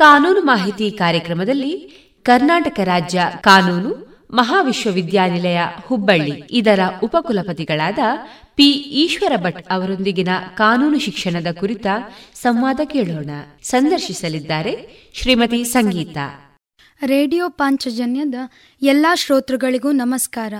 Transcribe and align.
ಕಾನೂನು 0.00 0.40
ಮಾಹಿತಿ 0.40 0.90
ಕಾರ್ಯಕ್ರಮದಲ್ಲಿ 0.90 1.72
ಕರ್ನಾಟಕ 2.22 2.80
ರಾಜ್ಯ 2.80 3.22
ಕಾನೂನು 3.40 4.10
ಮಹಾವಿಶ್ವವಿದ್ಯಾನಿಲಯ 4.30 5.60
ಹುಬ್ಬಳ್ಳಿ. 5.86 6.42
ಇದರ 6.50 6.80
ಉಪಕುಲಪತಿಗಳಾದ 7.02 7.98
ಪಿ 8.56 8.70
ಈಶ್ವರ 8.70 9.32
ಭಟ್ 9.36 9.66
ಅವರೊಂದಿಗಿನ 9.70 10.28
ಕಾನೂನು 10.54 10.98
ಶಿಕ್ಷಣದ 10.98 11.46
ಕುರಿತ 11.52 11.86
ಸಂವಾದ 12.34 12.80
ಕೇಳೋಣ. 12.84 13.30
ಸಂದರ್ಶಿಸಲಿದ್ದಾರೆ 13.62 14.88
ಶ್ರೀಮತಿ 15.14 15.64
ಸಂಗೀತ. 15.64 16.16
ರೇಡಿಯೋ 17.06 17.48
ಪಾಂಚಜನ್ಯದ 17.48 18.34
ಎಲ್ಲ 18.82 19.06
ಶ್ರೋತೃಗಳಿಗೂ 19.14 19.92
ನಮಸ್ಕಾರ. 19.92 20.54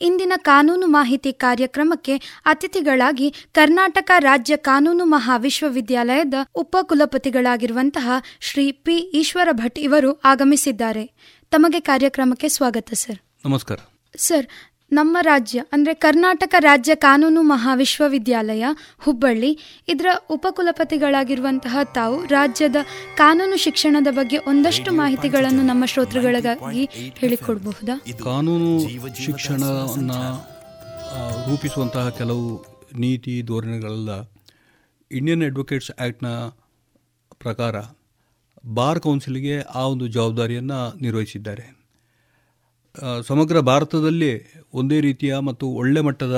ಇಂದಿನ 0.00 0.32
ಕಾನೂನು 0.36 0.86
ಮಾಹಿತಿ 0.86 1.32
ಕಾರ್ಯಕ್ರಮಕ್ಕೆ 1.32 2.16
ಅತಿಥಿಗಳಾಗಿ 2.46 3.34
ಕರ್ನಾಟಕ 3.52 4.10
ರಾಜ್ಯ 4.18 4.56
ಕಾನೂನು 4.56 5.04
ಮಹಾವಿಶ್ವವಿದ್ಯಾಲಯದ 5.04 6.34
ಉಪಕುಲಪತಿಗಳಾಗಿರುವಂತಹ 6.54 8.10
ಶ್ರೀ 8.40 8.72
ಪಿ 8.72 8.96
ಈಶ್ವರ 8.96 9.48
ಭಟ್ 9.52 9.78
ಇವರು 9.78 10.20
ಆಗಮಿಸಿದ್ದಾರೆ. 10.24 11.10
ತಮಗೆ 11.50 11.80
ಕಾರ್ಯಕ್ರಮಕ್ಕೆ 11.80 12.48
ಸ್ವಾಗತ 12.48 12.88
ಸರ್. 12.94 13.18
ನಮಸ್ಕಾರ. 13.44 13.78
ಸರ್ 14.16 14.46
ನಮ್ಮ 14.92 15.16
ರಾಜ್ಯ 15.20 15.62
ಅಂದರೆ 15.72 15.94
ಕರ್ನಾಟಕ 15.94 16.54
ರಾಜ್ಯ 16.58 16.94
ಕಾನೂನು 16.94 17.42
ಮಹಾವಿಶ್ವವಿದ್ಯಾಲಯ 17.42 18.64
ಹುಬ್ಬಳ್ಳಿ 18.98 19.58
ಇದರ 19.88 20.06
ಉಪಕುಲಪತಿಗಳಾಗಿರುವಂತಹ 20.30 21.78
ತಾವು 21.94 22.26
ರಾಜ್ಯದ 22.26 22.76
ಕಾನೂನು 23.16 23.56
ಶಿಕ್ಷಣದ 23.56 24.06
ಬಗ್ಗೆ 24.10 24.38
ಒಂದಷ್ಟು 24.38 24.94
ಮಾಹಿತಿಗಳನ್ನು 24.94 25.62
ನಮ್ಮ 25.62 25.84
ಶ್ರೋತೃಗಳಿಗಾಗಿ 25.84 26.84
ಹೇಳಿಕೊಡಬಹುದಾ? 27.18 27.96
ಕಾನೂನು 28.24 28.78
ಶಿಕ್ಷಣವನ್ನು 29.14 30.20
ರೂಪಿಸುವಂತಹ 31.50 32.08
ಕೆಲವು 32.08 32.64
ನೀತಿ 32.94 33.42
ಧೋರಣೆಗಳೆಲ್ಲ 33.42 34.28
ಇಂಡಿಯನ್ 35.10 35.42
ಅಡ್ವೊಕೇಟ್ಸ್ 35.42 35.90
ಆ್ಯಕ್ಟ್ನ 35.98 36.28
ಪ್ರಕಾರ 37.38 37.76
ಬಾರ್ 38.66 39.00
ಕೌನ್ಸಿಲ್ಗೆ 39.00 39.60
ಆ 39.62 39.86
ಒಂದು 39.86 40.06
ಜವಾಬ್ದಾರಿಯನ್ನು 40.06 40.98
ನಿರ್ವಹಿಸಿದ್ದಾರೆ. 41.00 41.75
ಸಮಗ್ರ 43.26 43.60
ಭಾರತದಲ್ಲಿ 43.60 44.32
ಒಂದೇ 44.74 44.98
ರೀತಿಯ 45.00 45.32
ಮತ್ತು 45.38 45.66
ಒಳ್ಳೆ 45.80 46.00
ಮಟ್ಟದ 46.00 46.36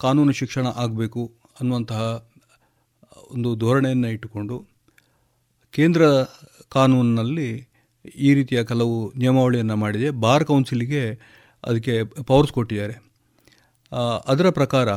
ಕಾನೂನು 0.00 0.32
ಶಿಕ್ಷಣ 0.32 0.66
ಆಗಬೇಕು 0.76 1.22
ಅನ್ನುವಂತಹ 1.60 2.00
ಒಂದು 3.30 3.50
ಧೋರಣೆಯನ್ನು 3.56 4.08
ಇಟ್ಟುಕೊಂಡು 4.08 4.56
ಕೇಂದ್ರ 5.74 6.02
ಕಾನೂನಿನಲ್ಲಿ 6.68 7.50
ಈ 8.18 8.30
ರೀತಿಯ 8.34 8.60
ಕೆಲವು 8.64 8.96
ನಿಯಮಾವಳಿಯನ್ನು 9.16 9.76
ಮಾಡಿದೆ. 9.76 10.10
ಬಾರ್ 10.24 10.44
ಕೌನ್ಸಿಲಿಗೆ 10.44 11.02
ಅದಕ್ಕೆ 11.64 11.94
ಪವರ್ಸ್ 12.22 12.52
ಕೊಟ್ಟಿದ್ದಾರೆ. 12.52 12.94
ಅದರ 14.26 14.50
ಪ್ರಕಾರ 14.50 14.88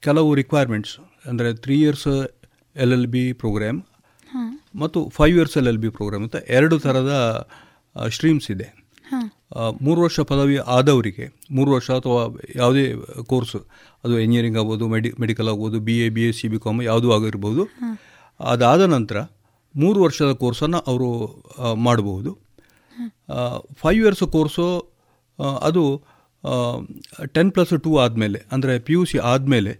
ಕೆಲವು 0.00 0.28
ರಿಕ್ವೈರ್ಮೆಂಟ್ಸ್ 0.34 0.94
ಅಂದರೆ 1.26 1.48
three 1.54 1.76
years 1.82 2.08
L 2.76 2.92
L 2.92 3.06
B 3.06 3.32
programme 3.32 3.78
ಮತ್ತು 4.76 4.98
five 5.08 5.34
years 5.36 5.56
L 5.56 5.68
L 5.68 5.78
B 5.78 5.88
programme 5.88 6.24
ಅಂತ 6.24 6.36
ಎರಡು 6.48 6.76
ಥರದ 6.78 7.12
ಸ್ಟ್ರೀಮ್ಸ್ 8.16 8.48
ಇದೆ. 8.54 8.68
ಮೂರು 9.86 9.98
ವರ್ಷ 10.04 10.18
ಪದವಿ 10.30 10.56
ಆದವರಿಗೆ 10.76 11.24
ಮೂರು 11.56 11.70
ವರ್ಷ 11.76 11.88
ಅಥವಾ 12.00 12.22
ಯಾವುದೇ 12.60 12.84
ಕೋರ್ಸ್ 13.32 13.56
ಅದು 14.04 14.14
ಇಂಜಿನಿಯರಿಂಗ್ 14.24 14.58
ಆಗ್ಬೋದು 14.60 14.84
ಮೆಡಿ 14.94 15.10
ಮೆಡಿಕಲ್ 15.22 15.48
ಆಗ್ಬೋದು 15.52 15.78
B 15.88 15.94
A 16.06 16.08
B 16.16 16.22
S 16.28 16.38
C 16.40 16.48
B 16.52 16.58
com 16.64 16.80
ಯಾವುದೂ 16.90 17.10
ಆಗಿರ್ಬೋದು. 17.16 17.62
ಅದಾದ 18.40 18.82
ನಂತರ 18.94 19.18
ಮೂರು 19.74 19.98
ವರ್ಷದ 20.06 20.32
ಕೋರ್ಸನ್ನು 20.42 20.80
ಅವರು 20.90 21.08
ಮಾಡಬಹುದು. 21.86 22.30
ಫೈವ್ 23.82 24.00
ಇಯರ್ಸ್ 24.04 24.24
ಕೋರ್ಸು 24.36 24.66
ಅದು 25.68 25.84
ಟೆನ್ 27.36 27.50
ಪ್ಲಸ್ 27.54 27.74
ಟೂ 27.86 27.92
ಆದಮೇಲೆ 28.04 28.40
ಅಂದರೆ 28.54 28.74
ಪಿ 28.86 28.94
ಯು 28.96 29.02
ಸಿ 29.10 29.18
ಆದಮೇಲೆ 29.32 29.72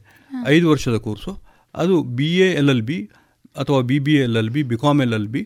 ಐದು 0.54 0.66
ವರ್ಷದ 0.72 0.96
ಕೋರ್ಸು. 1.06 1.32
ಅದು 1.74 1.94
B 2.18 2.28
A 2.46 2.48
L 2.60 2.70
L 2.74 2.84
B 2.90 2.98
ಅಥವಾ 3.62 3.78
B 3.90 3.96
B 4.06 4.14
L 4.24 4.36
L 4.40 4.50
B 4.56 4.62
B 4.70 4.76
com 4.84 5.00
L 5.04 5.14
L 5.18 5.28
B 5.34 5.42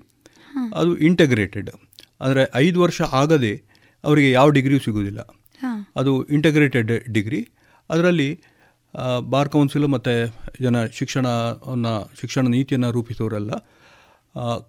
ಅದು 0.81 0.91
ಇಂಟಗ್ರೇಟೆಡ್ 1.09 1.71
ಅಂದರೆ 2.21 2.43
ಐದು 2.55 2.79
ವರ್ಷ 2.81 3.01
ಆಗದೆ 3.13 3.53
ಅವರಿಗೆ 4.05 4.31
ಯಾವ 4.31 4.49
ಡಿಗ್ರಿಯೂ 4.57 4.81
ಸಿಗೋದಿಲ್ಲ 4.87 5.21
ಅದು 5.97 6.13
ಇಂಟಗ್ರೇಟೆಡ್ 6.37 6.93
ಡಿಗ್ರಿ. 7.15 7.41
ಅದರಲ್ಲಿ 7.91 8.31
ಬಾರ್ 9.33 9.49
ಕೌನ್ಸಿಲ್ 9.49 9.87
ಮತ್ತು 9.87 10.15
ಜನ 10.65 10.77
ಶಿಕ್ಷಣವನ್ನು 10.99 11.93
ಶಿಕ್ಷಣ 12.21 12.45
ನೀತಿಯನ್ನು 12.55 12.89
ರೂಪಿಸೋರೆಲ್ಲ 12.97 13.53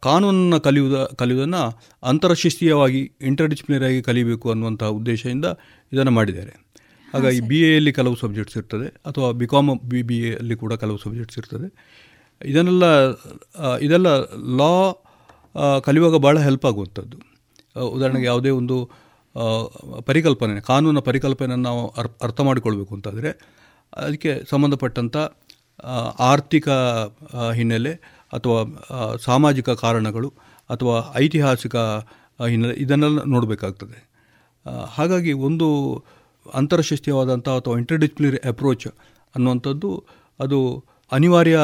ಕಾನೂನನ್ನು 0.03 0.57
ಕಲಿಯುವುದ 0.62 1.00
ಕಲಿಯುವುದನ್ನು 1.19 1.63
ಅಂತರಶಿಸ್ತೀಯವಾಗಿ 2.03 3.01
ಆಗಿ 3.89 4.01
ಕಲಿಬೇಕು 4.09 4.47
ಅನ್ನುವಂಥ 4.53 4.83
ಉದ್ದೇಶದಿಂದ 5.00 5.47
ಇದನ್ನು 5.91 6.13
ಮಾಡಿದ್ದಾರೆ. 6.18 6.53
ಹಾಗಾಗಿ 7.13 7.39
ಬಿ 7.50 7.57
ಎಲ್ಲಿ 7.78 7.91
ಕೆಲವು 7.94 8.16
ಸಬ್ಜೆಕ್ಟ್ಸ್ 8.16 8.57
ಇರ್ತದೆ 8.57 8.88
ಅಥವಾ 9.09 9.29
ಬಿ 9.39 9.47
ಕಾಮ್ 9.53 9.72
ಬಿ 9.91 10.01
ಬಿ 10.09 10.18
ಎಲ್ಲಿ 10.39 10.56
ಕೂಡ 10.56 10.73
ಕೆಲವು 10.83 11.00
ಸಬ್ಜೆಕ್ಟ್ಸ್ 11.06 11.38
ಇರ್ತದೆ. 11.38 11.68
ಇದನ್ನೆಲ್ಲ 12.41 12.85
ಇದೆಲ್ಲ 13.88 14.09
ಲಾ 14.59 14.72
ಕಲಿಯುವಾಗ 15.88 16.18
ಭಾಳ 16.25 16.38
ಹೆಲ್ಪ್ 16.39 16.66
ಆಗುವಂಥದ್ದು. 16.66 17.18
ಉದಾಹರಣೆಗೆ 17.75 18.25
ಯಾವುದೇ 18.25 18.49
ಒಂದು 18.49 18.77
ಪರಿಕಲ್ಪನೆ, 20.05 20.61
ಕಾನೂನ 20.61 20.99
ಪರಿಕಲ್ಪನೆಯನ್ನು 20.99 21.69
ನಾವು 21.69 21.87
ಅರ್ಥ 22.21 22.41
ಮಾಡಿಕೊಳ್ಬೇಕು 22.41 22.95
ಅಂತಾದರೆ, 22.95 23.29
ಅದಕ್ಕೆ 23.97 24.41
ಸಂಬಂಧಪಟ್ಟಂಥ 24.49 25.17
ಆರ್ಥಿಕ 26.19 26.69
ಹಿನ್ನೆಲೆ 27.53 27.93
ಅಥವಾ 28.33 28.59
ಸಾಮಾಜಿಕ 29.17 29.69
ಕಾರಣಗಳು 29.69 30.29
ಅಥವಾ 30.69 31.13
ಐತಿಹಾಸಿಕ 31.15 31.75
ಹಿನ್ನೆಲೆ 32.47 32.73
ಇದನ್ನೆಲ್ಲ 32.73 33.23
ನೋಡಬೇಕಾಗ್ತದೆ. 33.23 33.97
ಹಾಗಾಗಿ 34.88 35.33
ಒಂದು 35.33 35.67
ಅಂತರಶಿಸ್ತೀಯವಾದಂಥ 36.53 37.49
ಅಥವಾ 37.49 37.77
ಇಂಟರ್ಡಿಸ್ಪ್ಲಿನರಿ 37.77 38.39
ಅಪ್ರೋಚ್ 38.47 38.88
ಅನ್ನುವಂಥದ್ದು 39.35 40.05
ಅದು 40.39 40.83
ಅನಿವಾರ್ಯ 41.16 41.57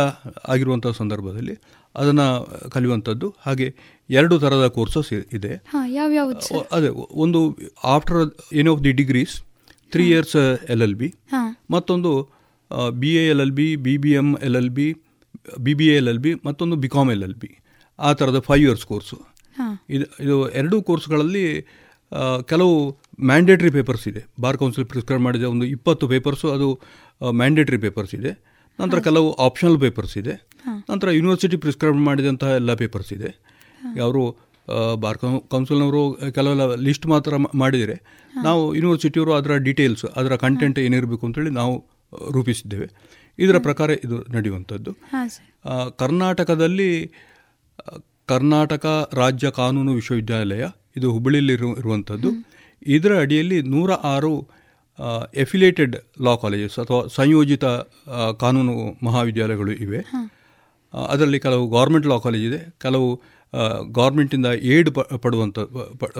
ಆಗಿರುವಂಥ 0.53 0.87
ಸಂದರ್ಭದಲ್ಲಿ 0.99 1.55
ಅದನ್ನು 1.95 2.27
ಕಲಿಯುವಂಥದ್ದು. 2.73 3.27
ಹಾಗೆ 3.45 3.67
ಎರಡು 4.09 4.35
ಥರದ 4.43 4.65
ಕೋರ್ಸಸ್ 4.77 5.09
ಇದೆ. 5.37 5.53
ಅದೇ 6.75 6.89
ಒಂದು 7.25 7.39
after 7.95 8.19
any 8.61 8.69
of 8.73 8.81
the 8.87 8.93
degrees 9.01 9.35
three 9.93 10.05
years 10.13 10.35
L 10.73 10.83
L 10.87 10.97
B 11.01 11.09
ಮತ್ತೊಂದು 11.75 12.11
B 13.01 13.11
A 13.21 13.23
L 13.33 13.41
L 13.45 13.55
B 13.59 13.67
B 13.85 13.93
B 14.03 14.11
M 14.21 14.29
L 14.47 14.57
L 14.61 14.71
B 14.77 14.87
B 15.65 15.73
B 15.79 15.85
A 15.91 15.95
L 16.01 16.09
L 16.13 16.21
B 16.25 16.31
ಮತ್ತೊಂದು 16.47 16.75
B 16.83 16.89
com 16.95 17.11
L 17.15 17.23
L 17.27 17.37
B 17.43 17.51
ಆ 17.99 18.09
ಥರದ 18.19 18.39
five 18.47 18.63
years 18.67 18.85
course 18.91 19.17
ಇದು 19.95 20.05
ಇದು 20.23 20.35
ಎರಡೂ 20.59 20.77
ಕೋರ್ಸ್ಗಳಲ್ಲಿ 20.89 21.45
ಕೆಲವು 22.51 22.73
mandatory 23.29 23.69
papers 23.77 24.05
ಇದೆ. 24.11 24.21
ಬಾರ್ 24.43 24.57
ಕೌನ್ಸಿಲ್ 24.61 24.85
ಪ್ರಿಸ್ಕ್ರೈಬ್ 24.91 25.23
ಮಾಡಿದ 25.27 25.45
ಒಂದು 25.53 25.65
ಇಪ್ಪತ್ತು 25.75 26.05
ಪೇಪರ್ಸು 26.13 26.47
ಅದು 26.55 26.67
ಮ್ಯಾಂಡೇಟ್ರಿ 27.41 27.79
ಪೇಪರ್ಸ್ 27.85 28.13
ಇದೆ. 28.19 28.31
ನಂತರ 28.79 28.99
ಕೆಲವು 28.99 29.27
ಆಪ್ಷನಲ್ 29.45 29.77
ಪೇಪರ್ಸ್ 29.79 30.15
ಇದೆ. 30.17 30.33
ನಂತರ 30.91 31.07
ಯೂನಿವರ್ಸಿಟಿ 31.11 31.57
ಪ್ರಿಸ್ಕ್ರೈಬ್ 31.57 31.99
ಮಾಡಿದಂತಹ 32.07 32.49
ಎಲ್ಲ 32.59 32.73
ಪೇಪರ್ಸ್ 32.73 33.11
ಇದೆ. 33.13 33.29
ಅವರು 33.99 34.23
ಬಾರ್ 34.95 35.17
ಕೌನ್ಸಿಲ್ನವರು 35.51 36.01
ಕೆಲವೆಲ್ಲ 36.31 36.63
ಲಿಸ್ಟ್ 36.87 37.05
ಮಾತ್ರ 37.07 37.35
ಮಾಡಿದರೆ 37.55 37.95
ನಾವು 38.43 38.63
ಯೂನಿವರ್ಸಿಟಿಯವರು 38.75 39.33
ಅದರ 39.33 39.53
ಡೀಟೇಲ್ಸ್ 39.67 40.05
ಅದರ 40.19 40.35
ಕಂಟೆಂಟ್ 40.35 40.79
ಏನಿರಬೇಕು 40.79 41.25
ಅಂತೇಳಿ 41.25 41.49
ನಾವು 41.49 41.75
ರೂಪಿಸಿದ್ದೇವೆ. 42.31 42.87
ಇದರ 43.39 43.57
ಪ್ರಕಾರ 43.57 43.89
ಇದು 44.05 44.17
ನಡೆಯುವಂಥದ್ದು. 44.35 44.91
ಕರ್ನಾಟಕದಲ್ಲಿ 45.97 46.91
ಕರ್ನಾಟಕ 48.25 48.85
ರಾಜ್ಯ 49.13 49.47
ಕಾನೂನು 49.51 49.91
ವಿಶ್ವವಿದ್ಯಾಲಯ 49.93 50.63
ಇದು 50.97 51.07
ಹುಬ್ಬಳ್ಳಿಯಲ್ಲಿ 51.11 51.53
ಇರುವಂಥದ್ದು. 51.53 52.29
ಇದರ 52.87 53.13
ಅಡಿಯಲ್ಲಿ 53.19 53.57
ನೂರ 53.73 53.91
ಆರು 53.91 54.31
ಎಫಿಲೇಟೆಡ್ 55.43 55.95
ಲಾ 56.25 56.33
ಕಾಲೇಜಸ್ 56.35 56.77
ಅಥವಾ 56.83 57.01
ಸಂಯೋಜಿತ 57.15 57.65
ಕಾನೂನು 58.39 58.73
ಮಹಾವಿದ್ಯಾಲಯಗಳು 59.05 59.73
ಇವೆ. 59.85 59.99
ಅದರಲ್ಲಿ 60.93 61.39
ಕೆಲವು 61.39 61.63
ಗೌರ್ಮೆಂಟ್ 61.67 62.07
ಲಾ 62.07 62.17
ಕಾಲೇಜ್ 62.17 62.45
ಇದೆ. 62.45 62.59
ಕೆಲವು 62.81 63.07
ಗೌರ್ಮೆಂಟಿಂದ 63.91 64.47
ಏಡ್ 64.73 64.89
ಪಡುವಂಥ 65.25 65.59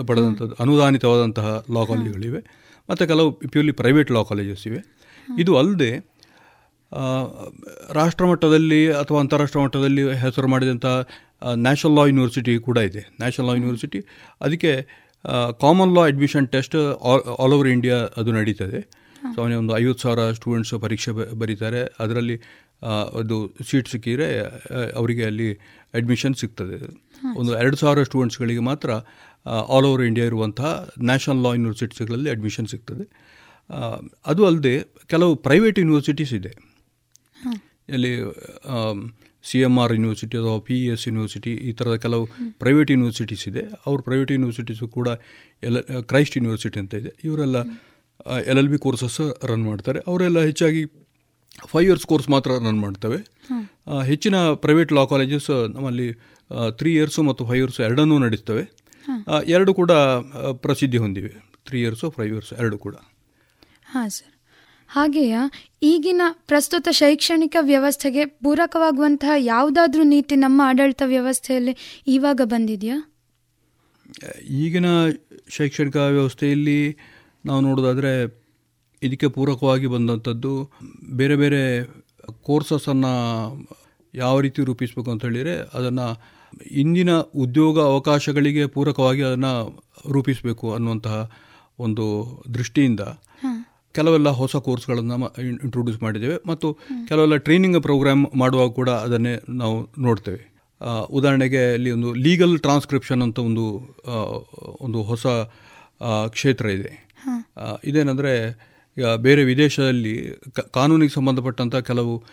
ಪಡೆದಂಥದ್ದು 0.08 0.54
ಅನುದಾನಿತವಾದಂತಹ 0.60 1.48
ಲಾ 1.74 1.82
ಕಾಲೇಜುಗಳಿವೆ 1.84 2.40
ಮತ್ತು 2.88 3.04
ಕೆಲವು 3.06 3.30
ಪ್ಯೂರ್ಲಿ 3.52 3.74
ಪ್ರೈವೇಟ್ 3.80 4.12
ಲಾ 4.16 4.22
ಕಾಲೇಜಸ್ 4.22 4.64
ಇವೆ. 4.66 4.80
ಇದು 5.38 5.52
ಅಲ್ಲದೆ 5.58 5.90
ರಾಷ್ಟ್ರ 7.92 8.26
ಮಟ್ಟದಲ್ಲಿ 8.26 8.80
ಅಥವಾ 8.92 9.18
ಅಂತಾರಾಷ್ಟ್ರ 9.20 9.60
ಮಟ್ಟದಲ್ಲಿ 9.60 10.02
ಹೆಸರು 10.22 10.48
ಮಾಡಿದಂಥ 10.48 10.86
ನ್ಯಾಷನಲ್ 11.64 11.96
ಲಾ 11.96 12.04
ಯೂನಿವರ್ಸಿಟಿ 12.06 12.52
ಕೂಡ 12.58 12.78
ಇದೆ. 12.88 13.02
ನ್ಯಾಷನಲ್ 13.20 13.48
ಲಾ 13.48 13.54
ಯೂನಿವರ್ಸಿಟಿ 13.54 13.98
ಅದಕ್ಕೆ 14.40 14.72
common 15.60 15.92
law 15.94 16.02
admission 16.06 16.48
test 16.48 16.76
all 17.40 17.54
over 17.56 17.68
India 17.68 17.96
ಅದು 18.16 18.32
ನಡೀತದೆ. 18.32 18.80
ಸಾಮಾನ್ಯ 19.34 19.56
ಒಂದು 19.56 19.74
ಐವತ್ತು 19.78 20.02
ಸಾವಿರ 20.02 20.32
ಸ್ಟೂಡೆಂಟ್ಸ್ 20.32 20.74
ಪರೀಕ್ಷೆ 20.80 21.12
ಬರೀತಾರೆ. 21.34 21.80
ಅದರಲ್ಲಿ 22.00 22.36
ಅದು 23.20 23.36
ಸೀಟ್ 23.70 23.88
ಸಿಕ್ಕಿದರೆ 23.88 24.26
ಅವರಿಗೆ 24.92 25.24
ಅಲ್ಲಿ 25.24 25.48
ಅಡ್ಮಿಷನ್ 25.94 26.34
ಸಿಗ್ತದೆ. 26.34 26.76
ಒಂದು 27.36 27.52
ಎರಡು 27.58 27.76
ಸಾವಿರ 27.76 28.02
ಸ್ಟೂಡೆಂಟ್ಸ್ಗಳಿಗೆ 28.02 28.60
ಮಾತ್ರ 28.60 28.90
ಆಲ್ 29.74 29.86
ಓವರ್ 29.90 30.02
ಇಂಡಿಯಾ 30.02 30.26
ಇರುವಂತಹ 30.26 30.70
ನ್ಯಾಷನಲ್ 31.02 31.42
ಲಾ 31.42 31.50
ಯೂನಿವರ್ಸಿಟೀಸ್ಗಳಲ್ಲಿ 31.54 32.30
ಅಡ್ಮಿಷನ್ 32.30 32.66
ಸಿಗ್ತದೆ. 32.66 33.04
ಅದು 34.26 34.46
ಅಲ್ಲದೆ 34.46 34.74
ಕೆಲವು 35.06 35.36
ಪ್ರೈವೇಟ್ 35.36 35.78
ಯೂನಿವರ್ಸಿಟೀಸ್ 35.78 36.34
ಇದೆ. 36.34 36.52
ಇಲ್ಲಿ 37.88 38.12
ಸಿ 39.48 39.58
ಎಂ 39.68 39.74
ಆರ್ 39.82 39.92
ಯೂನಿವರ್ಸಿಟಿ 39.96 40.36
ಅಥವಾ 40.40 40.56
ಪಿ 40.68 40.76
ಎಸ್ 40.92 41.04
ಯೂನಿವರ್ಸಿಟಿ 41.08 41.52
ಈ 41.68 41.72
ಥರದ 41.78 41.96
ಕೆಲವು 42.04 42.24
ಪ್ರೈವೇಟ್ 42.62 42.90
ಯೂನಿವರ್ಸಿಟೀಸ್ 42.94 43.44
ಇದೆ. 43.50 43.62
ಅವ್ರ 43.88 43.98
ಪ್ರೈವೇಟ್ 44.08 44.30
ಯೂನಿವರ್ಸಿಟೀಸು 44.36 44.86
ಕೂಡ 44.96 45.08
ಎಲ್ 45.68 45.80
ಕ್ರೈಸ್ಟ್ 46.12 46.36
ಯೂನಿವರ್ಸಿಟಿ 46.38 46.78
ಅಂತ 46.84 46.94
ಇದೆ. 47.02 47.12
ಇವರೆಲ್ಲ 47.28 47.58
L 48.50 48.60
L 48.62 48.70
B 48.74 48.78
courses 48.86 49.20
run 49.50 49.64
ಮಾಡ್ತಾರೆ. 49.70 49.98
ಅವರೆಲ್ಲ 50.10 50.38
ಹೆಚ್ಚಾಗಿ 50.48 50.82
ಫೈವ್ 51.70 51.86
ಇಯರ್ಸ್ 51.90 52.06
ಕೋರ್ಸ್ 52.10 52.28
ಮಾತ್ರ 52.34 52.50
ರನ್ 52.66 52.80
ಮಾಡ್ತವೆ. 52.86 53.18
ಹೆಚ್ಚಿನ 54.10 54.36
ಪ್ರೈವೇಟ್ 54.64 54.90
ಲಾ 54.98 55.04
ಕಾಲೇಜಸ್ 55.12 55.50
ನಮ್ಮಲ್ಲಿ 55.76 56.08
ತ್ರೀ 56.80 56.90
ಇಯರ್ಸು 56.98 57.22
ಮತ್ತು 57.28 57.42
ಫೈವ್ 57.50 57.60
ಇಯರ್ಸು 57.62 57.80
ಎರಡನ್ನೂ 57.88 58.16
ನಡೆಸ್ತವೆ. 58.26 58.64
ಎರಡು 59.54 59.72
ಕೂಡ 59.80 59.92
ಪ್ರಸಿದ್ಧಿ 60.66 60.98
ಹೊಂದಿವೆ. 61.04 61.32
ತ್ರೀ 61.68 61.78
ಇಯರ್ಸು 61.84 62.08
ಫೈವ್ 62.16 62.32
ಇಯರ್ಸ್ 62.34 62.52
ಎರಡು 62.60 62.78
ಕೂಡ. 62.86 62.96
ಹಾಂ 63.92 64.08
ಸರ್ 64.16 64.34
ಹಾಗೆಯೇ 64.90 65.40
ಈಗಿನ 65.82 66.22
ಪ್ರಸ್ತುತ 66.46 66.88
ಶೈಕ್ಷಣಿಕ 66.90 67.56
ವ್ಯವಸ್ಥೆಗೆ 67.60 68.24
ಪೂರಕವಾಗುವಂತಹ 68.24 69.30
ಯಾವುದಾದ್ರೂ 69.38 70.02
ನೀತಿ 70.02 70.36
ನಮ್ಮ 70.36 70.62
ಆಡಳಿತ 70.64 71.02
ವ್ಯವಸ್ಥೆಯಲ್ಲಿ 71.06 71.74
ಇವಾಗ 72.06 72.40
ಬಂದಿದೆಯಾ? 72.44 72.98
ಈಗಿನ 74.50 74.86
ಶೈಕ್ಷಣಿಕ 75.48 75.96
ವ್ಯವಸ್ಥೆಯಲ್ಲಿ 75.96 76.80
ನಾವು 77.46 77.60
ನೋಡೋದಾದರೆ 77.60 78.12
ಇದಕ್ಕೆ 79.02 79.28
ಪೂರಕವಾಗಿ 79.28 79.86
ಬಂದಂಥದ್ದು 79.86 80.52
ಬೇರೆ 81.12 81.36
ಬೇರೆ 81.36 81.62
ಕೋರ್ಸಸನ್ನು 82.42 83.12
ಯಾವ 84.14 84.40
ರೀತಿ 84.40 84.64
ರೂಪಿಸಬೇಕು 84.64 85.10
ಅಂತ 85.10 85.24
ಹೇಳಿದರೆ 85.24 85.54
ಅದನ್ನು 85.74 86.06
ಇಂದಿನ 86.70 87.12
ಉದ್ಯೋಗ 87.36 87.80
ಅವಕಾಶಗಳಿಗೆ 87.80 88.66
ಪೂರಕವಾಗಿ 88.66 89.22
ಅದನ್ನು 89.22 89.52
ರೂಪಿಸಬೇಕು 90.10 90.74
ಅನ್ನುವಂತಹ 90.74 91.16
ಒಂದು 91.78 92.06
ದೃಷ್ಟಿಯಿಂದ 92.54 93.00
ಕೆಲವೆಲ್ಲ 93.94 94.28
ಹೊಸ 94.28 94.56
ಕೋರ್ಸ್ಗಳನ್ನು 94.56 95.28
ಇಂಟ್ರೊಡ್ಯೂಸ್ 95.64 96.02
ಮಾಡಿದ್ದೇವೆ 96.02 96.38
ಮತ್ತು 96.46 96.78
ಕೆಲವೆಲ್ಲ 97.08 97.36
ಟ್ರೈನಿಂಗ್ 97.36 97.82
ಪ್ರೋಗ್ರಾಮ್ 97.82 98.26
ಮಾಡುವಾಗ 98.34 98.70
ಕೂಡ 98.70 98.90
ಅದನ್ನೇ 98.90 99.40
ನಾವು 99.48 99.88
ನೋಡ್ತೇವೆ. 99.98 100.54
ಉದಾಹರಣೆಗೆ 101.10 101.72
ಅಲ್ಲಿ 101.72 101.90
ಒಂದು 101.90 102.14
ಲೀಗಲ್ 102.14 102.58
ಟ್ರಾನ್ಸ್ಕ್ರಿಪ್ಷನ್ 102.58 103.22
ಅಂತ 103.22 103.38
ಒಂದು 103.38 103.96
ಒಂದು 104.80 105.02
ಹೊಸ 105.02 105.26
ಕ್ಷೇತ್ರ 106.28 106.66
ಇದೆ. 106.68 106.92
ಇದೇನೆಂದರೆ 107.84 108.32
ಈಗ 108.98 109.06
ಬೇರೆ 109.06 109.44
ವಿದೇಶದಲ್ಲಿ 109.44 110.38
ಕಾನೂನಿಗೆ 110.74 111.12
ಸಂಬಂಧಪಟ್ಟಂಥ 111.14 111.76
ಕೆಲವು 111.76 112.24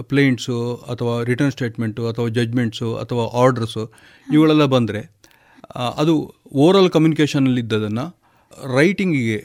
ಪ್ಲೇಂಟ್ಸು 0.00 0.74
ಅಥವಾ 0.74 1.22
ರಿಟರ್ನ್ 1.22 1.52
ಸ್ಟೇಟ್ಮೆಂಟು 1.52 2.08
ಅಥವಾ 2.08 2.28
ಜಜ್ಮೆಂಟ್ಸು 2.28 2.96
ಅಥವಾ 2.96 3.24
ಆರ್ಡರ್ಸು 3.40 3.92
ಇವುಗಳೆಲ್ಲ 4.32 4.64
ಬಂದರೆ 4.64 5.00
ಅದು 5.96 6.34
ಓರಲ್ 6.52 6.90
ಕಮ್ಯುನಿಕೇಷನಲ್ಲಿ 6.90 7.60
ಇದ್ದದನ್ನು 7.60 8.23
ರೈಟಿಂಗಿಗೆ 8.76 9.38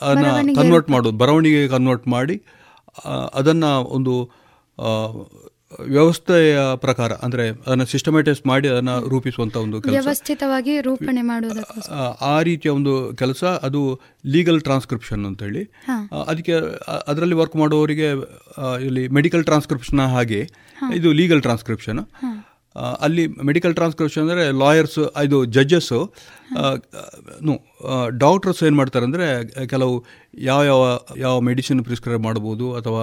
ಅದನ್ನು 0.00 0.54
ಕನ್ವರ್ಟ್ 0.54 0.90
ಮಾಡೋದು 0.90 1.18
ಬರವಣಿಗೆಗೆ 1.18 1.68
ಕನ್ವರ್ಟ್ 1.68 2.08
ಮಾಡಿ 2.08 2.36
ಅದನ್ನು 3.34 3.80
ಒಂದು 3.84 4.14
ವ್ಯವಸ್ಥೆಯ 5.86 6.58
ಪ್ರಕಾರ 6.76 7.12
ಅಂದರೆ 7.12 7.48
ಅದನ್ನು 7.48 7.86
ಸಿಸ್ಟಮ್ಯಾಟೈಸ್ 7.86 8.46
ಮಾಡಿ 8.46 8.68
ಅದನ್ನು 8.68 9.08
ರೂಪಿಸುವಂಥ 9.08 9.56
ಒಂದು 9.56 9.82
ಕೆಲಸ. 9.82 9.92
ವ್ಯವಸ್ಥಿತವಾಗಿ 9.92 10.80
ರೂಪಣೆ 10.80 11.22
ಮಾಡುವುದಕ್ಕೆ 11.22 11.80
ಆ 12.24 12.42
ರೀತಿಯ 12.42 12.70
ಒಂದು 12.70 13.14
ಕೆಲಸ 13.14 13.44
ಅದು 13.44 14.00
ಲೀಗಲ್ 14.26 14.60
ಟ್ರಾನ್ಸ್ಕ್ರಿಪ್ಷನ್ 14.60 15.26
ಅಂತೇಳಿ. 15.26 15.62
ಅದಕ್ಕೆ 16.26 16.52
ಅದರಲ್ಲಿ 17.06 17.34
ವರ್ಕ್ 17.34 17.56
ಮಾಡುವವರಿಗೆ 17.56 18.08
ಇಲ್ಲಿ 18.84 19.08
ಮೆಡಿಕಲ್ 19.08 19.44
ಟ್ರಾನ್ಸ್ಕ್ರಿಪ್ಷನ್ 19.44 20.00
ಹಾಗೆ 20.00 20.48
ಇದು 20.94 21.12
ಲೀಗಲ್ 21.12 21.42
ಟ್ರಾನ್ಸ್ಕ್ರಿಪ್ಷನ್ 21.42 22.00
ಅಲ್ಲಿ 23.06 23.24
ಮೆಡಿಕಲ್ 23.48 23.74
ಟ್ರಾನ್ಸ್ಕ್ರಿಪ್ಷನ್ 23.78 24.22
ಅಂದರೆ 24.24 24.44
ಲಾಯರ್ಸ್ 24.62 24.98
ಇದು 25.26 25.38
ಜಡ್ಜಸ್ಸು 25.56 26.00
ನೋ 27.48 27.54
ಡಾಕ್ಟರ್ಸ್ 28.24 28.60
ಏನು 28.68 28.76
ಮಾಡ್ತಾರೆ 28.80 29.06
ಅಂದರೆ, 29.08 29.26
ಕೆಲವು 29.72 29.94
ಯಾವ 30.48 30.60
ಯಾವ 30.72 30.82
ಯಾವ 31.24 31.34
ಮೆಡಿಸಿನ್ 31.48 31.80
ಪ್ರಿಸ್ಕ್ರೈಬ್ 31.88 32.22
ಮಾಡ್ಬೋದು 32.28 32.66
ಅಥವಾ 32.80 33.02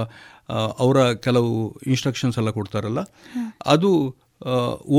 ಅವರ 0.84 0.98
ಕೆಲವು 1.28 1.52
ಇನ್ಸ್ಟ್ರಕ್ಷನ್ಸ್ 1.92 2.38
ಎಲ್ಲ 2.42 2.52
ಕೊಡ್ತಾರಲ್ಲ, 2.60 3.02
ಅದು 3.76 3.92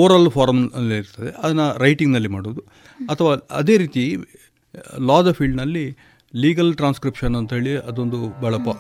ಓರಲ್ 0.03 0.29
ಫಾರ್ಮ್ನಲ್ಲಿ 0.37 0.97
ಇರ್ತದೆ, 1.03 1.31
ಅದನ್ನು 1.43 1.67
ರೈಟಿಂಗ್ನಲ್ಲಿ 1.85 2.31
ಮಾಡೋದು 2.37 2.63
ಅಥವಾ 3.15 3.33
ಅದೇ 3.61 3.77
ರೀತಿ 3.85 4.05
ಲಾದ 5.11 5.31
ಫೀಲ್ಡ್ನಲ್ಲಿ 5.39 5.87
ಲೀಗಲ್ 6.43 6.71
ಟ್ರಾನ್ಸ್ಕ್ರಿಪ್ಷನ್ 6.81 7.35
ಅಂತ 7.41 7.51
ಹೇಳಿ 7.57 7.73
ಅದೊಂದು 7.91 8.19
ಭಾಳ 8.43 8.55
ಪಾ 8.67 8.73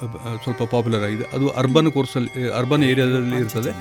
ಸ್ವಲ್ಪ 0.44 0.62
ಪಾಪ್ಯುಲರ್ 0.72 1.04
ಆಗಿದೆ. 1.08 1.26
ಅದು 1.36 1.46
ಅರ್ಬನ್ 1.60 1.88
ಕೋರ್ಸಲ್ಲಿ 1.96 2.30
ಅರ್ಬನ್ 2.58 2.84
ಏರಿಯಾದಲ್ಲಿ 2.90 3.38
ಇರ್ತದೆ. 3.42 3.72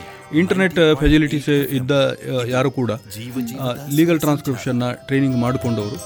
ಇಂಟರ್ನೆಟ್ 0.41 0.77
ಫೆಸಿಲಿಟೀಸ್ 1.01 1.49
ಇದ್ದ 1.79 1.91
ಯಾರು 2.55 2.69
ಕೂಡ 2.79 2.91
ಲೀಗಲ್ 3.97 4.19
ಟ್ರಾನ್ಸ್ಕ್ರಿಪ್ಷನ್ನ 4.25 4.85
ಟ್ರೈನಿಂಗ್ 5.07 5.37
ಮಾಡಿಕೊಂಡವರು. 5.45 5.99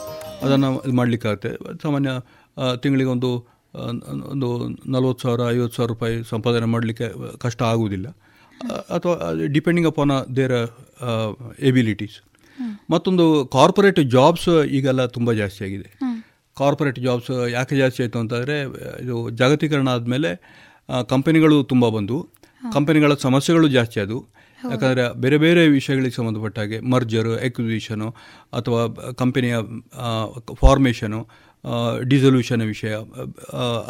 ಅದನ್ನು 0.45 0.69
ಇದು 0.85 0.95
ಮಾಡಲಿಕ್ಕಾಗುತ್ತೆ. 1.01 1.51
ಸಾಮಾನ್ಯ 1.83 2.11
ತಿಂಗಳಿಗೆ 2.83 3.11
ಒಂದು 3.15 3.31
ಒಂದು 4.33 4.49
ನಲ್ವತ್ತು 4.93 5.23
ಸಾವಿರ 5.25 5.41
ಐವತ್ತು 5.55 5.77
ಸಾವಿರ 5.77 5.89
ರೂಪಾಯಿ 5.93 6.15
ಸಂಪಾದನೆ 6.33 6.67
ಮಾಡಲಿಕ್ಕೆ 6.75 7.07
ಕಷ್ಟ 7.45 7.61
ಆಗುವುದಿಲ್ಲ. 7.73 8.07
ಅಥವಾ 8.95 9.15
ಡಿಪೆಂಡಿಂಗ್ 9.55 9.89
ಅಪಾನ್ 9.91 10.13
ದೇರ್ 10.39 10.57
ಎಬಿಲಿಟೀಸ್ 11.69 12.17
ಮತ್ತೊಂದು 12.93 13.25
ಕಾರ್ಪೊರೇಟ್ 13.57 13.99
ಜಾಬ್ಸ್ 14.15 14.49
ಈಗೆಲ್ಲ 14.77 15.01
ತುಂಬ 15.17 15.31
ಜಾಸ್ತಿ 15.41 15.61
ಆಗಿದೆ. 15.67 15.89
ಕಾರ್ಪೊರೇಟ್ 16.59 16.99
ಜಾಬ್ಸ್ 16.99 17.31
ಯಾಕೆ 17.49 17.75
ಜಾಸ್ತಿ 17.77 18.03
ಆಯಿತು 18.03 18.19
ಅಂತಂದರೆ 18.19 18.55
ಇದು 19.03 19.29
ಜಾಗತೀಕರಣ 19.29 19.87
ಆದಮೇಲೆ 19.89 20.31
ಕಂಪನಿಗಳು 21.09 21.57
ತುಂಬ 21.63 21.89
ಬಂದು 21.89 22.17
ಕಂಪನಿಗಳ 22.73 23.13
ಸಮಸ್ಯೆಗಳು 23.13 23.67
ಜಾಸ್ತಿ 23.67 23.99
ಆದವು. 23.99 24.21
ಯಾಕಂದರೆ 24.71 25.03
ಬೇರೆ 25.19 25.37
ಬೇರೆ 25.37 25.61
ವಿಷಯಗಳಿಗೆ 25.67 26.15
ಸಂಬಂಧಪಟ್ಟ 26.15 26.59
ಹಾಗೆ 26.59 26.79
ಮರ್ಜರು 26.91 27.33
ಎಕ್ವಿಸಿಷನು 27.39 28.09
ಅಥವಾ 28.53 28.81
ಕಂಪನಿಯ 29.17 29.55
ಫಾರ್ಮೇಷನು 30.55 31.19
ಡಿಸೊಲ್ಯೂಷನ್ 32.09 32.61
ವಿಷಯ 32.61 32.93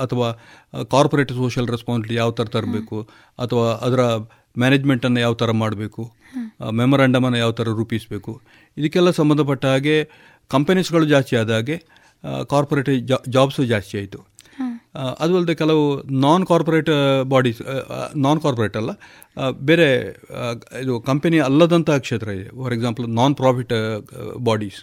ಅಥವಾ 0.01 0.27
ಕಾರ್ಪೊರೇಟ್ 0.91 1.31
ಸೋಷಿಯಲ್ 1.31 1.67
ರೆಸ್ಪಾನ್ಸಿಬಿಲಿಟಿ 1.67 2.15
ಯಾವ 2.15 2.31
ಥರ 2.31 2.43
ತರಬೇಕು 2.43 2.97
ಅಥವಾ 3.39 3.67
ಅದರ 3.81 4.03
ಮ್ಯಾನೇಜ್ಮೆಂಟನ್ನು 4.57 5.19
ಯಾವ 5.19 5.33
ಥರ 5.33 5.51
ಮಾಡಬೇಕು 5.51 6.03
ಮೆಮೊರಾಂಡಮನ್ನು 6.71 7.37
ಯಾವ 7.37 7.51
ಥರ 7.51 7.69
ರೂಪಿಸಬೇಕು 7.77 8.33
ಇದಕ್ಕೆಲ್ಲ 8.77 9.11
ಸಂಬಂಧಪಟ್ಟ 9.11 9.65
ಹಾಗೆ 9.65 9.95
ಕಂಪನೀಸ್ಗಳು 10.51 11.05
ಜಾಸ್ತಿ 11.05 11.35
ಆದ 11.35 11.51
ಹಾಗೆ 11.51 11.75
ಕಾರ್ಪೊರೇಟ್ 12.23 12.89
ಜಾಬ್ಸು 13.35 13.63
ಜಾಸ್ತಿ 13.71 13.95
ಆಯಿತು. 13.97 14.19
ಅದು 15.23 15.33
ಅಲ್ಲದೆ 15.37 15.55
ಕೆಲವು 15.55 15.83
non 16.25 16.43
corporate 16.51 16.89
bodies 17.33 17.59
non 18.25 18.39
corporate 18.45 18.75
ಅಲ್ಲ 18.81 18.91
ಬೇರೆ 19.69 19.87
ಇದು 20.83 20.93
ಕಂಪನಿ 21.09 21.37
ಅಲ್ಲದಂಥ 21.47 21.89
ಕ್ಷೇತ್ರ 22.05 22.29
ಇದೆ. 22.39 22.47
For 22.61 22.73
example 22.77 23.05
non 23.19 23.35
profit 23.41 23.73
bodies 24.49 24.79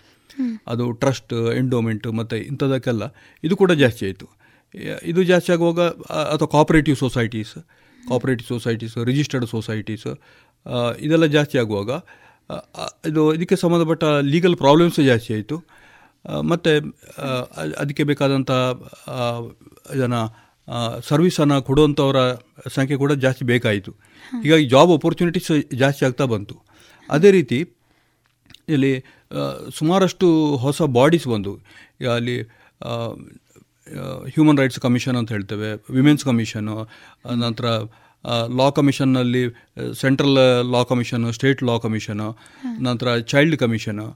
ಅದು 0.73 0.85
ಟ್ರಸ್ಟ್ 1.03 1.35
ಎಂಡೋಮೆಂಟ್ 1.61 2.07
ಮತ್ತು 2.19 2.37
ಇಂಥದಕ್ಕೆಲ್ಲ 2.51 3.05
ಇದು 3.45 3.55
ಕೂಡ 3.63 3.73
ಜಾಸ್ತಿ 3.83 4.03
ಆಯಿತು. 4.09 4.27
ಇದು 5.11 5.21
ಜಾಸ್ತಿ 5.33 5.51
ಆಗುವಾಗ 5.55 5.81
ಅಥವಾ 6.35 6.49
cooperative 6.57 6.97
societies 7.05 7.55
cooperative 8.01 8.49
societies 8.55 8.95
registered 9.11 9.47
societies 9.55 10.07
ಇದೆಲ್ಲ 11.07 11.27
ಜಾಸ್ತಿ 11.37 11.57
ಆಗುವಾಗ 11.63 11.91
ಇದು 13.11 13.23
ಇದಕ್ಕೆ 13.37 13.57
ಸಂಬಂಧಪಟ್ಟ 13.63 14.05
ಲೀಗಲ್ 14.33 14.57
ಪ್ರಾಬ್ಲಮ್ಸ್ 14.63 14.99
ಜಾಸ್ತಿ 15.11 15.31
ಆಯಿತು. 15.37 15.57
ಮತ್ತು 16.51 16.73
ಅದಕ್ಕೆ 17.77 18.05
ಬೇಕಾದಂಥ 18.05 18.51
ಇದನ್ನು 19.95 20.23
ಸರ್ವಿಸನ್ನು 21.09 21.57
ಕೊಡುವಂಥವರ 21.63 22.19
ಸಂಖ್ಯೆ 22.77 22.97
ಕೂಡ 22.97 23.13
ಜಾಸ್ತಿ 23.25 23.45
ಬೇಕಾಯಿತು. 23.45 23.93
ಹೀಗಾಗಿ 24.43 24.65
ಜಾಬ್ 24.69 24.93
ಅಪರ್ಚುನಿಟೀಸ್ 24.93 25.51
ಜಾಸ್ತಿ 25.75 26.03
ಆಗ್ತಾ 26.07 26.25
ಬಂತು. 26.25 26.57
ಅದೇ 27.11 27.31
ರೀತಿ 27.31 27.59
ಇಲ್ಲಿ 28.69 28.93
ಸುಮಾರಷ್ಟು 29.79 30.27
ಹೊಸ 30.57 30.83
ಬಾಡೀಸ್ 30.97 31.27
ಬಂದು 31.29 31.53
ಈಗ 32.01 32.09
ಅಲ್ಲಿ 32.11 32.37
ಹ್ಯೂಮನ್ 34.35 34.59
ರೈಟ್ಸ್ 34.59 34.81
ಕಮಿಷನ್ 34.81 35.17
ಅಂತ 35.17 35.31
ಹೇಳ್ತೇವೆ 35.33 35.71
ವಿಮೆನ್ಸ್ 35.91 36.25
ಕಮಿಷನು 36.25 36.77
ನಂತರ 37.45 37.67
law 38.59 38.71
ಕಮಿಷನ್ನಲ್ಲಿ 38.71 39.43
central 39.95 40.39
law 40.73 40.81
commission 40.83 41.29
state 41.33 41.61
law 41.63 41.77
commission 41.79 42.29
ನಂತರ 42.81 43.19
child 43.33 43.57
commission 43.57 44.07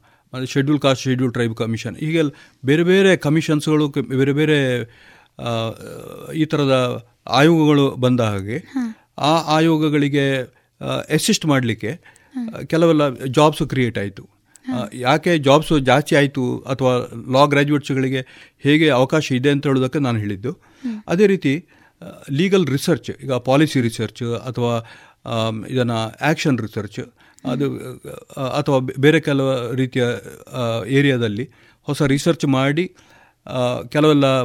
schedule 0.47 0.81
caste 0.81 1.05
schedule 1.05 1.33
tribe 1.33 1.55
commission 1.55 1.97
ಹೀಗೆಲ್ಲ 1.97 2.31
ಬೇರೆ 2.65 2.83
ಬೇರೆ 2.83 3.17
ಕಮಿಷನ್ಸ್ಗಳು 3.17 3.89
ಬೇರೆ 3.89 4.33
ಬೇರೆ 4.33 4.59
ಈ 6.35 6.45
ಥರದ 6.45 7.05
ಆಯೋಗಗಳು 7.29 7.91
ಬಂದ 7.91 8.21
ಹಾಗೆ 8.21 8.57
ಆ 9.19 9.33
ಆಯೋಗಗಳಿಗೆ 9.57 10.25
ಅಸಿಸ್ಟ್ 11.15 11.47
ಮಾಡಲಿಕ್ಕೆ 11.47 11.91
ಕೆಲವೆಲ್ಲ 12.67 13.15
ಜಾಬ್ಸು 13.15 13.67
ಕ್ರಿಯೇಟ್ 13.67 13.99
ಆಯಿತು. 13.99 14.29
ಯಾಕೆ 14.95 15.39
ಜಾಬ್ಸು 15.39 15.79
ಜಾಸ್ತಿ 15.79 16.15
ಆಯಿತು 16.17 16.59
ಅಥವಾ 16.59 16.93
ಲಾ 17.33 17.47
ಗ್ರ್ಯಾಜುಯೇಟ್ಸ್ಗಳಿಗೆ 17.47 18.21
ಹೇಗೆ 18.59 18.89
ಅವಕಾಶ 18.91 19.33
ಇದೆ 19.33 19.51
ಅಂತ 19.51 19.67
ಹೇಳೋದಕ್ಕೆ 19.67 19.99
ನಾನು 19.99 20.19
ಹೇಳಿದ್ದು. 20.19 20.53
ಅದೇ 21.09 21.27
ರೀತಿ 21.27 21.67
ಲೀಗಲ್ 22.31 22.67
ರಿಸರ್ಚ್ 22.67 23.11
ಈಗ 23.11 23.33
ಪಾಲಿಸಿ 23.33 23.81
ರಿಸರ್ಚ್ 23.81 24.23
ಅಥವಾ 24.23 24.73
ಇದನ್ನು 25.69 25.99
ಆ್ಯಕ್ಷನ್ 26.21 26.59
ರಿಸರ್ಚ್ 26.59 27.01
ಅದು 27.45 27.67
ಅಥವಾ 28.59 28.79
ಬೇರೆ 28.79 29.21
ಕೆಲವು 29.21 29.75
ರೀತಿಯ 29.75 30.05
ಏರಿಯಾದಲ್ಲಿ 30.89 31.45
ಹೊಸ 31.87 32.03
ರಿಸರ್ಚ್ 32.03 32.47
ಮಾಡಿ 32.47 32.85
ಕೆಲವೆಲ್ಲ 33.89 34.43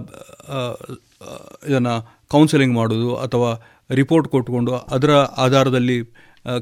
ಇದನ್ನು 1.70 1.96
ಕೌನ್ಸಿಲಿಂಗ್ 2.28 2.76
ಮಾಡೋದು 2.76 3.16
ಅಥವಾ 3.16 3.50
ರಿಪೋರ್ಟ್ 3.92 4.28
ಕೊಟ್ಕೊಂಡು 4.28 4.72
ಅದರ 4.78 5.12
ಆಧಾರದಲ್ಲಿ 5.16 5.98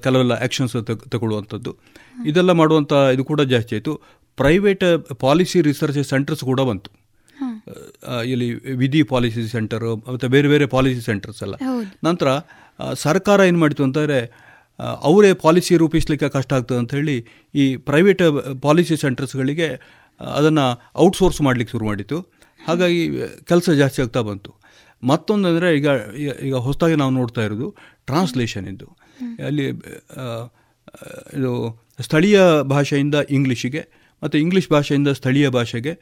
ಕೆಲವೆಲ್ಲ 0.04 0.32
ಆ್ಯಕ್ಷನ್ಸ್ 0.32 0.75
ತಗೊಳ್ಳುವಂಥದ್ದು. 1.10 1.72
ಇದೆಲ್ಲ 2.25 2.52
ಮಾಡುವಂಥ 2.52 2.94
ಇದು 3.13 3.24
ಕೂಡ 3.25 3.42
ಜಾಸ್ತಿ 3.42 3.75
ಆಯಿತು. 3.75 3.94
ಪ್ರೈವೇಟ್ 4.38 4.86
ಪಾಲಿಸಿ 5.20 5.62
ರಿಸರ್ಚ್ 5.62 6.04
ಸೆಂಟರ್ಸ್ 6.04 6.44
ಕೂಡ 6.44 6.62
ಬಂತು. 6.62 6.92
ಇಲ್ಲಿ 8.25 8.75
ವಿಧಿ 8.75 9.04
ಪಾಲಿಸಿ 9.04 9.48
ಸೆಂಟರು 9.48 9.96
ಮತ್ತು 9.96 10.30
ಬೇರೆ 10.30 10.48
ಬೇರೆ 10.48 10.66
ಪಾಲಿಸಿ 10.66 11.02
ಸೆಂಟರ್ಸ್ 11.02 11.44
ಎಲ್ಲ. 11.44 11.56
ನಂತರ 12.04 12.28
ಸರ್ಕಾರ 12.94 13.40
ಏನು 13.40 13.60
ಮಾಡಿತು 13.60 13.84
ಅಂತಂದರೆ 13.84 14.20
ಅವರೇ 14.80 15.34
ಪಾಲಿಸಿ 15.34 15.75
ರೂಪಿಸಲಿಕ್ಕೆ 15.77 16.30
ಕಷ್ಟ 16.30 16.53
ಆಗ್ತದೆ 16.53 16.77
ಅಂತ 16.77 16.94
ಹೇಳಿ 16.94 17.25
ಈ 17.56 17.75
ಪ್ರೈವೇಟ್ 17.75 18.22
ಪಾಲಿಸಿ 18.62 18.98
ಸೆಂಟರ್ಸ್ಗಳಿಗೆ 18.98 19.68
ಅದನ್ನು 20.20 20.65
ಔಟ್ಸೋರ್ಸ್ 20.96 21.42
ಮಾಡಲಿಕ್ಕೆ 21.42 21.72
ಶುರು 21.72 21.86
ಮಾಡಿತು 21.86 22.20
ಹಾಗಾಗಿ 22.68 23.01
ಕೆಲಸ 23.44 23.70
ಜಾಸ್ತಿ 23.70 24.01
ಆಗ್ತಾ 24.01 24.22
ಬಂತು. 24.22 24.51
ಮತ್ತೊಂದು 25.03 25.48
ಅಂದರೆ 25.48 25.77
ಈಗ 25.77 25.88
ಈಗ 26.44 26.56
ಹೊಸದಾಗಿ 26.56 26.96
ನಾವು 26.96 27.12
ನೋಡ್ತಾ 27.12 27.42
ಇರೋದು 27.42 27.75
ಟ್ರಾನ್ಸ್ಲೇಷನ್ 28.06 28.68
ಇದ್ದು 28.68 28.88
ಅಲ್ಲಿ 29.46 29.65
ಇದು 31.38 31.51
ಸ್ಥಳೀಯ 32.01 32.39
ಭಾಷೆಯಿಂದ 32.63 33.15
ಇಂಗ್ಲೀಷಿಗೆ 33.30 33.82
ಮತ್ತು 34.24 34.38
ಇಂಗ್ಲೀಷ್ 34.38 34.70
ಭಾಷೆಯಿಂದ 34.70 35.08
ಸ್ಥಳೀಯ 35.08 35.50
ಭಾಷೆಗೆ 35.50 35.94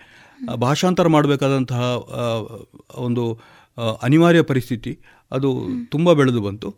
ಭಾಷಾಂತರ 0.56 1.08
ಮಾಡಬೇಕಾದಂತಹ 1.08 1.82
ಒಂದು 2.98 3.24
ಅನಿವಾರ್ಯ 4.02 4.42
ಪರಿಸ್ಥಿತಿ. 4.42 5.00
ಅದು 5.32 5.50
ತುಂಬ 5.92 6.14
ಬೆಳೆದು 6.14 6.42
ಬಂತು. 6.42 6.70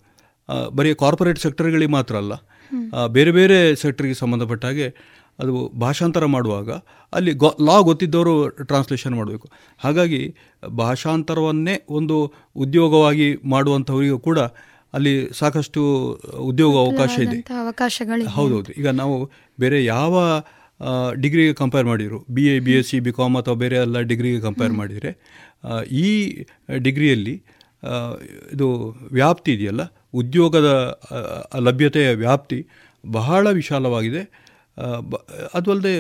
ಬರೀ 0.50 0.94
ಕಾರ್ಪೊರೇಟ್ 0.94 1.40
ಸೆಕ್ಟರ್ಗಳಿಗೆ 1.40 1.92
ಮಾತ್ರ 1.92 2.16
ಅಲ್ಲ 2.16 2.34
ಬೇರೆ 3.08 3.32
ಬೇರೆ 3.32 3.58
ಸೆಕ್ಟರ್ಗೆ 3.76 4.14
ಸಂಬಂಧಪಟ್ಟ 4.14 4.66
ಹಾಗೆ 4.66 4.88
ಅದು 5.40 5.54
ಭಾಷಾಂತರ 5.80 6.26
ಮಾಡುವಾಗ 6.26 6.70
ಅಲ್ಲಿ 7.14 7.32
ಗೊ 7.34 7.50
ಲಾ 7.62 7.76
ಗೊತ್ತಿದ್ದವರು 7.80 8.34
ಟ್ರಾನ್ಸ್ಲೇಷನ್ 8.50 9.16
ಮಾಡಬೇಕು. 9.16 9.48
ಹಾಗಾಗಿ 9.80 10.22
ಭಾಷಾಂತರವನ್ನೇ 10.76 11.76
ಒಂದು 11.90 12.18
ಉದ್ಯೋಗವಾಗಿ 12.56 13.28
ಮಾಡುವಂಥವರಿಗೂ 13.46 14.20
ಕೂಡ 14.20 14.40
ಅಲ್ಲಿ 14.94 15.14
ಸಾಕಷ್ಟು 15.34 15.82
ಉದ್ಯೋಗ 16.50 16.74
ಅವಕಾಶ 16.78 17.14
ಇದೆ. 17.20 17.38
ಹೌದೌದು. 18.38 18.72
ಈಗ 18.72 18.88
ನಾವು 18.88 19.16
ಬೇರೆ 19.60 19.86
ಯಾವ 19.86 20.14
ಡಿಗ್ರಿಗೆ 21.14 21.54
ಕಂಪೇರ್ 21.54 21.86
ಮಾಡಿದರು 21.86 22.20
B 22.30 22.44
A 22.48 22.60
B 22.60 22.74
S 22.74 22.88
C 22.90 23.00
B 23.00 23.12
com 23.12 23.36
ಅಥವಾ 23.38 23.56
ಬೇರೆ 23.56 23.76
ಎಲ್ಲ 23.76 23.98
ಡಿಗ್ರಿಗೆ 24.12 24.40
ಕಂಪೇರ್ 24.42 24.74
ಮಾಡಿದರೆ 24.74 25.12
ಈ 26.04 26.08
ಡಿಗ್ರಿಯಲ್ಲಿ 26.78 27.36
ಇದು 28.54 28.68
ವ್ಯಾಪ್ತಿ 29.12 29.52
ಇದೆಯಲ್ಲ 29.54 29.84
ಉದ್ಯೋಗದ 30.14 30.70
ಲಭ್ಯತೆಯ 31.60 32.10
ವ್ಯಾಪ್ತಿ 32.14 32.60
ಬಹಳ 33.06 33.52
ವಿಶಾಲವಾಗಿದೆ. 33.52 34.22
ಅದು 35.54 35.72
ಅಲ್ಲದೆ 35.72 35.96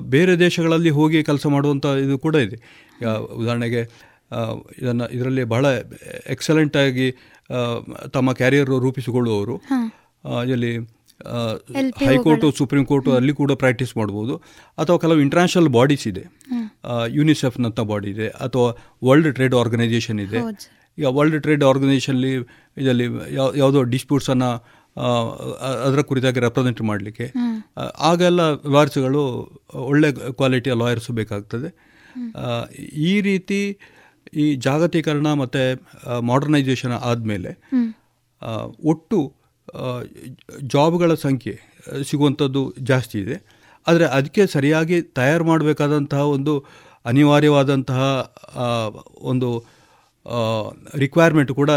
ಬೇರೆ 0.00 0.38
ದೇಶಗಳಲ್ಲಿ 0.38 0.90
ಹೋಗಿ 0.90 1.24
ಕೆಲಸ 1.24 1.46
ಮಾಡುವಂಥ 1.46 1.86
ಇದು 2.04 2.16
ಕೂಡ 2.18 2.34
ಇದೆ. 2.46 2.56
ಉದಾಹರಣೆಗೆ 3.34 3.82
ಇದನ್ನು 4.82 5.06
ಇದರಲ್ಲಿ 5.08 5.44
ಬಹಳ 5.44 5.66
ಎಕ್ಸಲೆಂಟಾಗಿ 6.26 7.06
ತಮ್ಮ 8.12 8.32
ಕ್ಯಾರಿಯರ್ 8.32 8.70
ರೂಪಿಸಿಕೊಳ್ಳುವವರು. 8.80 9.56
ಇಲ್ಲಿ 10.52 10.72
ಹೈಕೋರ್ಟು 12.08 12.46
ಸುಪ್ರೀಂ 12.52 12.84
ಕೋರ್ಟು 12.84 13.10
ಅಲ್ಲಿ 13.12 13.32
ಕೂಡ 13.32 13.52
ಪ್ರಾಕ್ಟೀಸ್ 13.52 13.92
ಮಾಡ್ಬೋದು. 13.96 14.36
ಅಥವಾ 14.78 14.96
ಕೆಲವು 14.98 15.20
ಇಂಟರ್ನ್ಯಾಷನಲ್ 15.20 15.68
ಬಾಡೀಸ್ 15.68 16.06
ಇದೆ. 16.08 16.24
ಯುನಿಸೆಫ್ನಂಥ 17.08 17.80
ಬಾಡಿ 17.80 18.08
ಇದೆ. 18.10 18.28
ಅಥವಾ 18.28 18.68
ವರ್ಲ್ಡ್ 19.08 19.30
ಟ್ರೇಡ್ 19.34 19.54
ಆರ್ಗನೈಸೇಷನ್ 19.54 20.20
ಇದೆ. 20.20 20.40
ಈಗ 20.98 21.04
ವರ್ಲ್ಡ್ 21.04 21.38
ಟ್ರೇಡ್ 21.42 21.64
ಆರ್ಗನೈಸೇಷನ್ಲಿ 21.64 22.32
ಇದರಲ್ಲಿ 22.76 23.06
ಯಾವ 23.34 23.48
ಯಾವುದೋ 23.56 23.82
ಡಿಸ್ಪ್ಯೂಟ್ಸನ್ನು 23.94 24.50
ಅದರ 25.86 26.00
ಕುರಿತಾಗಿ 26.00 26.40
ರೆಪ್ರೆಸೆಂಟ್ 26.40 26.82
ಮಾಡಲಿಕ್ಕೆ. 26.82 27.26
ಆಗೆಲ್ಲ 28.00 28.40
ವಾರ್ಸ್ಗಳು 28.76 29.22
ಒಳ್ಳೆ 29.90 30.08
ಕ್ವಾಲಿಟಿಯ 30.12 30.74
ಲಾಯರ್ಸ್ 30.74 31.10
ಬೇಕಾಗ್ತದೆ. 31.10 31.70
ಈ 33.10 33.14
ರೀತಿ 33.20 33.60
ಈ 34.34 34.46
ಜಾಗತೀಕರಣ 34.56 35.28
ಮತ್ತು 35.32 35.62
ಮಾಡರ್ನೈಸೇಷನ್ 36.20 36.92
ಆದಮೇಲೆ 36.92 37.50
ಒಟ್ಟು 38.84 39.18
ಜಾಬ್ಗಳ 40.66 41.14
ಸಂಖ್ಯೆ 41.14 41.54
ಸಿಗುವಂಥದ್ದು 42.10 42.62
ಜಾಸ್ತಿ 42.80 43.18
ಇದೆ. 43.18 43.36
ಆದರೆ 43.86 44.04
ಅದಕ್ಕೆ 44.06 44.42
ಸರಿಯಾಗಿ 44.46 44.96
ತಯಾರು 45.18 45.44
ಮಾಡಬೇಕಾದಂತಹ 45.44 46.22
ಒಂದು 46.36 46.52
ಅನಿವಾರ್ಯವಾದಂತಹ 47.04 48.00
ಒಂದು 49.22 49.48
ರಿಕ್ವೈರ್ಮೆಂಟ್ 51.04 51.52
ಕೂಡ 51.60 51.70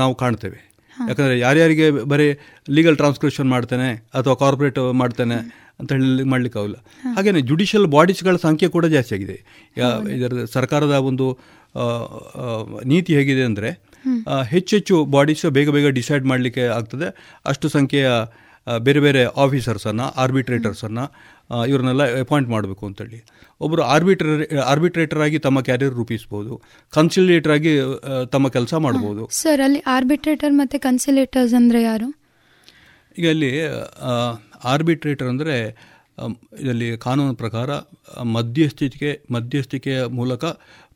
ನಾವು 0.00 0.14
ಕಾಣ್ತೇವೆ. 0.22 0.60
ಯಾಕಂದರೆ 0.96 1.36
ಯಾರ್ಯಾರಿಗೆ 1.38 1.86
ಬರೀ 2.12 2.26
ಲೀಗಲ್ 2.76 2.96
ಟ್ರಾನ್ಸ್ಕ್ರಿಪ್ಷನ್ 3.00 3.48
ಮಾಡ್ತೇನೆ 3.54 3.88
ಅಥವಾ 4.18 4.34
ಕಾರ್ಪೊರೇಟ್ 4.42 4.78
ಮಾಡ್ತೇನೆ 5.00 5.38
ಅಂತ 5.80 5.88
ಹೇಳಿ 5.96 6.26
ಮಾಡಲಿಕ್ಕಾಗಲ್ಲ 6.32 6.78
ಹಾಗೆಯೇ 7.16 7.42
ಜುಡಿಷಿಯಲ್ 7.50 7.86
ಬಾಡೀಸ್ಗಳ 7.94 8.36
ಸಂಖ್ಯೆ 8.46 8.68
ಕೂಡ 8.76 8.86
ಜಾಸ್ತಿ 8.94 9.12
ಆಗಿದೆ. 9.16 9.36
ಇದರ 10.16 10.44
ಸರ್ಕಾರದ 10.56 10.96
ಒಂದು 11.10 11.26
ನೀತಿ 12.92 13.12
ಹೇಗಿದೆ 13.18 13.44
ಅಂದರೆ 13.50 13.70
ಹೆಚ್ಚೆಚ್ಚು 14.54 14.96
ಬಾಡೀಸ್ 15.14 15.44
ಬೇಗ 15.56 15.70
ಬೇಗ 15.76 15.86
ಡಿಸೈಡ್ 15.98 16.24
ಮಾಡಲಿಕ್ಕೆ 16.32 16.64
ಆಗ್ತದೆ. 16.78 17.08
ಅಷ್ಟು 17.50 17.68
ಸಂಖ್ಯೆಯ 17.76 18.08
ಬೇರೆ 18.86 19.00
ಬೇರೆ 19.04 19.22
ಆಫೀಸರ್ಸನ್ನು 19.44 20.06
ಆರ್ಬಿಟ್ರೇಟರ್ಸನ್ನು 20.22 21.04
ಇವ್ರನ್ನೆಲ್ಲ 21.70 22.04
ಅಪಾಯಿಂಟ್ 22.24 22.48
ಮಾಡಬೇಕು 22.54 22.82
ಅಂತೇಳಿ. 22.88 23.18
ಒಬ್ಬರು 23.64 23.82
ಆರ್ಬಿಟ್ರ 23.94 24.26
ಆರ್ಬಿಟ್ರೇಟರ್ 24.70 25.20
ಆಗಿ 25.26 25.38
ತಮ್ಮ 25.46 25.58
ಕ್ಯಾರಿಯರ್ 25.68 25.94
ರೂಪಿಸ್ಬೋದು. 26.00 26.52
ಕನ್ಸಿಲೇಟರ್ 26.92 27.52
ಆಗಿ 27.56 27.72
ತಮ್ಮ 28.34 28.48
ಕೆಲಸ 28.56 28.74
ಮಾಡ್ಬೋದು. 28.86 29.24
ಸರ್ 29.40 29.62
ಅಲ್ಲಿ 29.66 29.80
ಆರ್ಬಿಟ್ರೇಟರ್ 29.96 30.54
ಮತ್ತು 30.60 30.78
ಕನ್ಸಿಲೇಟರ್ಸ್ 30.86 31.54
ಅಂದರೆ 31.60 31.82
ಯಾರು? 31.90 32.08
ಈಗ 33.16 33.26
ಅಲ್ಲಿ 33.34 33.50
ಆರ್ಬಿಟ್ರೇಟರ್ 34.72 35.28
ಅಂದರೆ 35.32 35.56
ಇದರಲ್ಲಿ 36.62 36.88
ಕಾನೂನು 37.04 37.34
ಪ್ರಕಾರ 37.42 37.70
ಮಧ್ಯಸ್ಥಿಕೆ 38.36 39.10
ಮಧ್ಯಸ್ಥಿಕೆಯ 39.36 40.00
ಮೂಲಕ 40.18 40.44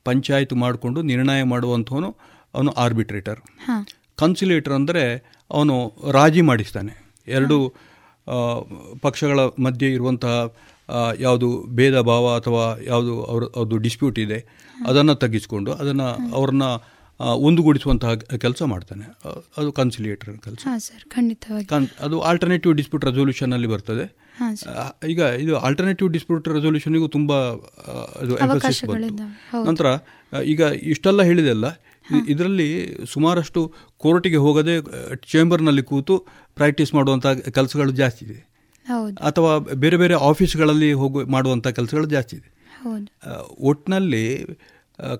ಪಂಚಾಯತ್ 0.09 0.55
ಮಾಡಿಕೊಂಡು 0.64 1.00
ನಿರ್ಣಯ 1.11 1.40
ಮಾಡುವಂಥವನು 1.52 2.11
ಅವನು 2.57 2.71
ಆರ್ಬಿಟ್ರೇಟರ್ 2.85 3.40
ಕನ್ಸಿಲೇಟರ್ 4.19 4.75
ಅಂದರೆ 4.78 5.02
ಅವನು 5.50 5.75
ರಾಜಿ 6.19 6.43
ಮಾಡಿಸ್ತಾನೆ. 6.50 6.93
ಎರಡು 7.37 7.57
ಪಕ್ಷಗಳ 9.00 9.40
ಮಧ್ಯೆ 9.40 9.92
ಇರುವಂತಹ 9.92 10.54
ಯಾವುದು 11.20 11.64
ಭೇದ 11.68 12.00
ಭಾವ 12.00 12.35
ಅಥವಾ 12.35 12.80
ಯಾವುದು 12.85 13.25
ಅವ್ರ 13.25 13.44
ಅದು 13.44 13.76
ಡಿಸ್ಪ್ಯೂಟ್ 13.78 14.18
ಇದೆ 14.18 14.38
ಅದನ್ನು 14.87 15.14
ತಗ್ಗಿಸ್ಕೊಂಡು 15.14 15.73
ಅದನ್ನು 15.73 16.32
ಅವ್ರನ್ನ 16.35 16.62
ಒಂದುಗೂಡಿಸುವಂತಹ 17.20 18.14
ಕೆಲಸ 18.14 18.62
ಮಾಡ್ತಾನೆ. 18.62 19.04
ಅದು 19.58 19.73
ಕನ್ಸಿಲಿಯೇಟರ್ 19.73 20.38
ಕೆಲಸ. 20.38 20.66
ಅದು 22.00 22.20
ಆಲ್ಟರ್ನೇಟಿವ್ 22.20 22.75
ಡಿಸ್ಪ್ಯೂಟ್ 22.75 23.04
ರೆಸೊಲ್ಯೂಷನ್ 23.04 23.52
ಅಲ್ಲಿ 23.52 23.68
ಬರ್ತದೆ. 23.68 24.28
ಈಗ 25.08 25.18
ಇದು 25.18 25.58
ಆಲ್ಟರ್ನೇಟಿವ್ 25.58 26.12
ಡಿಸ್ಪ್ಯೂಟ್ 26.12 26.49
ರೆಸೊಲ್ಯೂಷನ್ಗೂ 26.49 27.08
ತುಂಬ 27.08 27.32
ಅದು 28.20 28.38
ಎಂಫಸಿಸ್ 28.38 28.85
ಬಂತು. 28.85 29.64
ನಂತರ 29.64 29.87
ಈಗ 30.44 30.61
ಇಷ್ಟೆಲ್ಲ 30.61 31.23
ಹೇಳಿದೆಲ್ಲ 31.23 31.66
ಇದರಲ್ಲಿ 32.29 32.97
ಸುಮಾರಷ್ಟು 33.12 33.75
ಕೋರ್ಟಿಗೆ 33.97 34.37
ಹೋಗದೆ 34.37 34.83
ಚೇಂಬರ್ನಲ್ಲಿ 35.17 35.83
ಕೂತು 35.83 36.27
ಪ್ರಾಕ್ಟೀಸ್ 36.55 36.95
ಮಾಡುವಂಥ 36.95 37.27
ಕೆಲಸಗಳು 37.27 37.91
ಜಾಸ್ತಿ 37.91 38.25
ಇದೆ. 38.25 38.49
ಅಥವಾ 39.25 39.59
ಬೇರೆ 39.59 39.97
ಬೇರೆ 39.97 40.15
ಆಫೀಸ್ಗಳಲ್ಲಿ 40.15 40.93
ಹೋಗಿ 40.93 41.31
ಮಾಡುವಂಥ 41.31 41.69
ಕೆಲಸಗಳು 41.69 42.07
ಜಾಸ್ತಿ 42.07 42.37
ಇದೆ. 42.37 42.59
ಒಟ್ಟಿನಲ್ಲಿ 43.59 44.47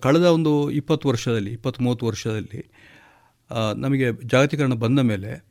ಕಳೆದ 0.01 0.23
ಒಂದು 0.23 0.71
ಇಪ್ಪತ್ತು 0.71 1.09
ವರ್ಷದಲ್ಲಿ 1.09 1.53
ಇಪ್ಪತ್ತು 1.53 1.83
ಮೂವತ್ತು 1.83 2.07
ವರ್ಷದಲ್ಲಿ 2.07 2.71
ನಮಗೆ 3.77 4.13
ಜಾಗತೀಕರಣ 4.25 4.73
ಬಂದ 4.75 4.99
ಮೇಲೆ 4.99 5.45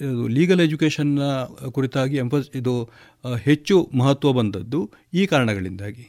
ಇದು 0.00 0.28
ಲೀಗಲ್ 0.28 0.60
ಎಜುಕೇಷನ್ನ 0.60 1.22
ಕುರಿತಾಗಿ 1.70 2.16
ಎಂಪ 2.16 2.34
ಇದು 2.54 2.90
ಹೆಚ್ಚು 3.38 3.90
ಮಹತ್ವ 3.98 4.32
ಬಂದದ್ದು 4.32 4.90
ಈ 5.14 5.26
ಕಾರಣಗಳಿಂದಾಗಿ. 5.26 6.08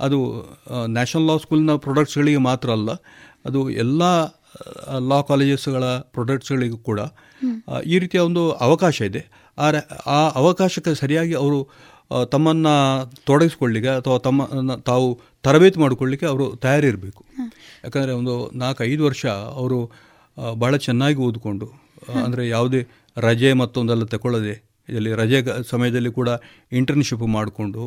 ಅದು 0.00 0.18
ನ್ಯಾಷನಲ್ 0.86 1.26
ಲಾ 1.26 1.36
ಸ್ಕೂಲ್ನ 1.36 1.74
ಪ್ರೊಡಕ್ಟ್ಸ್ಗಳಿಗೆ 1.76 2.36
ಮಾತ್ರ 2.36 2.70
ಅಲ್ಲ 2.70 2.90
ಅದು 3.44 3.70
ಎಲ್ಲ 3.70 4.02
ಲಾ 5.08 5.20
ಕಾಲೇಜಸ್ಗಳ 5.20 5.84
ಪ್ರೊಡಕ್ಟ್ಸ್ಗಳಿಗೂ 5.84 6.76
ಕೂಡ 6.78 7.00
ಈ 7.86 7.98
ರೀತಿಯ 7.98 8.20
ಒಂದು 8.20 8.52
ಅವಕಾಶ 8.52 8.96
ಇದೆ. 9.00 9.22
ಆ 10.06 10.28
ಅವಕಾಶಕ್ಕೆ 10.28 10.94
ಸರಿಯಾಗಿ 10.94 11.34
ಅವರು 11.34 11.58
ತಮ್ಮನ್ನು 12.30 12.74
ತೊಡಗಿಸ್ಕೊಳ್ಳಿಕ್ಕೆ 13.24 13.90
ಅಥವಾ 13.90 14.18
ತಮ್ಮ 14.18 14.46
ತಾವು 14.80 15.20
ತರಬೇತಿ 15.42 15.78
ಮಾಡಿಕೊಳ್ಳಿಕ್ಕೆ 15.80 16.26
ಅವರು 16.26 16.46
ತಯಾರಿರಬೇಕು. 16.56 17.24
ಯಾಕಂದರೆ 17.84 18.12
ಒಂದು 18.12 18.34
ನಾಲ್ಕು 18.54 18.84
ಐದು 18.84 19.04
ವರ್ಷ 19.04 19.24
ಅವರು 19.60 19.78
ಭಾಳ 20.54 20.76
ಚೆನ್ನಾಗಿ 20.76 21.16
ಓದಿಕೊಂಡು 21.16 21.66
ಅಂದರೆ 22.24 22.48
ಯಾವುದೇ 22.48 22.80
ರಜೆ 23.16 23.52
ಮತ್ತೊಂದೆಲ್ಲ 23.52 24.04
ತಗೊಳ್ಳದೆ 24.04 24.54
ಇದರಲ್ಲಿ 24.88 25.12
ರಜೆ 25.12 25.38
ಸಮಯದಲ್ಲಿ 25.70 26.12
ಕೂಡ 26.12 26.28
ಇಂಟರ್ನ್ಶಿಪ್ 26.72 27.20
ಮಾಡಿಕೊಂಡು 27.20 27.82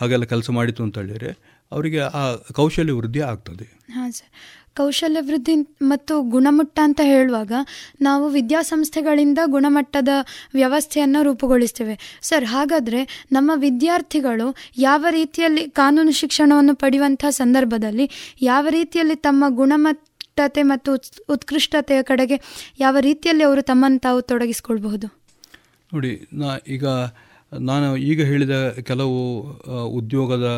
ಹಾಗೆಲ್ಲ 0.00 0.24
ಕೆಲಸ 0.24 0.50
ಮಾಡಿತು 0.50 0.82
ಅಂತ 0.82 0.98
ಹೇಳಿದರೆ 0.98 1.38
ಅವರಿಗೆ 1.72 1.98
ಆ 1.98 2.34
ಕೌಶಲ್ಯ 2.34 2.92
ವೃದ್ಧಿ 2.92 3.20
ಆಗ್ತದೆ. 3.20 3.78
ಹಾಂ 3.90 4.12
ಸರ್. 4.12 4.28
ಕೌಶಲ್ಯ 4.76 5.20
ವೃದ್ಧಿ 5.20 5.54
ಮತ್ತು 5.82 6.22
ಗುಣಮಟ್ಟ 6.22 6.80
ಅಂತ 6.82 7.00
ಹೇಳುವಾಗ 7.04 7.52
ನಾವು 8.00 8.28
ವಿದ್ಯಾಸಂಸ್ಥೆಗಳಿಂದ 8.28 9.38
ಗುಣಮಟ್ಟದ 9.46 10.08
ವ್ಯವಸ್ಥೆಯನ್ನು 10.54 11.22
ರೂಪುಗೊಳಿಸ್ತೇವೆ. 11.22 12.18
ಸರ್ 12.22 12.44
ಹಾಗಾದರೆ 12.44 13.26
ನಮ್ಮ 13.32 13.50
ವಿದ್ಯಾರ್ಥಿಗಳು 13.54 14.56
ಯಾವ 14.78 15.06
ರೀತಿಯಲ್ಲಿ 15.10 15.70
ಕಾನೂನು 15.70 16.12
ಶಿಕ್ಷಣವನ್ನು 16.12 16.74
ಪಡೆಯುವಂಥ 16.74 17.24
ಸಂದರ್ಭದಲ್ಲಿ 17.28 18.36
ಯಾವ 18.42 18.66
ರೀತಿಯಲ್ಲಿ 18.70 19.16
ತಮ್ಮ 19.16 19.44
ಗುಣಮಟ್ಟತೆ 19.48 20.62
ಮತ್ತು 20.62 20.94
ಉತ್ಕೃಷ್ಟತೆಯ 21.28 22.02
ಕಡೆಗೆ 22.02 22.68
ಯಾವ 22.78 22.96
ರೀತಿಯಲ್ಲಿ 23.00 23.44
ಅವರು 23.44 23.62
ತಮ್ಮನ್ನು 23.62 23.98
ತಾವು 23.98 24.22
ತೊಡಗಿಸ್ಕೊಳ್ಬಹುದು? 24.22 25.06
ನೋಡಿ 25.94 26.28
ನಾ 26.32 26.56
ಈಗ 26.68 26.84
ನಾನು 27.70 27.88
ಈಗ 28.10 28.20
ಹೇಳಿದ 28.30 28.56
ಕೆಲವು 28.90 29.18
ಉದ್ಯೋಗದ 29.98 30.48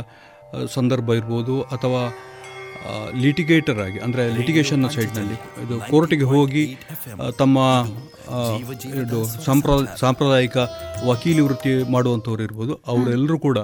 ಸಂದರ್ಭ 0.77 1.09
ಇರ್ಬೋದು 1.21 1.55
ಅಥವಾ 1.77 2.03
ಲಿಟಿಗೇಟರ್ 3.23 3.79
ಆಗಿ, 3.85 3.99
ಅಂದರೆ 4.07 4.23
ಲಿಟಿಗೇಷನ್ನ 4.39 4.89
ಸೈಡ್ನಲ್ಲಿ 4.95 5.37
ಇದು 5.65 5.77
ಕೋರ್ಟಿಗೆ 5.93 6.27
ಹೋಗಿ 6.33 6.65
ತಮ್ಮ 7.41 7.59
ಇದು 9.03 9.19
ಸಾಂಪ್ರ, 9.47 9.71
ಸಾಂಪ್ರದಾಯಿಕ 10.03 10.57
ವಕೀಲಿ 11.11 11.43
ವೃತ್ತಿ 11.47 11.73
ಮಾಡುವಂಥವ್ರು 11.95 12.43
ಇರ್ಬೋದು, 12.49 12.75
ಅವರೆಲ್ಲರೂ 12.93 13.39
ಕೂಡ 13.47 13.59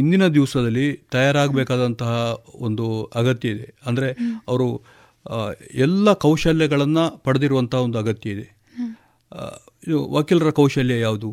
ಇಂದಿನ 0.00 0.24
ದಿವಸದಲ್ಲಿ 0.36 0.86
ತಯಾರಾಗಬೇಕಾದಂತಹ 1.14 2.12
ಒಂದು 2.68 2.86
ಅಗತ್ಯ 3.20 3.54
ಇದೆ. 3.56 3.66
ಅಂದರೆ 3.88 4.08
ಅವರು 4.50 4.68
ಎಲ್ಲ 5.86 6.12
ಕೌಶಲ್ಯಗಳನ್ನು 6.24 7.04
ಪಡೆದಿರುವಂಥ 7.26 7.74
ಒಂದು 7.86 7.98
ಅಗತ್ಯ 8.02 8.34
ಇದೆ. 8.36 8.46
ಇದು 9.86 9.98
ವಕೀಲರ 10.16 10.50
ಕೌಶಲ್ಯ 10.60 10.96
ಯಾವುದು? 11.06 11.30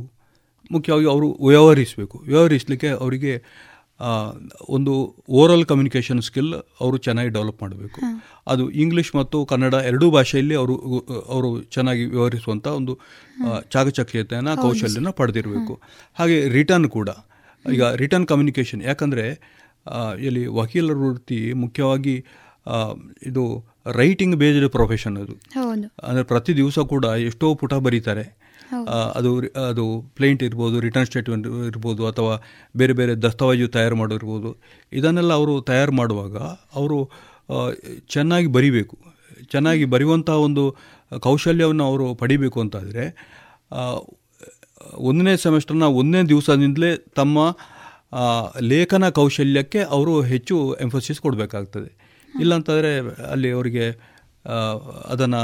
ಮುಖ್ಯವಾಗಿ 0.71 1.05
ಅವರು 1.05 1.27
ವ್ಯವಹರಿಸಬೇಕು. 1.47 2.17
ವ್ಯವಹರಿಸಲಿಕ್ಕೆ 2.27 2.87
ಅವರಿಗೆ 2.87 3.33
ಒಂದು 4.69 4.93
ಓರಲ್ 5.29 5.65
ಕಮ್ಯುನಿಕೇಷನ್ 5.65 6.21
ಸ್ಕಿಲ್ 6.21 6.53
ಅವರು 6.53 6.97
ಚೆನ್ನಾಗಿ 6.97 7.29
ಡೆವಲಪ್ 7.29 7.61
ಮಾಡಬೇಕು. 7.61 7.99
ಅದು 8.47 8.63
ಇಂಗ್ಲೀಷ್ 8.69 9.11
ಮತ್ತು 9.15 9.37
ಕನ್ನಡ 9.45 9.73
ಎರಡೂ 9.73 10.11
ಭಾಷೆಯಲ್ಲಿ 10.11 10.55
ಅವರು 10.55 10.75
ಅವರು 11.35 11.61
ಚೆನ್ನಾಗಿ 11.61 12.05
ವ್ಯವಹರಿಸುವಂಥ 12.05 12.67
ಒಂದು 12.67 12.99
ಚಾಕಚಕ್ಯತೆಯನ್ನು 13.71 14.55
ಕೌಶಲ್ಯನ 14.61 15.09
ಪಡೆದಿರಬೇಕು. 15.09 15.75
ಹಾಗೆ 16.15 16.47
ರಿಟರ್ನ್ 16.47 16.87
ಕೂಡ. 16.87 17.09
ಈಗ 17.65 17.83
ರಿಟರ್ನ್ 17.83 18.27
ಕಮ್ಯುನಿಕೇಷನ್ 18.27 18.81
ಯಾಕಂದರೆ 18.83 19.27
ಇಲ್ಲಿ 20.19 20.45
ವಕೀಲರ 20.45 20.97
ವೃತ್ತಿ 20.97 21.53
ಮುಖ್ಯವಾಗಿ 21.53 22.15
ಇದು 23.23 23.43
ರೈಟಿಂಗ್ 23.91 24.35
ಬೇಸ್ಡ್ 24.35 24.69
ಪ್ರೊಫೆಷನ್ 24.69 25.17
ಅದು. 25.17 25.33
ಅಂದರೆ 26.03 26.23
ಪ್ರತಿ 26.23 26.53
ದಿವಸ 26.57 26.79
ಕೂಡ 26.93 27.05
ಎಷ್ಟೋ 27.05 27.47
ಪುಟ 27.55 27.73
ಬರೀತಾರೆ. 27.87 28.25
ಅದು 29.15 29.31
ಅದು 29.69 29.85
ಪ್ಲೇಂಟ್ 30.15 30.43
ಇರ್ಬೋದು 30.43 30.79
ರಿಟರ್ನ್ 30.79 31.05
ಸ್ಟೇಟ್ಮೆಂಟ್ 31.05 31.47
ಇರ್ಬೋದು 31.47 32.07
ಅಥವಾ 32.07 32.33
ಬೇರೆ 32.77 32.93
ಬೇರೆ 32.93 33.15
ದಸ್ತಾವೇಜು 33.15 33.67
ತಯಾರು 33.67 33.95
ಮಾಡೋರ್ಬೋದು 33.95 34.49
ಇದನ್ನೆಲ್ಲ 34.93 35.33
ಅವರು 35.33 35.61
ತಯಾರು 35.61 35.91
ಮಾಡುವಾಗ 35.91 36.35
ಅವರು 36.75 36.99
ಚೆನ್ನಾಗಿ 38.09 38.47
ಬರಿಬೇಕು. 38.47 38.97
ಚೆನ್ನಾಗಿ 39.51 39.85
ಬರೆಯುವಂಥ 39.85 40.29
ಒಂದು 40.29 40.63
ಕೌಶಲ್ಯವನ್ನು 41.19 41.83
ಅವರು 41.83 42.15
ಪಡಿಬೇಕು 42.15 42.59
ಅಂತಾದರೆ 42.59 43.03
ಒಂದನೇ 44.93 45.37
ಸೆಮೆಸ್ಟರ್ನ 45.37 45.83
ಒಂದನೇ 45.83 46.23
ದಿವಸದಿಂದಲೇ 46.23 46.97
ತಮ್ಮ 47.15 47.39
ಲೇಖನ 48.61 49.09
ಕೌಶಲ್ಯಕ್ಕೆ 49.09 49.79
ಅವರು 49.79 50.21
ಹೆಚ್ಚು 50.21 50.77
ಎಂಫೋಸಿಸ್ 50.81 51.19
ಕೊಡಬೇಕಾಗ್ತದೆ. 51.19 51.89
ಇಲ್ಲಾಂತಂದರೆ 52.39 52.91
ಅಲ್ಲಿ 53.31 53.51
ಅವರಿಗೆ 53.51 53.85
ಅದನ್ನು 55.09 55.41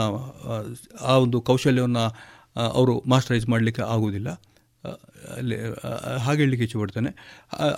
ಆ 1.01 1.13
ಒಂದು 1.17 1.41
ಕೌಶಲ್ಯವನ್ನು 1.41 2.05
ಅವರು 2.55 2.93
ಮಾಸ್ಟರೈಸ್ 3.13 3.45
ಮಾಡಲಿಕ್ಕೆ 3.53 3.83
ಆಗೋದಿಲ್ಲ 3.93 4.29
ಅಲ್ಲಿ 5.37 5.57
ಹಾಗೆ 6.25 6.39
ಹೇಳಲಿಕ್ಕೆ 6.43 6.65
ಇಚ್ಛೆಪಡ್ತೇನೆ 6.67 7.09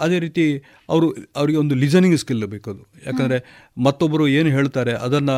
ಅದೇ 0.03 0.17
ರೀತಿ 0.25 0.43
ಅವರು, 0.89 1.07
ಅವರಿಗೆ 1.39 1.57
ಒಂದು 1.63 1.75
ಲಿಸನಿಂಗ್ 1.83 2.17
ಸ್ಕಿಲ್ 2.21 2.45
ಬೇಕದು. 2.53 2.81
ಯಾಕಂದರೆ 3.07 3.37
ಮತ್ತೊಬ್ಬರು 3.77 4.25
ಏನು 4.37 4.49
ಹೇಳ್ತಾರೆ 4.49 4.93
ಅದನ್ನು 5.05 5.37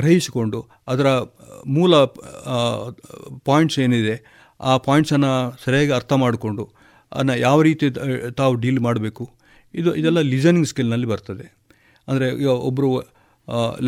ಗ್ರಹಿಸಿಕೊಂಡು 0.00 0.60
ಅದರ 0.92 1.08
ಮೂಲ 1.76 2.02
ಪಾಯಿಂಟ್ಸ್ 3.48 3.78
ಏನಿದೆ, 3.84 4.16
ಆ 4.60 4.72
ಪಾಯಿಂಟ್ಸನ್ನು 4.86 5.32
ಸರಿಯಾಗಿ 5.64 5.92
ಅರ್ಥ 5.98 6.12
ಮಾಡಿಕೊಂಡು 6.24 6.64
ಅದನ್ನು 7.12 7.36
ಯಾವ 7.38 7.58
ರೀತಿ 7.68 7.86
ತಾವು 8.40 8.54
ಡೀಲ್ 8.64 8.80
ಮಾಡಬೇಕು, 8.80 9.24
ಇದು, 9.74 9.90
ಇದೆಲ್ಲ 10.00 10.20
ಲಿಸನಿಂಗ್ 10.32 10.68
ಸ್ಕಿಲ್ನಲ್ಲಿ 10.72 11.08
ಬರ್ತದೆ. 11.12 11.46
ಅಂದರೆ 12.08 12.26
ಒಬ್ಬರು 12.68 12.90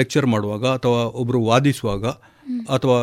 ಲೆಕ್ಚರ್ 0.00 0.26
ಮಾಡುವಾಗ 0.26 0.64
ಅಥವಾ 0.78 1.00
ಒಬ್ಬರು 1.20 1.38
ವಾದಿಸುವಾಗ 1.50 2.06
ಅಥವಾ 2.74 2.98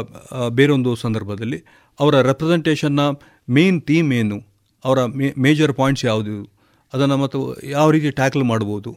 ಬೇರೊಂದು 0.60 0.92
ಸಂದರ್ಭದಲ್ಲಿ 1.04 1.60
ಅವರ 2.00 2.16
ರೆಪ್ರೆಸೆಂಟೇಷನ್ನ 2.30 3.02
ಮೇನ್ 3.58 3.80
ಥೀಮ್ 3.90 4.10
ಏನು, 4.20 4.38
ಅವರ 4.86 5.00
ಮೇ 5.20 5.28
ಮೇಜರ್ 5.46 5.74
ಪಾಯಿಂಟ್ಸ್ 5.80 6.04
ಯಾವುದು, 6.10 6.36
ಅದನ್ನು 6.94 7.18
ಮತ್ತು 7.24 7.40
ಯಾವ 7.76 7.88
ರೀತಿ 7.96 8.10
ಟ್ಯಾಕಲ್ 8.20 8.46
ಮಾಡ್ಬೋದು. 8.52 8.92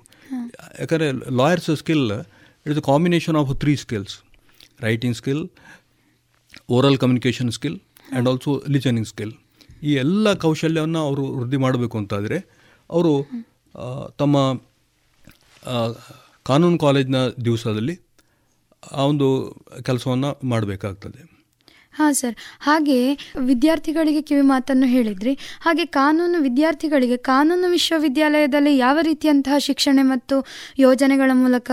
ಯಾಕಂದರೆ 0.81 1.09
lawyers 1.40 1.71
skill 1.83 2.07
it's 2.67 2.81
a 2.83 2.87
combination 2.90 3.37
of 3.40 3.50
three 3.62 3.75
skills 3.85 4.14
writing 4.87 5.17
skill 5.21 5.43
oral 6.76 6.99
communication 7.02 7.50
skill 7.59 7.78
and 7.78 8.28
also 8.31 8.52
listening 8.75 9.09
skill 9.12 9.33
ಈ 9.88 9.93
ಎಲ್ಲ 10.05 10.26
ಕೌಶಲ್ಯವನ್ನು 10.45 11.00
ಅವರು 11.09 11.25
ವೃದ್ಧಿ 11.38 11.59
ಮಾಡಬೇಕು 11.64 11.97
ಅಂತಾದರೆ, 12.00 12.38
ಅವರು 12.90 13.12
ತಮ್ಮ 14.21 14.37
ಕಾನೂನು 16.50 16.78
ಕಾಲೇಜಿನ 16.85 17.19
ದಿವಸದಲ್ಲಿ 17.47 17.95
ಆ 18.82 19.04
ಒಂದು 19.04 19.28
ಕೆಲಸವನ್ನು 19.82 20.38
ಮಾಡಬೇಕಾಗ್ತದೆ. 20.49 21.20
ಹಾಂ 21.92 22.14
ಸರ್. 22.14 22.35
ಹಾಗೆ 22.61 22.99
ವಿದ್ಯಾರ್ಥಿಗಳಿಗೆ 23.44 24.23
ಕಿವಿ 24.23 24.40
ಮಾತನ್ನು 24.40 24.87
ಹೇಳಿದ್ರಿ. 24.87 25.38
ಹಾಗೆ 25.61 25.85
ಕಾನೂನು 25.87 26.38
ವಿದ್ಯಾರ್ಥಿಗಳಿಗೆ 26.38 27.16
ಕಾನೂನು 27.16 27.70
ವಿಶ್ವವಿದ್ಯಾಲಯದಲ್ಲಿ 27.70 28.76
ಯಾವ 28.76 28.99
ರೀತಿಯಂತಹ 29.02 29.58
ಶಿಕ್ಷಣ 29.58 29.99
ಮತ್ತು 30.02 30.47
ಯೋಜನೆಗಳ 30.78 31.30
ಮೂಲಕ 31.35 31.70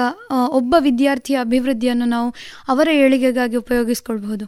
ಒಬ್ಬ 0.49 0.75
ವಿದ್ಯಾರ್ಥಿಯ 0.79 1.37
ಅಭಿವೃದ್ಧಿಯನ್ನು 1.37 2.05
ನಾವು 2.05 2.33
ಅವರ 2.67 2.87
ಏಳಿಗೆಗಾಗಿ 2.93 3.55
ಉಪಯೋಗಿಸ್ಕೊಳ್ಬಹುದು? 3.55 4.45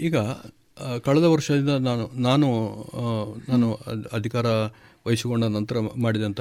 ಈಗ 0.00 0.16
ಕಳೆದ 1.04 1.24
ವರ್ಷದಿಂದ 1.24 1.68
ನಾನು 1.68 2.10
ನಾನು 2.22 2.48
ನಾನು 3.48 3.72
ಅಧಿಕಾರ 4.12 4.46
ವಹಿಸಿಕೊಂಡ 5.06 5.44
ನಂತರ 5.44 5.76
ಮಾಡಿದಂಥ 5.96 6.40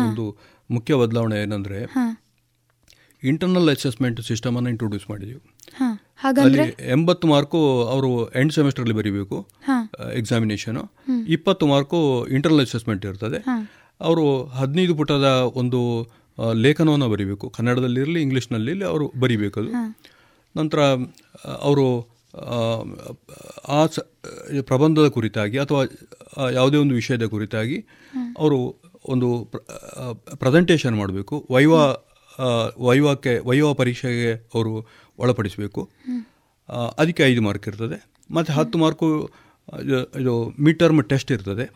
ಒಂದು 0.00 0.24
ಮುಖ್ಯ 0.70 0.94
ಬದಲಾವಣೆ 0.94 1.42
ಏನಂದರೆ 1.42 1.78
ಇಂಟರ್ನಲ್ 3.24 3.68
ಅಸೆಸ್ಮೆಂಟ್ 3.68 4.18
ಸಿಸ್ಟಮ್ 4.20 4.36
ಸಿಸ್ಟಮನ್ನು 4.36 4.70
ಇಂಟ್ರೊಡ್ಯೂಸ್ 4.70 5.10
ಮಾಡಿದ್ವಿ 5.10 5.40
ಅಲ್ಲಿ 6.42 6.90
ಎಂಬತ್ತು 6.90 7.26
ಮಾರ್ಕು 7.28 7.60
ಅವರು 7.84 8.32
ಎಂಡ್ 8.32 8.52
ಸೆಮಿಸ್ಟರ್ಲಿ 8.52 8.94
ಬರೀಬೇಕು 8.94 9.48
ಎಕ್ಸಾಮಿನೇಷನು 10.14 10.82
ಇಪ್ಪತ್ತು 11.28 11.66
ಮಾರ್ಕು 11.66 12.26
ಇಂಟರ್ನಲ್ 12.26 12.60
ಅಸೆಸ್ಮೆಂಟ್ 12.60 13.06
ಇರ್ತದೆ. 13.06 13.38
ಅವರು 14.00 14.44
ಹದಿನೈದು 14.44 14.94
ಪುಟದ 14.94 15.28
ಒಂದು 15.54 15.80
ಲೇಖನವನ್ನು 16.52 17.08
ಬರೀಬೇಕು. 17.08 17.48
ಕನ್ನಡದಲ್ಲಿರಲಿ 17.50 18.22
ಇಂಗ್ಲೀಷ್ನಲ್ಲಿ 18.22 18.84
ಅವರು 18.84 19.12
ಬರಿಬೇಕದು. 19.20 19.70
ನಂತರ 20.56 20.80
ಅವರು 21.60 21.86
ಆ 23.68 23.86
ಪ್ರಬಂಧದ 24.60 25.08
ಕುರಿತಾಗಿ 25.08 25.58
ಅಥವಾ 25.58 25.82
ಯಾವುದೇ 26.50 26.76
ಒಂದು 26.76 26.94
ವಿಷಯದ 26.94 27.24
ಕುರಿತಾಗಿ 27.24 27.78
ಅವರು 28.38 28.58
ಒಂದು 29.08 29.28
ಪ್ರೆಸೆಂಟೇಷನ್ 30.34 30.96
ಮಾಡಬೇಕು. 30.96 31.46
ವೈವಾ 31.50 31.82
ವೈವಾಕ್ಕೆ 32.78 33.38
ವೈವ 33.38 33.74
ಪರೀಕ್ಷೆಗೆ 33.74 34.32
ಅವರು 34.54 34.72
ಒಳಪಡಿಸಬೇಕು. 35.18 35.90
ಅದಕ್ಕೆ 36.98 37.22
ಐದು 37.22 37.42
ಮಾರ್ಕ್ 37.42 37.68
ಇರ್ತದೆ. 37.68 37.96
ಮತ್ತು 38.30 38.52
ಹತ್ತು 38.52 38.78
ಮಾರ್ಕು 38.78 39.30
ಇದು 40.20 40.34
ಮಿಡ್ 40.60 40.78
ಟರ್ಮ್ 40.78 41.04
ಟೆಸ್ಟ್ 41.08 41.32
ಇರ್ತದೆ. 41.32 41.66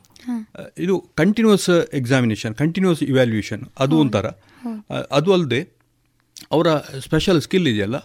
ಇದು 0.79 0.95
ಕಂಟಿನ್ಯೂಸ್ 1.17 1.71
ಎಕ್ಸಾಮಿನೇಷನ್ 1.71 2.55
ಕಂಟಿನ್ಯೂಸ್ 2.55 3.03
ಇವ್ಯಾಲ್ಯೂಯೇಷನ್ 3.03 3.63
ಅದು 3.79 3.97
ಒಂಥರ. 3.99 4.27
ಅದು 5.11 5.33
ಅಲ್ಲದೆ 5.33 5.61
ಅವರ 6.53 6.69
ಸ್ಪೆಷಲ್ 6.77 7.41
ಸ್ಕಿಲ್ 7.43 7.69
ಇದೆಯಲ್ಲ 7.69 7.97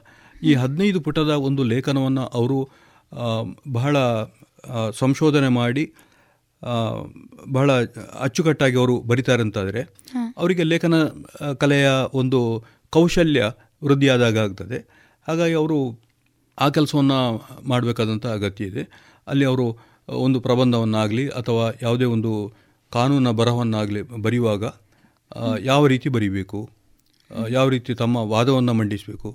ಈ 0.44 0.54
ಹದಿನೈದು 0.54 1.02
ಪುಟದ 1.02 1.30
ಒಂದು 1.30 1.64
ಲೇಖನವನ್ನು 1.64 2.22
ಅವರು 2.22 2.70
ಬಹಳ 3.72 3.98
ಸಂಶೋಧನೆ 4.92 5.48
ಮಾಡಿ 5.48 5.94
ಬಹಳ 7.50 7.70
ಅಚ್ಚುಕಟ್ಟಾಗಿ 8.20 8.78
ಅವರು 8.78 9.02
ಬರಿತಾರೆ 9.02 9.42
ಅಂತಾದರೆ 9.42 9.82
ಅವರಿಗೆ 10.38 10.64
ಲೇಖನ 10.64 10.96
ಕಲೆಯ 11.60 11.90
ಒಂದು 12.14 12.40
ಕೌಶಲ್ಯ 12.90 13.52
ವೃದ್ಧಿಯಾದಾಗ 13.84 14.38
ಆಗ್ತದೆ. 14.38 14.78
ಹಾಗಾಗಿ 15.28 15.54
ಅವರು 15.54 15.78
ಆ 16.60 16.70
ಕೆಲಸವನ್ನು 16.70 17.20
ಮಾಡಬೇಕಾದಂಥ 17.68 18.26
ಅಗತ್ಯ 18.28 18.66
ಇದೆ. 18.66 18.84
ಅಲ್ಲಿ 19.28 19.46
ಅವರು 19.46 19.66
ಒಂದು 20.08 20.40
ಪ್ರಬಂಧವನ್ನಾಗಲಿ 20.40 21.28
ಅಥವಾ 21.30 21.66
ಯಾವುದೇ 21.82 22.06
ಒಂದು 22.06 22.32
ಕಾನೂನ 22.92 23.32
ಬರಹವನ್ನಾಗಲಿ 23.32 24.02
ಬರೆಯುವಾಗ 24.02 24.64
ಯಾವ 25.60 25.88
ರೀತಿ 25.88 26.10
ಬರೀಬೇಕು 26.10 26.70
ಯಾವ 27.50 27.70
ರೀತಿ 27.70 27.96
ತಮ್ಮ 27.96 28.18
ವಾದವನ್ನು 28.18 28.74
ಮಂಡಿಸಬೇಕು 28.74 29.30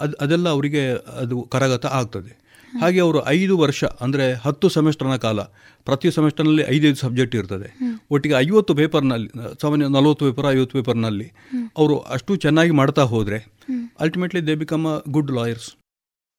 ಅದು 0.00 0.16
ಅದೆಲ್ಲ 0.20 0.48
ಅವರಿಗೆ 0.48 0.82
ಅದು 1.20 1.48
ಕರಗತ 1.52 1.86
ಆಗ್ತದೆ. 1.86 2.32
ಹಾಗೆ 2.80 3.00
ಅವರು 3.00 3.26
ಐದು 3.26 3.58
ವರ್ಷ, 3.58 3.84
ಅಂದರೆ 3.84 4.32
ಹತ್ತು 4.32 4.68
ಸೆಮಿಸ್ಟರ್ನ 4.68 5.16
ಕಾಲ, 5.16 5.40
ಪ್ರತಿ 5.84 6.10
ಸೆಮೆಸ್ಟರ್ನಲ್ಲಿ 6.10 6.62
ಐದೈದು 6.62 6.94
ಸಬ್ಜೆಕ್ಟ್ 6.94 7.34
ಇರ್ತದೆ. 7.34 7.68
ಒಟ್ಟಿಗೆ 8.10 8.34
ಐವತ್ತು 8.34 8.74
ಪೇಪರ್ನಲ್ಲಿ, 8.74 9.28
ಸಾಮಾನ್ಯ 9.62 9.86
ನಲವತ್ತು 9.86 10.32
ಪೇಪರ್, 10.32 10.46
ಐವತ್ತು 10.46 10.82
ಪೇಪರ್ನಲ್ಲಿ, 10.82 11.28
ಅವರು 11.76 11.98
ಅಷ್ಟು 11.98 12.36
ಚೆನ್ನಾಗಿ 12.36 12.70
ಮಾಡ್ತಾ 12.70 13.02
ಹೋದರೆ 13.02 13.40
ಅಲ್ಟಿಮೇಟ್ಲಿ 14.00 14.46
ದೇ 14.46 14.54
ಗುಡ್ 15.10 15.30
ಲಾಯರ್ಸ್ 15.30 15.70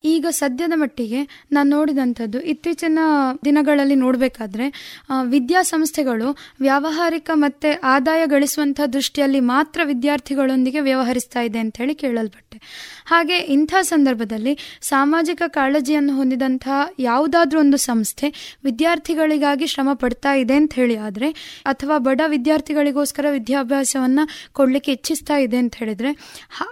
ಈಗ 0.03 0.25
ಸದ್ಯದ 0.29 0.71
ಮಟ್ಟಿಗೆ 0.75 1.19
ನಾನು 1.51 1.69
ನೋಡಿದಂಥದ್ದು 1.69 2.41
ಇತ್ತೀಚಿನ 2.41 2.99
ದಿನಗಳಲ್ಲಿ 3.45 3.95
ನೋಡಬೇಕಾದ್ರೆ 3.95 4.65
ವಿದ್ಯಾಸಂಸ್ಥೆಗಳು 5.25 6.27
ವ್ಯಾವಹಾರಿಕ 6.59 7.29
ಮತ್ತು 7.33 7.69
ಆದಾಯ 7.83 8.25
ಗಳಿಸುವಂಥ 8.25 8.81
ದೃಷ್ಟಿಯಲ್ಲಿ 8.93 9.39
ಮಾತ್ರ 9.39 9.81
ವಿದ್ಯಾರ್ಥಿಗಳೊಂದಿಗೆ 9.83 10.79
ವ್ಯವಹರಿಸ್ತಾ 10.79 11.41
ಇದೆ 11.41 11.59
ಅಂತ 11.59 11.77
ಹೇಳಿ 11.77 11.95
ಕೇಳಲ್ಪಟ್ಟೆ. 11.95 12.57
ಹಾಗೆ 13.05 13.37
ಇಂಥ 13.55 13.73
ಸಂದರ್ಭದಲ್ಲಿ 13.81 14.53
ಸಾಮಾಜಿಕ 14.81 15.41
ಕಾಳಜಿಯನ್ನು 15.47 16.15
ಹೊಂದಿದಂತಹ 16.15 16.77
ಯಾವುದಾದ್ರೂ 16.99 17.59
ಒಂದು 17.59 17.77
ಸಂಸ್ಥೆ 17.77 18.27
ವಿದ್ಯಾರ್ಥಿಗಳಿಗಾಗಿ 18.63 19.67
ಶ್ರಮ 19.67 19.89
ಪಡ್ತಾ 19.93 20.33
ಇದೆ 20.33 20.55
ಅಂತ 20.55 20.73
ಹೇಳಿ 20.73 20.97
ಆದರೆ, 20.97 21.29
ಅಥವಾ 21.65 21.97
ಬಡ 21.97 22.21
ವಿದ್ಯಾರ್ಥಿಗಳಿಗೋಸ್ಕರ 22.27 23.25
ವಿದ್ಯಾಭ್ಯಾಸವನ್ನು 23.29 24.25
ಕೊಡಲಿಕ್ಕೆ 24.53 24.91
ಇಚ್ಛಿಸ್ತಾ 24.91 25.37
ಇದೆ 25.37 25.57
ಅಂತ 25.57 25.75
ಹೇಳಿದರೆ 25.75 26.11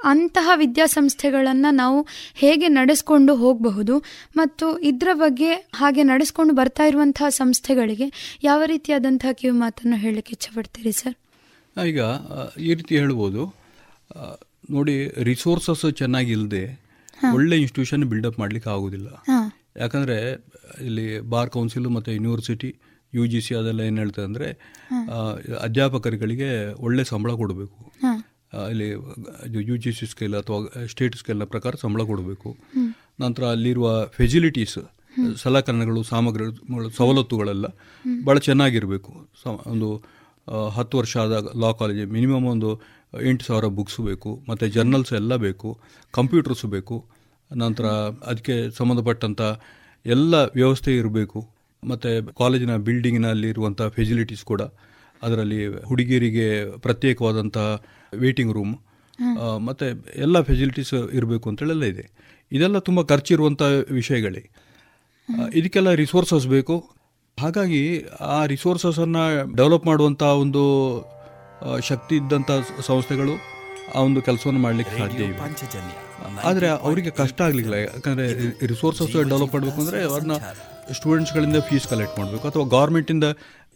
ಅಂತಹ 0.03 0.49
ವಿದ್ಯಾಸಂಸ್ಥೆಗಳನ್ನು 0.55 1.71
ನಾವು 1.73 1.99
ಹೇಗೆ 2.35 2.67
ನಡೆಸ್ಕೊಂಡು 2.67 3.19
ಹೋಗಬಹುದು 3.43 3.95
ಮತ್ತು 4.39 4.65
ಇದರ 4.89 5.09
ಬಗ್ಗೆ 5.23 5.51
ಹಾಗೆ 5.79 6.03
ನಡೆಸ್ಕೊಂಡು 6.11 6.53
ಬರ್ತಾ 6.59 6.85
ಇರುವಂತಹ 6.91 7.29
ಸಂಸ್ಥೆಗಳಿಗೆ 7.39 8.07
ಯಾವ 8.49 8.61
ರೀತಿಯಾದಂತಹ 8.73 9.31
ಕಿವಿ 9.39 9.55
ಮಾತನ್ನು 9.63 9.97
ಹೇಳಲಿಕ್ಕೆ 10.03 10.33
ಇಚ್ಛಪಡ್ತೀರಿ 10.37 10.93
ಸರ್? 11.01 11.17
ಈಗ 11.75 11.99
ಈ 12.67 12.71
ರೀತಿ 12.79 12.93
ಹೇಳ್ಬೋದು. 13.01 13.43
ನೋಡಿ 14.75 14.95
ರಿಸೋರ್ಸಸ್ 15.31 15.85
ಚೆನ್ನಾಗಿಲ್ಲದೆ 16.01 16.63
ಒಳ್ಳೆ 17.35 17.55
ಇನ್ಸ್ಟಿಟ್ಯೂಷನ್ 17.63 18.03
ಬಿಲ್ಡಪ್ 18.11 18.39
ಮಾಡಲಿಕ್ಕೆ 18.43 18.69
ಆಗೋದಿಲ್ಲ. 18.75 19.09
ಯಾಕಂದ್ರೆ 19.83 20.17
ಇಲ್ಲಿ 20.87 21.05
ಬಾರ್ 21.33 21.51
ಕೌನ್ಸಿಲ್ 21.57 21.89
ಮತ್ತು 21.97 22.09
ಯೂನಿವರ್ಸಿಟಿ 22.17 22.69
ಯು 23.13 23.23
ಜಿ 23.31 23.39
ಸಿ 23.45 23.53
ಅದೆಲ್ಲ 23.59 23.81
ಏನು 23.89 23.99
ಹೇಳ್ತದೆ 24.01 24.25
ಅಂದರೆ 24.29 24.47
ಅಧ್ಯಾಪಕರುಗಳಿಗೆ 25.67 26.49
ಒಳ್ಳೆ 26.87 27.03
ಸಂಬಳ 27.11 27.31
ಕೊಡಬೇಕು. 27.41 27.77
ಇಲ್ಲಿ 28.71 28.87
ಯು 29.69 29.75
ಜಿ 29.83 29.91
ಸಿ 29.97 30.05
ಸ್ಕೇಲ್ 30.11 30.35
ಅಥವಾ 30.39 30.57
ಸ್ಟೇಟ್ 30.93 31.15
ಸ್ಕೇಲ್ನ 31.21 31.45
ಪ್ರಕಾರ 31.53 31.73
ಸಂಬಳ 31.83 32.03
ಕೊಡಬೇಕು. 32.11 32.49
ನಂತರ 33.25 33.43
ಅಲ್ಲಿರುವ 33.55 33.87
ಫೆಸಿಲಿಟೀಸ್ 34.17 34.79
ಸಲಕರಣೆಗಳು 35.43 36.01
ಸಾಮಗ್ರಿಗಳು 36.09 36.89
ಸವಲತ್ತುಗಳೆಲ್ಲ 36.97 37.67
ಭಾಳ 38.27 38.37
ಚೆನ್ನಾಗಿರಬೇಕು. 38.47 39.11
ಒಂದು 39.73 39.89
ಹತ್ತು 40.75 40.95
ವರ್ಷ 40.99 41.13
ಆದ 41.23 41.33
ಲಾ 41.63 41.69
ಕಾಲೇಜ್ 41.79 41.99
ಮಿನಿಮಮ್ 42.15 42.45
ಒಂದು 42.53 42.69
ಎಂಟು 43.29 43.43
ಸಾವಿರ 43.45 43.67
ಬುಕ್ಸ್ 43.77 43.99
ಬೇಕು 44.09 44.31
ಮತ್ತು 44.49 44.65
ಜರ್ನಲ್ಸ್ 44.75 45.13
ಎಲ್ಲ 45.19 45.33
ಬೇಕು 45.45 45.69
ಕಂಪ್ಯೂಟರ್ಸ್ 46.17 46.65
ಬೇಕು 46.75 46.97
ನಂತರ 47.51 47.85
ಅದಕ್ಕೆ 48.29 48.55
ಸಂಬಂಧಪಟ್ಟಂಥ 48.77 49.41
ಎಲ್ಲ 50.05 50.35
ವ್ಯವಸ್ಥೆ 50.59 50.91
ಇರಬೇಕು. 51.01 51.39
ಮತ್ತು 51.83 52.09
ಕಾಲೇಜಿನ 52.39 52.73
ಬಿಲ್ಡಿಂಗಿನಲ್ಲಿರುವಂಥ 52.87 53.81
ಫೆಸಿಲಿಟೀಸ್ 53.97 54.43
ಕೂಡ 54.51 54.61
ಅದರಲ್ಲಿ 55.21 55.59
ಹುಡುಗಿಯರಿಗೆ 55.89 56.47
ಪ್ರತ್ಯೇಕವಾದಂಥ 56.85 57.57
ವೇಟಿಂಗ್ 58.23 58.53
ರೂಮ್ 58.57 58.73
ಮತ್ತು 59.67 59.85
ಎಲ್ಲ 60.25 60.37
ಫೆಸಿಲಿಟೀಸ್ 60.49 60.93
ಇರಬೇಕು 61.17 61.45
ಅಂತೇಳೆಲ್ಲ 61.49 61.85
ಇದೆ. 61.93 62.05
ಇದೆಲ್ಲ 62.51 62.79
ತುಂಬ 62.87 63.01
ಖರ್ಚಿರುವಂಥ 63.11 63.61
ವಿಷಯಗಳೇ. 63.99 64.43
ಇದಕ್ಕೆಲ್ಲ 65.53 65.91
ರಿಸೋರ್ಸಸ್ 66.03 66.47
ಬೇಕು. 66.47 66.75
ಹಾಗಾಗಿ 67.37 67.83
ಆ 68.35 68.39
ರಿಸೋರ್ಸಸನ್ನು 68.45 69.23
ಡೆವಲಪ್ 69.55 69.85
ಮಾಡುವಂಥ 69.85 70.23
ಒಂದು 70.43 70.63
ಶಕ್ತಿ 71.89 72.15
ಇದ್ದಂಥ 72.15 72.51
ಸಂಸ್ಥೆಗಳು 72.87 73.35
ಆ 73.95 74.01
ಒಂದು 74.07 74.19
ಕೆಲಸವನ್ನು 74.21 74.61
ಮಾಡಲಿಕ್ಕೆ 74.61 74.93
ಸಾಧ್ಯ 74.97 75.23
ಇವೆ 75.23 75.37
ಆದರೆ 76.49 76.67
ಅವರಿಗೆ 76.87 77.11
ಕಷ್ಟ 77.21 77.39
ಆಗಲಿಲ್ಲ. 77.41 77.73
ಯಾಕಂದರೆ 77.73 78.27
ರಿಸೋರ್ಸಸ್ 78.73 79.13
ಡೆವಲಪ್ 79.31 79.53
ಮಾಡಬೇಕು 79.55 79.79
ಅಂದರೆ 79.81 79.99
ಅವ್ರನ್ನ 80.03 80.35
ಸ್ಟೂಡೆಂಟ್ಸ್ಗಳಿಂದ 80.97 81.59
ಫೀಸ್ 81.69 81.87
ಕಲೆಕ್ಟ್ 81.87 82.15
ಮಾಡಬೇಕು. 82.19 82.45
ಅಥವಾ 82.47 82.65
ಗೌರ್ಮೆಂಟಿಂದ 82.75 83.25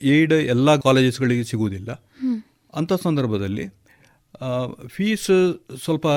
ಏಡ್ 0.02 0.34
ಎಲ್ಲ 0.54 0.76
ಕಾಲೇಜಸ್ಗಳಿಗೆ 0.88 1.44
ಸಿಗುವುದಿಲ್ಲ. 1.44 1.92
ಅಂಥ 2.74 2.94
ಸಂದರ್ಭದಲ್ಲಿ 3.04 3.66
ಫೀಸ್ 4.88 5.30
ಸ್ವಲ್ಪ 5.84 6.08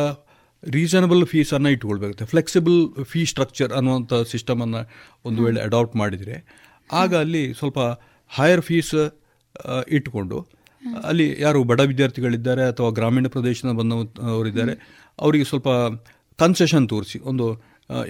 ರೀಸನಬಲ್ 0.63 1.23
ಫೀಸನ್ನು 1.27 1.71
ಇಟ್ಕೊಳ್ಬೇಕಾಗುತ್ತೆ. 1.75 2.27
ಫ್ಲೆಕ್ಸಿಬಲ್ 2.33 2.79
ಫೀ 3.11 3.21
ಸ್ಟ್ರಕ್ಚರ್ 3.33 3.73
ಅನ್ನುವಂಥ 3.79 4.13
ಸಿಸ್ಟಮನ್ನು 4.33 4.81
ಒಂದು 5.29 5.41
ವೇಳೆ 5.47 5.61
ಅಡಾಪ್ಟ್ 5.69 5.97
ಮಾಡಿದರೆ, 6.03 6.37
ಆಗ 6.91 7.13
ಅಲ್ಲಿ 7.25 7.43
ಸ್ವಲ್ಪ 7.61 7.79
ಹೈಯರ್ 8.31 8.65
ಫೀಸ್ 8.69 8.95
ಇಟ್ಕೊಂಡು, 9.97 10.39
ಅಲ್ಲಿ 11.11 11.27
ಯಾರು 11.45 11.59
ಬಡ 11.71 11.81
ವಿದ್ಯಾರ್ಥಿಗಳಿದ್ದಾರೆ 11.93 12.65
ಅಥವಾ 12.73 12.89
ಗ್ರಾಮೀಣ 12.99 13.27
ಪ್ರದೇಶದ 13.37 13.73
ಬಂದವರಿದ್ದಾರೆ, 13.81 14.75
ಅವರಿಗೆ 15.19 15.47
ಸ್ವಲ್ಪ 15.51 15.69
ಕನ್ಸೆಷನ್ 16.39 16.87
ತೋರಿಸಿ, 16.89 17.19
ಒಂದು 17.31 17.47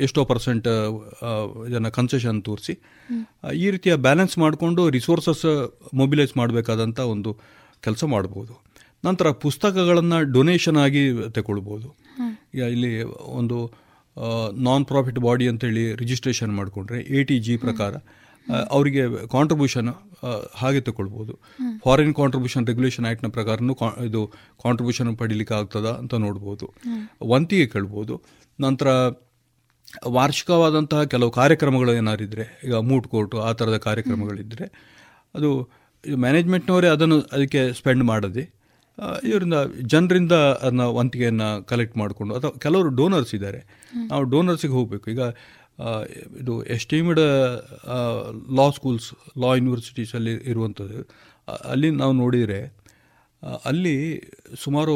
ಎಷ್ಟೋ 0.05 0.21
ಪರ್ಸೆಂಟ್ 0.31 0.67
ಜನ 1.75 1.89
ಕನ್ಸೆಷನ್ 1.99 2.39
ತೋರಿಸಿ 2.49 2.75
ಈ 3.65 3.67
ರೀತಿಯ 3.75 3.95
ಬ್ಯಾಲೆನ್ಸ್ 4.07 4.35
ಮಾಡಿಕೊಂಡು 4.39 4.83
ರಿಸೋರ್ಸಸ್ 4.97 5.45
ಮೊಬಿಲೈಸ್ 6.01 6.33
ಮಾಡಬೇಕಾದಂಥ 6.41 6.99
ಒಂದು 7.15 7.33
ಕೆಲಸ 7.87 8.05
ಮಾಡ್ಬೋದು. 8.15 8.53
ನಂತರ 9.07 9.31
ಪುಸ್ತಕಗಳನ್ನು 9.45 10.19
ಡೊನೇಷನ್ 10.37 10.79
ಆಗಿ 10.85 11.03
ತಗೊಳ್ಬೋದು 11.37 11.89
ಇಲ್ಲಿ 12.61 13.03
ಒಂದು 13.41 13.73
ನಾನ್ 14.53 14.85
ಪ್ರಾಫಿಟ್ 14.85 15.19
ಬಾಡಿ 15.19 15.49
ಅಂತೇಳಿ 15.49 15.95
ರಿಜಿಸ್ಟ್ರೇಷನ್ 15.95 16.57
ಮಾಡಿಕೊಂಡ್ರೆ 16.57 17.01
ಎ 17.01 17.23
ಟಿ 17.23 17.39
ಜಿ 17.39 17.57
ಪ್ರಕಾರ 17.57 17.95
ಅವರಿಗೆ 18.71 19.27
ಕಾಂಟ್ರಿಬ್ಯೂಷನ್ 19.27 19.89
ಹಾಗೆ 20.55 20.81
ತಗೊಳ್ಬೋದು. 20.81 21.33
ಫಾರಿನ್ 21.85 22.15
ಕಾಂಟ್ರಿಬ್ಯೂಷನ್ 22.15 22.67
ರೆಗ್ಯುಲೇಷನ್ 22.67 23.07
ಆ್ಯಕ್ಟ್ನ 23.07 23.29
ಪ್ರಕಾರನೂ 23.29 23.77
ಇದು 24.05 24.27
ಕಾಂಟ್ರಿಬ್ಯೂಷನ್ 24.63 25.17
ಪಡೀಲಿಕ್ಕೆ 25.17 25.55
ಆಗ್ತದ 25.55 25.87
ಅಂತ 25.87 26.15
ನೋಡ್ಬೋದು. 26.15 26.75
ವಂತಿಗೆ 27.25 27.67
ಕೇಳ್ಬೋದು. 27.67 28.23
ನಂತರ 28.61 28.89
ವಾರ್ಷಿಕವಾದಂತಹ 30.07 31.03
ಕೆಲವು 31.03 31.31
ಕಾರ್ಯಕ್ರಮಗಳು 31.31 31.93
ಏನಾರಿದ್ರೆ 31.93 32.61
ಈಗ 32.65 32.75
ಮೂಟ್ 32.75 33.07
ಕೋರ್ಟು 33.09 33.41
ಆ 33.41 33.53
ಥರದ 33.53 33.77
ಕಾರ್ಯಕ್ರಮಗಳಿದ್ದರೆ 33.77 34.67
ಅದು 35.35 35.71
ಮ್ಯಾನೇಜ್ಮೆಂಟ್ನವರೇ 36.05 36.89
ಅದನ್ನು 36.89 37.21
ಅದಕ್ಕೆ 37.21 37.73
ಸ್ಪೆಂಡ್ 37.73 38.05
ಮಾಡದೆ 38.05 38.58
ಇದರಿಂದ 39.25 39.57
ಜನರಿಂದ 39.83 40.33
ಅದನ್ನ 40.33 40.85
ವಂತಿಗೆಯನ್ನು 40.99 41.49
ಕಲೆಕ್ಟ್ 41.65 41.97
ಮಾಡಿಕೊಂಡು, 41.97 42.33
ಅಥವಾ 42.35 42.53
ಕೆಲವರು 42.59 42.89
ಡೋನರ್ಸ್ 42.89 43.35
ಇದ್ದಾರೆ. 43.35 43.61
ನಾವು 44.07 44.25
ಡೋನರ್ಸಿಗೆ 44.25 44.73
ಹೋಗಬೇಕು. 44.73 45.07
ಈಗ 45.11 45.25
ಇದು 46.41 46.55
ಎಸ್ಟಿಮಿಡ್ 46.65 47.21
ಲಾ 48.57 48.67
ಸ್ಕೂಲ್ಸ್ 48.71 49.09
ಲಾ 49.39 49.51
ಯೂನಿವರ್ಸಿಟೀಸಲ್ಲಿ 49.55 50.35
ಇರುವಂಥದ್ದು 50.35 51.01
ಅಲ್ಲಿ 51.65 51.91
ನಾವು 51.91 52.13
ನೋಡಿದರೆ 52.13 52.61
ಅಲ್ಲಿ 53.65 53.97
ಸುಮಾರು 54.65 54.95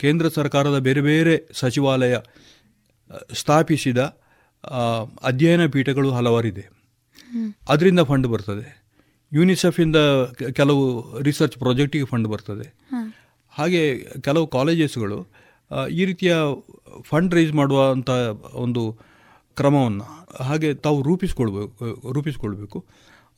ಕೇಂದ್ರ 0.00 0.28
ಸರ್ಕಾರದ 0.28 0.78
ಬೇರೆ 0.78 1.00
ಬೇರೆ 1.00 1.34
ಸಚಿವಾಲಯ 1.52 2.14
ಸ್ಥಾಪಿಸಿದ 3.34 3.98
ಅಧ್ಯಯನ 5.22 5.66
ಪೀಠಗಳು 5.66 6.10
ಹಲವಾರಿದೆ. 6.10 6.64
ಅದರಿಂದ 7.68 8.00
ಫಂಡ್ 8.00 8.26
ಬರ್ತದೆ. 8.26 8.66
ಯುನಿಸೆಫಿಂದ 9.32 9.98
ಕೆಲವು 10.52 10.84
ರಿಸರ್ಚ್ 11.22 11.56
ಪ್ರಾಜೆಕ್ಟಿಗೆ 11.58 12.04
ಫಂಡ್ 12.04 12.28
ಬರ್ತದೆ. 12.28 12.66
ಹಾಗೆ 13.52 13.82
ಕೆಲವು 14.20 14.46
ಕಾಲೇಜಸ್ಗಳು 14.46 15.18
ಈ 15.90 16.04
ರೀತಿಯ 16.04 16.32
ಫಂಡ್ 17.02 17.34
ರೈಸ್ 17.34 17.52
ಮಾಡುವಂಥ 17.52 18.10
ಒಂದು 18.64 18.82
ಕ್ರಮವನ್ನು 19.56 20.04
ಹಾಗೆ 20.44 20.68
ತಾವು 20.74 20.98
ರೂಪಿಸ್ಕೊಳ್ಬೇಕು 21.02 22.12
ರೂಪಿಸ್ಕೊಳ್ಬೇಕು. 22.12 22.78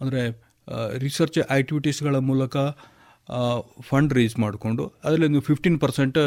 ಅಂದರೆ 0.00 0.22
ರಿಸರ್ಚ್ 0.98 1.38
ಆ್ಯಕ್ಟಿವಿಟೀಸ್ಗಳ 1.38 2.16
ಮೂಲಕ 2.30 2.56
ಫಂಡ್ 3.80 4.12
ರೈಸ್ 4.12 4.36
ಮಾಡಿಕೊಂಡು 4.38 4.84
ಅದರಲ್ಲಿ 5.04 5.28
ನೀವು 5.28 5.42
ಫಿಫ್ಟೀನ್ 5.42 5.78
ಪರ್ಸೆಂಟ್ 5.80 6.18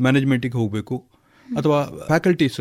ಮ್ಯಾನೇಜ್ಮೆಂಟಿಗೆ 0.00 0.56
ಹೋಗಬೇಕು. 0.58 0.96
ಅಥವಾ 1.46 1.78
faculties 2.06 2.60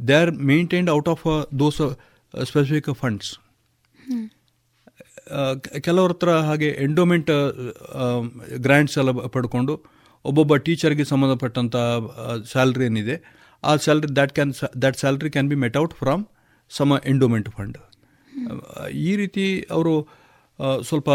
they 0.00 0.14
are 0.22 0.32
maintained 0.52 0.90
out 0.90 1.08
of 1.08 1.24
those 1.58 1.80
specific 2.44 2.88
funds 2.94 3.30
ಕೆಲವ್ರ 5.86 6.10
ಹತ್ರ 6.10 6.30
ಹಾಗೆ 6.48 6.68
ಎಂಡೋಮೆಂಟ್ 6.86 7.30
ಗ್ರ್ಯಾಂಟ್ಸ್ 8.66 8.96
ಎಲ್ಲ 8.98 9.12
ಪಡ್ಕೊಂಡು 9.36 9.74
ಒಬ್ಬೊಬ್ಬ 10.24 10.56
ಟೀಚರ್ಗೆ 10.66 11.04
ಸಂಬಂಧಪಟ್ಟಂಥ 11.04 11.76
ಸ್ಯಾಲ್ರಿ 12.52 12.84
ಏನಿದೆ, 12.84 13.16
ಆ 13.62 13.72
salary 13.84 14.08
that 14.16 14.32
can 14.32 14.52
that 14.82 14.98
salary 15.02 15.30
can 15.30 15.48
be 15.48 15.58
met 15.64 15.76
out 15.76 15.94
from 15.94 16.22
some 16.70 16.98
endowment 17.06 17.48
fund 17.56 17.78
ಈ 19.08 19.12
ರೀತಿ 19.16 19.44
ಅವರು 19.70 19.94
ಸ್ವಲ್ಪ 20.82 21.10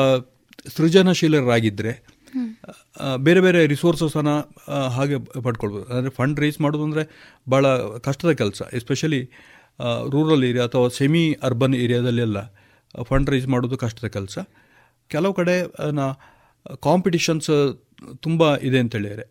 ಸೃಜನಶೀಲರಾಗಿದ್ದರೆ 0.77 1.93
ಬೇರೆ 3.27 3.41
ಬೇರೆ 3.41 3.59
ರಿಸೋರ್ಸಸನ್ನು 3.67 4.35
ಹಾಗೆ 4.89 5.17
ಪಡ್ಕೊಳ್ಬೋದು. 5.41 5.85
ಅಂದರೆ 5.93 6.11
ಫಂಡ್ 6.11 6.39
ರೇಸ್ 6.39 6.57
ಮಾಡೋದು 6.61 6.83
ಅಂದರೆ 6.83 7.03
ಭಾಳ 7.49 7.65
ಕಷ್ಟದ 8.07 8.31
ಕೆಲಸ. 8.31 8.61
ಎಸ್ಪೆಷಲಿ 8.73 9.21
ರೂರಲ್ 10.09 10.43
ಏರಿಯಾ 10.43 10.65
ಅಥವಾ 10.65 10.89
ಸೆಮಿ 10.97 11.23
ಅರ್ಬನ್ 11.43 11.75
ಏರಿಯಾದಲ್ಲೆಲ್ಲ 11.75 12.39
ಫಂಡ್ 13.09 13.29
ರೈಸ್ 13.33 13.47
ಮಾಡೋದು 13.53 13.77
ಕಷ್ಟದ 13.83 14.07
ಕೆಲಸ. 14.17 14.37
ಕೆಲವು 15.11 15.33
ಕಡೆ 15.39 15.55
ನಾ 15.99 16.05
ಕಾಂಪಿಟಿಷನ್ಸ್ 16.87 17.51
ತುಂಬ 18.25 18.41
ಇದೆ 18.67 18.79
ಅಂತೇಳಿದರೆ 18.83 19.25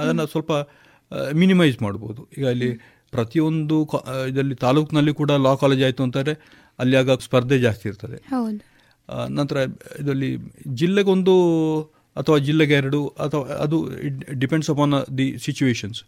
ಅದನ್ನು 0.00 0.24
ಸ್ವಲ್ಪ 0.32 0.52
ಮಿನಿಮೈಸ್ 1.42 1.76
ಮಾಡ್ಬೋದು. 1.86 2.20
ಈಗ 2.38 2.46
ಇಲ್ಲಿ 2.54 2.70
ಪ್ರತಿಯೊಂದು 3.12 3.76
ಇದರಲ್ಲಿ 4.30 4.56
ತಾಲೂಕಿನಲ್ಲಿ 4.64 5.12
ಕೂಡ 5.20 5.32
ಲಾ 5.46 5.52
ಕಾಲೇಜ್ 5.62 5.82
ಆಯಿತು 5.88 6.02
ಅಂತಾರೆ 6.06 6.32
ಅಲ್ಲಿ 6.78 6.96
ಆಗ 7.00 7.18
ಸ್ಪರ್ಧೆ 7.26 7.58
ಜಾಸ್ತಿ 7.66 7.86
ಇರ್ತದೆ. 7.90 8.18
ನಂತರ 9.38 9.56
ಇದರಲ್ಲಿ 10.00 10.30
ಜಿಲ್ಲೆಗೊಂದು 10.80 11.34
ಅಥವಾ 12.16 12.36
ಜಿಲ್ಲೆಗೆ 12.46 12.74
ಎರಡು 12.80 13.00
ಅಥವಾ 13.24 13.56
ಅದು 13.64 13.76
ಡಿಪೆಂಡ್ಸ್ 14.42 14.70
ಅಪಾನ್ 14.72 14.94
ದಿ 15.18 15.26
ಸಿಚುವೇಶನ್ಸ್ 15.46 16.00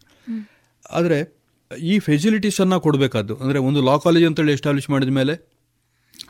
ಆದರೆ 0.99 1.19
ಈ 1.91 1.95
ಫೆಸಿಲಿಟೀಸನ್ನು 2.09 2.77
ಕೊಡಬೇಕಾದ್ದು 2.87 3.35
ಅಂದರೆ 3.43 3.59
ಒಂದು 3.69 3.81
ಲಾ 3.89 3.95
ಕಾಲೇಜ್ 4.05 4.27
ಅಂತೇಳಿ 4.29 4.53
ಎಸ್ಟಾಬ್ಲಿಷ್ 4.59 4.89
ಮಾಡಿದ 4.95 5.13
ಮೇಲೆ 5.21 5.35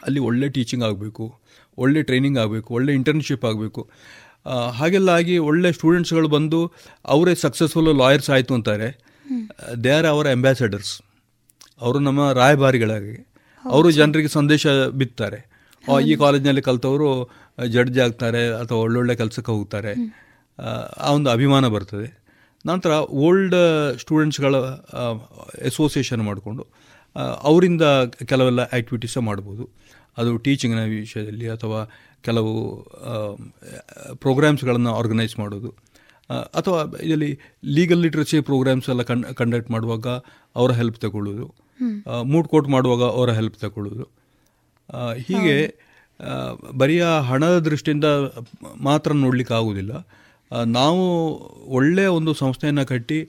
ಅಲ್ಲಿ 0.07 0.21
ಒಳ್ಳೆ 0.29 0.49
ಟೀಚಿಂಗ್ 0.49 0.85
ಆಗಬೇಕು 0.85 1.25
ಒಳ್ಳೆ 1.79 2.01
ಟ್ರೈನಿಂಗ್ 2.03 2.39
ಆಗಬೇಕು 2.39 2.75
ಒಳ್ಳೆ 2.75 2.93
ಇಂಟರ್ನ್ಶಿಪ್ 2.95 3.45
ಆಗಬೇಕು. 3.45 3.83
ಹಾಗೆಲ್ಲ 4.75 5.09
ಆಗಿ 5.11 5.35
ಒಳ್ಳೆ 5.49 5.73
ಸ್ಟೂಡೆಂಟ್ಸ್ಗಳು 5.73 6.29
ಬಂದು 6.29 6.61
ಅವರೇ 7.05 7.35
ಸಕ್ಸಸ್ಫುಲ್ 7.35 7.91
ಲಾಯರ್ಸ್ 7.99 8.31
ಆಯಿತು 8.31 8.53
ಅಂತಾರೆ. 8.55 8.89
ದೇ 9.85 9.91
ಆರ್ 9.91 10.07
ಅವರ್ 10.07 10.29
ಅಂಬಾಸಡರ್ಸ್ 10.29 10.93
ಅವರು 11.81 11.99
ನಮ್ಮ 11.99 12.21
ರಾಯಭಾರಿಗಳಾಗಿ 12.33 13.17
ಅವರು 13.65 13.89
ಜನರಿಗೆ 13.91 14.29
ಸಂದೇಶ 14.29 14.67
ಬಿತ್ತಾರೆ. 15.01 15.41
ಈ 16.07 16.15
ಕಾಲೇಜ್ನಲ್ಲಿ 16.17 16.63
ಕಲಿತವರು 16.63 17.09
ಜಡ್ಜ್ 17.67 17.99
ಆಗ್ತಾರೆ 17.99 18.43
ಅಥವಾ 18.55 18.79
ಒಳ್ಳೊಳ್ಳೆ 18.79 19.15
ಕೆಲಸಕ್ಕೆ 19.17 19.53
ಹೋಗ್ತಾರೆ. 19.53 19.93
ಆ 20.99 21.11
ಒಂದು 21.13 21.31
ಅಭಿಮಾನ 21.31 21.67
ಬರ್ತದೆ. 21.69 22.09
ನಂತರ 22.67 22.91
ಓಲ್ಡ್ 23.25 23.57
ಸ್ಟೂಡೆಂಟ್ಸ್ಗಳ 23.99 24.57
ಅಸೋಸಿಯೇಷನ್ 25.67 26.23
ಮಾಡಿಕೊಂಡು 26.23 26.65
ಅವರಿಂದ 27.43 27.83
ಕೆಲವೆಲ್ಲ 28.27 28.61
ಆ್ಯಕ್ಟಿವಿಟೀಸ 28.61 29.19
ಮಾಡ್ಬೋದು. 29.19 29.65
ಅದು 30.19 30.31
ಟೀಚಿಂಗ್ನ 30.39 30.83
ವಿಷಯದಲ್ಲಿ 30.85 31.49
ಅಥವಾ 31.49 31.81
ಕೆಲವು 32.21 32.53
ಪ್ರೋಗ್ರಾಮ್ಸ್ಗಳನ್ನು 34.15 34.95
ಆರ್ಗನೈಸ್ 34.95 35.39
ಮಾಡೋದು. 35.39 35.71
ಅಥವಾ 36.31 36.81
ಇದರಲ್ಲಿ 37.03 37.39
ಲೀಗಲ್ 37.65 38.03
ಲಿಟ್ರಸಿ 38.03 38.41
ಪ್ರೋಗ್ರಾಮ್ಸ್ 38.41 38.89
ಎಲ್ಲ 38.89 39.03
ಕನ್ 39.03 39.23
ಕಂಡಕ್ಟ್ 39.35 39.71
ಮಾಡುವಾಗ 39.71 40.07
ಅವರ 40.57 40.71
ಹೆಲ್ಪ್ 40.73 40.99
ತಗೊಳ್ಳೋದು 40.99 41.47
ಮೂಡ್ 42.23 42.49
ಕೋಟ್ 42.49 42.69
ಮಾಡುವಾಗ 42.69 43.03
ಅವರ 43.03 43.31
ಹೆಲ್ಪ್ 43.31 43.57
ತಗೊಳ್ಳೋದು 43.59 44.05
ಹೀಗೆ 45.27 45.57
ಬರಿಯ 46.77 47.05
ಹಣದ 47.05 47.59
ದೃಷ್ಟಿಯಿಂದ 47.59 48.05
ಮಾತ್ರ 48.81 49.13
ನೋಡಲಿಕ್ಕೆ 49.13 49.55
ಆಗೋದಿಲ್ಲ 49.55 49.93
ನಾವು 50.65 51.03
ಒಳ್ಳೆಯ 51.67 52.07
ಒಂದು 52.07 52.35
ಸಂಸ್ಥೆಯನ್ನು 52.35 52.87
ಕಟ್ಟಿ 52.87 53.21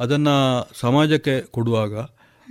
ಅದನ್ನು 0.00 0.34
ಸಮಾಜಕ್ಕೆ 0.80 1.40
ಕೊಡುವಾಗ 1.40 1.94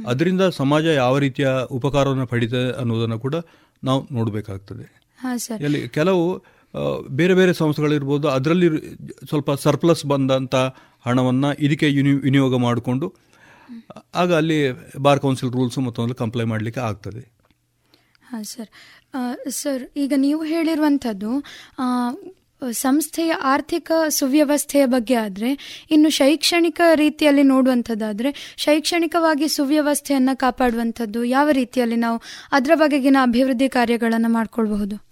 ಅದರಿಂದ 0.03 0.41
ಸಮಾಜ 0.41 0.85
ಯಾವ 0.85 1.17
ರೀತಿಯ 1.17 1.47
ಉಪಕಾರವನ್ನು 1.71 2.27
ಪಡೀತದೆ 2.27 2.71
ಅನ್ನೋದನ್ನು 2.79 3.19
ಕೂಡ 3.19 3.35
ನಾವು 3.83 4.07
ನೋಡಬೇಕಾಗ್ತದೆ. 4.11 4.85
ಇಲ್ಲಿ 5.61 5.89
ಕೆಲವು 5.89 6.23
ಬೇರೆ 7.09 7.33
ಬೇರೆ 7.33 7.53
ಸಂಸ್ಥೆಗಳಿರ್ಬೋದು 7.53 8.27
ಅದರಲ್ಲಿ 8.27 8.69
ಸ್ವಲ್ಪ 9.29 9.51
ಸರ್ಪ್ಲಸ್ 9.51 10.05
ಬಂದಂಥ 10.05 10.55
ಹಣವನ್ನು 11.05 11.49
ಇದಕ್ಕೆ 11.65 11.87
ವಿನಿಯೋಗ 12.27 12.57
ಮಾಡಿಕೊಂಡು 12.57 13.07
ಆಗ 14.15 14.33
ಅಲ್ಲಿ 14.33 14.59
ಬಾರ್ 14.99 15.19
ಕೌನ್ಸಿಲ್ 15.19 15.51
ರೂಲ್ಸ್ 15.51 15.77
ಮತ್ತೊಂದು 15.77 16.15
ಕಂಪ್ಲೈ 16.15 16.43
ಮಾಡಲಿಕ್ಕೆ 16.43 16.81
ಆಗ್ತದೆ. 16.81 17.23
ಹಾಂ 18.23 18.43
ಸರ್. 18.43 18.69
ಸರ್ 19.49 19.83
ಈಗ 19.97 20.13
ನೀವು 20.17 20.43
ಹೇಳಿರುವಂಥದ್ದು 20.43 21.31
ಸಂಸ್ಥೆಯ 22.71 23.33
ಆರ್ಥಿಕ 23.41 23.91
ಸುವ್ಯವಸ್ಥೆಯ 24.09 24.85
ಬಗ್ಗೆ 24.85 25.15
ಆದರೆ 25.15 25.81
ಇನ್ನು 25.91 26.09
ಶೈಕ್ಷಣಿಕ 26.09 26.81
ರೀತಿಯಲ್ಲಿ 26.95 27.43
ನೋಡುವಂಥದ್ದಾದರೆ 27.43 28.55
ಶೈಕ್ಷಣಿಕವಾಗಿ 28.57 29.47
ಸುವ್ಯವಸ್ಥೆಯನ್ನು 29.47 30.37
ಕಾಪಾಡುವಂಥದ್ದು 30.37 31.23
ಯಾವ 31.23 31.49
ರೀತಿಯಲ್ಲಿ 31.51 31.95
ನಾವು 31.95 32.21
ಅದರ 32.51 32.71
ಬಗೆಗಿನ 32.75 33.17
ಅಭಿವೃದ್ಧಿ 33.21 33.69
ಕಾರ್ಯಗಳನ್ನು 33.69 34.29
ಮಾಡಿಕೊಳ್ಬಹುದು? 34.29 35.05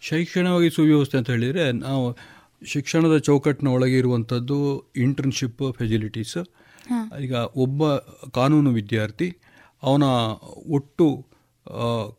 ಶೈಕ್ಷಣಿಕವಾಗಿ 0.00 0.70
ಸುವ್ಯವಸ್ಥೆ 0.70 1.18
ಅಂತ 1.18 1.30
ಹೇಳಿದರೆ 1.30 1.72
ನಾವು 1.72 2.16
ಶಿಕ್ಷಣದ 2.64 3.18
ಚೌಕಟ್ಟಿನ 3.18 3.68
ಒಳಗೆ 3.68 3.98
ಇರುವಂಥದ್ದು 3.98 4.92
ಇಂಟರ್ನ್ಶಿಪ್ 4.96 5.72
ಫೆಸಿಲಿಟೀಸ್ 5.78 6.36
ಈಗ 7.22 7.32
ಒಬ್ಬ 7.32 7.96
ಕಾನೂನು 8.34 8.70
ವಿದ್ಯಾರ್ಥಿ 8.70 9.36
ಅವನ 9.82 10.02
ಒಟ್ಟು 10.72 11.26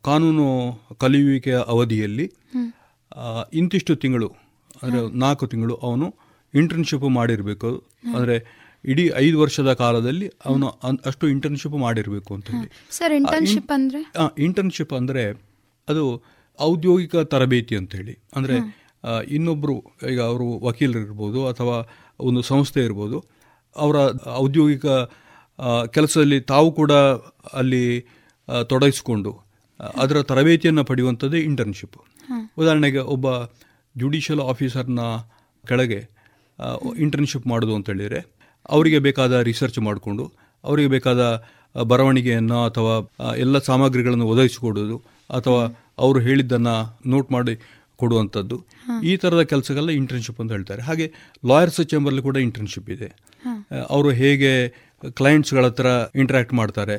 ಕಾನೂನು 0.02 0.80
ಕಲಿಯುವಿಕೆಯ 1.00 1.58
ಅವಧಿಯಲ್ಲಿ 1.66 2.32
ಇಂತಿಷ್ಟು 3.52 3.96
ತಿಂಗಳು 3.96 4.41
ಅಂದರೆ 4.82 5.00
ನಾಲ್ಕು 5.24 5.46
ತಿಂಗಳು 5.52 5.74
ಅವನು 5.86 6.06
ಇಂಟರ್ನ್ಶಿಪ್ 6.54 7.06
ಮಾಡಿರಬೇಕು. 7.18 7.70
ಅಂದರೆ 8.16 8.36
ಇಡೀ 8.84 9.04
ಐದು 9.24 9.36
ವರ್ಷದ 9.42 9.70
ಕಾಲದಲ್ಲಿ 9.80 10.26
ಅವನು 10.48 10.66
ಅಷ್ಟು 11.10 11.24
ಇಂಟರ್ನ್ಶಿಪ್ 11.34 11.76
ಮಾಡಿರಬೇಕು 11.86 12.30
ಅಂತ 12.36 12.48
ಹೇಳಿ. 12.54 12.68
ಸರ್ 12.98 13.12
ಇಂಟರ್ನ್ಶಿಪ್ 13.18 13.72
ಅಂದರೆ? 13.78 14.00
ಇಂಟರ್ನ್ಶಿಪ್ 14.46 14.94
ಅಂದರೆ 15.00 15.24
ಅದು 15.88 16.04
ಔದ್ಯೋಗಿಕ 16.58 17.14
ತರಬೇತಿ 17.34 17.74
ಅಂತ 17.80 17.92
ಹೇಳಿ. 18.00 18.14
ಅಂದರೆ 18.36 18.56
ಇನ್ನೊಬ್ಬರು 19.36 19.76
ಈಗ 20.10 20.18
ಅವರು 20.30 20.46
ವಕೀಲರಿರ್ಬೋದು 20.66 21.40
ಅಥವಾ 21.52 21.76
ಒಂದು 22.20 22.40
ಸಂಸ್ಥೆ 22.50 22.80
ಇರ್ಬೋದು 22.88 23.18
ಅವರ 23.76 23.96
ಔದ್ಯೋಗಿಕ 24.42 24.86
ಕೆಲಸದಲ್ಲಿ 25.96 26.38
ತಾವು 26.52 26.68
ಕೂಡ 26.72 26.92
ಅಲ್ಲಿ 27.60 27.84
ತೊಡಗಿಸಿಕೊಂಡು 28.72 29.32
ಅದರ 29.98 30.18
ತರಬೇತಿಯನ್ನು 30.30 30.82
ಪಡೆಯುವಂಥದ್ದು 30.90 31.38
ಇಂಟರ್ನ್ಶಿಪ್ 31.48 31.98
ಉದಾಹರಣೆಗೆ 32.60 33.02
ಒಬ್ಬ 33.14 33.26
ಜುಡಿಷಿಯಲ್ 33.96 34.42
ಆಫೀಸರ್ನ 34.52 35.00
ಕೆಳಗೆ 35.64 36.00
ಇಂಟರ್ನ್ಶಿಪ್ 36.96 37.46
ಮಾಡೋದು 37.46 37.74
ಅಂತ 37.74 37.90
ಹೇಳಿದರೆ 37.90 38.20
ಅವರಿಗೆ 38.70 38.98
ಬೇಕಾದ 38.98 39.32
ರಿಸರ್ಚ್ 39.50 39.78
ಮಾಡಿಕೊಂಡು 39.78 40.24
ಅವರಿಗೆ 40.64 40.88
ಬೇಕಾದ 40.88 41.20
ಬರವಣಿಗೆಯನ್ನು 41.90 42.58
ಅಥವಾ 42.64 42.94
ಎಲ್ಲ 43.36 43.58
ಸಾಮಗ್ರಿಗಳನ್ನು 43.58 44.26
ಒದಗಿಸಿಕೊಡೋದು 44.28 44.96
ಅಥವಾ 45.30 45.62
ಅವರು 45.98 46.18
ಹೇಳಿದ್ದನ್ನು 46.18 46.74
ನೋಟ್ 47.10 47.32
ಮಾಡಿ 47.32 47.54
ಕೊಡುವಂಥದ್ದು. 47.96 48.56
ಈ 49.04 49.12
ಥರದ 49.16 49.42
ಕೆಲಸಗಳೆಲ್ಲ 49.42 49.90
ಇಂಟರ್ನ್ಶಿಪ್ 49.90 50.40
ಅಂತ 50.40 50.52
ಹೇಳ್ತಾರೆ. 50.52 50.82
ಹಾಗೆ 50.82 51.06
ಲಾಯರ್ಸ್ 51.48 51.80
ಚೇಂಬರ್ಲಿ 51.90 52.22
ಕೂಡ 52.22 52.36
ಇಂಟರ್ನ್ಶಿಪ್ 52.36 52.90
ಇದೆ. 52.90 53.08
ಅವರು 53.90 54.10
ಹೇಗೆ 54.10 54.52
ಕ್ಲೈಂಟ್ಸ್ಗಳ 55.18 55.64
ಹತ್ರ 55.66 55.86
ಇಂಟ್ರ್ಯಾಕ್ಟ್ 56.14 56.54
ಮಾಡ್ತಾರೆ 56.54 56.96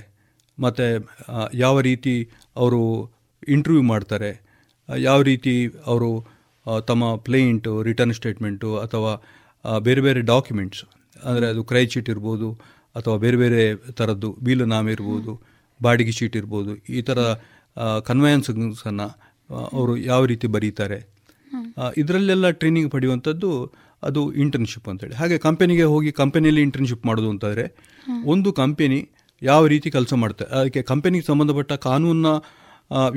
ಮತ್ತು 0.58 0.86
ಯಾವ 1.54 1.76
ರೀತಿ 1.80 2.16
ಅವರು 2.56 2.82
ಇಂಟರ್ವ್ಯೂ 3.48 3.84
ಮಾಡ್ತಾರೆ 3.84 4.32
ಯಾವ 4.98 5.22
ರೀತಿ 5.22 5.54
ಅವರು 5.86 6.10
ತಮ್ಮ 6.90 7.04
ಪ್ಲೇಂಟು 7.28 7.72
ರಿಟರ್ನ್ 7.88 8.14
ಸ್ಟೇಟ್ಮೆಂಟು 8.20 8.70
ಅಥವಾ 8.86 9.12
ಬೇರೆ 9.88 10.02
ಬೇರೆ 10.06 10.22
ಡಾಕ್ಯುಮೆಂಟ್ಸ್, 10.34 10.84
ಅಂದರೆ 11.30 11.46
ಅದು 11.54 11.62
ಕ್ರೈ 11.72 11.84
ಚೀಟ್ 11.94 12.10
ಇರ್ಬೋದು 12.14 12.50
ಅಥವಾ 13.00 13.16
ಬೇರೆ 13.24 13.38
ಬೇರೆ 13.44 13.62
ಥರದ್ದು 14.00 14.30
ನಾಮ 14.74 14.86
ಇರ್ಬೋದು, 14.96 15.34
ಬಾಡಿಗೆ 15.80 16.14
ಚೀಟ್ 16.20 16.36
ಇರ್ಬೋದು, 16.42 16.74
ಈ 16.98 17.02
ಥರ 17.10 17.20
ಕನ್ವಯನ್ಸನ್ನು 18.10 19.08
ಅವರು 19.80 19.94
ಯಾವ 20.12 20.22
ರೀತಿ 20.32 20.48
ಬರೀತಾರೆ. 20.56 21.00
ಇದರಲ್ಲೆಲ್ಲ 22.02 22.48
ಟ್ರೈನಿಂಗ್ 22.60 22.90
ಪಡೆಯುವಂಥದ್ದು 22.94 23.50
ಅದು 24.08 24.22
ಇಂಟರ್ನ್ಶಿಪ್ 24.44 24.88
ಅಂತೇಳಿ. 24.92 25.16
ಹಾಗೆ 25.22 25.36
ಕಂಪನಿಗೆ 25.46 25.86
ಹೋಗಿ 25.94 26.12
ಕಂಪನಿಯಲ್ಲಿ 26.22 26.62
ಇಂಟರ್ನ್ಶಿಪ್ 26.68 27.04
ಮಾಡೋದು 27.10 27.30
ಅಂತಂದರೆ, 27.34 27.66
ಒಂದು 28.34 28.50
ಕಂಪನಿ 28.62 29.00
ಯಾವ 29.42 29.64
ರೀತಿ 29.74 29.88
ಕೆಲಸ 29.96 30.14
ಮಾಡ್ತಾರೆ 30.24 30.52
ಅದಕ್ಕೆ 30.60 30.82
ಕಂಪನಿಗೆ 30.92 31.26
ಸಂಬಂಧಪಟ್ಟ 31.30 31.74
ಕಾನೂನಿನ 31.88 32.32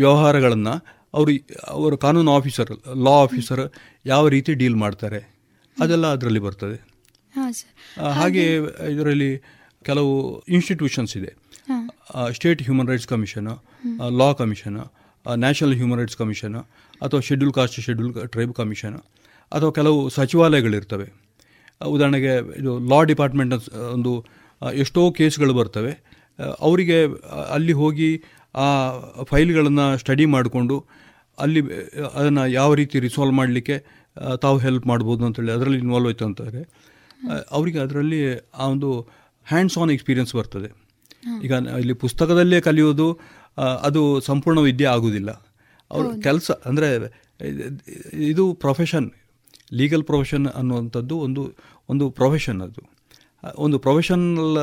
ವ್ಯವಹಾರಗಳನ್ನು 0.00 0.74
ಅವರು 1.14 1.32
ಅವರು 1.76 1.96
ಕಾನೂನು 2.04 2.32
ಆಫೀಸರ್ 2.38 2.70
ಲಾ 3.06 3.14
ಆಫೀಸರ್ 3.26 3.62
ಯಾವ 4.12 4.22
ರೀತಿ 4.34 4.54
ಡೀಲ್ 4.62 4.78
ಮಾಡ್ತಾರೆ 4.84 5.20
ಅದೆಲ್ಲ 5.76 6.06
ಅದರಲ್ಲಿ 6.16 6.42
ಬರ್ತದೆ. 6.46 6.78
ಹಾಗೆ 8.18 8.44
ಇದರಲ್ಲಿ 8.94 9.30
ಕೆಲವು 9.88 10.12
ಇನ್ಸ್ಟಿಟ್ಯೂಷನ್ಸ್ 10.56 11.14
ಇದೆ. 11.20 11.32
State 12.36 12.62
human 12.66 12.88
rights 12.92 13.08
commission 13.12 13.48
law 14.20 14.28
commission 14.40 14.78
national 15.26 15.76
human 15.80 15.98
rights 16.00 16.18
commission 16.22 16.56
ಅಥವಾ 17.04 17.20
schedule 17.28 17.52
caste 17.58 17.78
schedule 17.86 18.12
tribe 18.34 18.52
commission 18.60 18.96
ಅಥವಾ 19.52 19.70
ಕೆಲವು 19.78 19.98
ಸಚಿವಾಲಯಗಳಿರ್ತವೆ. 20.16 21.06
ಉದಾಹರಣೆಗೆ 21.94 22.34
ಇದು 22.60 22.72
ಲಾ 22.92 22.98
ಡಿಪಾರ್ಟ್ಮೆಂಟ್ 23.10 23.54
ಒಂದು 23.96 24.12
ಎಷ್ಟೋ 24.82 25.02
ಕೇಸ್ಗಳು 25.18 25.54
ಬರ್ತವೆ. 25.60 25.92
ಅವರಿಗೆ 26.66 26.98
ಅಲ್ಲಿ 27.56 27.74
ಹೋಗಿ 27.82 28.08
ಆ 28.56 28.66
ಫೈಲ್ಗಳನ್ನು 29.22 29.98
ಸ್ಟಡಿ 29.98 30.24
ಮಾಡಿಕೊಂಡು 30.26 30.76
ಅಲ್ಲಿ 31.38 31.60
ಅದನ್ನು 32.14 32.46
ಯಾವ 32.50 32.74
ರೀತಿ 32.74 33.00
ರಿಸಾಲ್ವ್ 33.00 33.34
ಮಾಡಲಿಕ್ಕೆ 33.34 33.76
ತಾವು 34.40 34.58
ಹೆಲ್ಪ್ 34.58 34.86
ಮಾಡ್ಬೋದು 34.86 35.22
ಅಂತೇಳಿ 35.26 35.52
ಅದರಲ್ಲಿ 35.52 35.78
ಇನ್ವಾಲ್ವ್ 35.78 36.08
ಆಯಿತು 36.08 36.24
ಅಂತಾರೆ. 36.24 36.62
ಅವರಿಗೆ 37.50 37.78
ಅದರಲ್ಲಿ 37.78 38.20
ಆ 38.54 38.66
ಒಂದು 38.66 38.90
ಹ್ಯಾಂಡ್ಸ್ 39.46 39.76
ಆನ್ 39.78 39.90
ಎಕ್ಸ್ಪೀರಿಯನ್ಸ್ 39.90 40.34
ಬರ್ತದೆ 40.34 40.70
ಈಗ 41.44 41.52
ಇಲ್ಲಿ 41.78 41.94
ಪುಸ್ತಕದಲ್ಲೇ 41.94 42.60
ಕಲಿಯೋದು 42.60 43.06
ಅದು 43.82 44.20
ಸಂಪೂರ್ಣ 44.20 44.60
ವಿದ್ಯೆ 44.60 44.88
ಆಗುವುದಿಲ್ಲ 44.88 45.30
ಅವರು 45.90 46.08
ಕೆಲಸ 46.20 46.50
ಅಂದರೆ 46.66 46.88
ಇದು 48.30 48.44
ಪ್ರೊಫೆಷನ್ 48.54 49.06
ಲೀಗಲ್ 49.72 50.04
ಪ್ರೊಫೆಷನ್ 50.04 50.46
ಅನ್ನುವಂಥದ್ದು 50.46 51.14
ಒಂದು 51.18 51.42
ಒಂದು 51.88 52.04
ಪ್ರೊಫೆಷನ್ 52.10 52.60
ಅದು. 52.62 52.80
ಒಂದು 53.56 53.78
ಪ್ರೊಫೆಷನಲ್ 53.78 54.56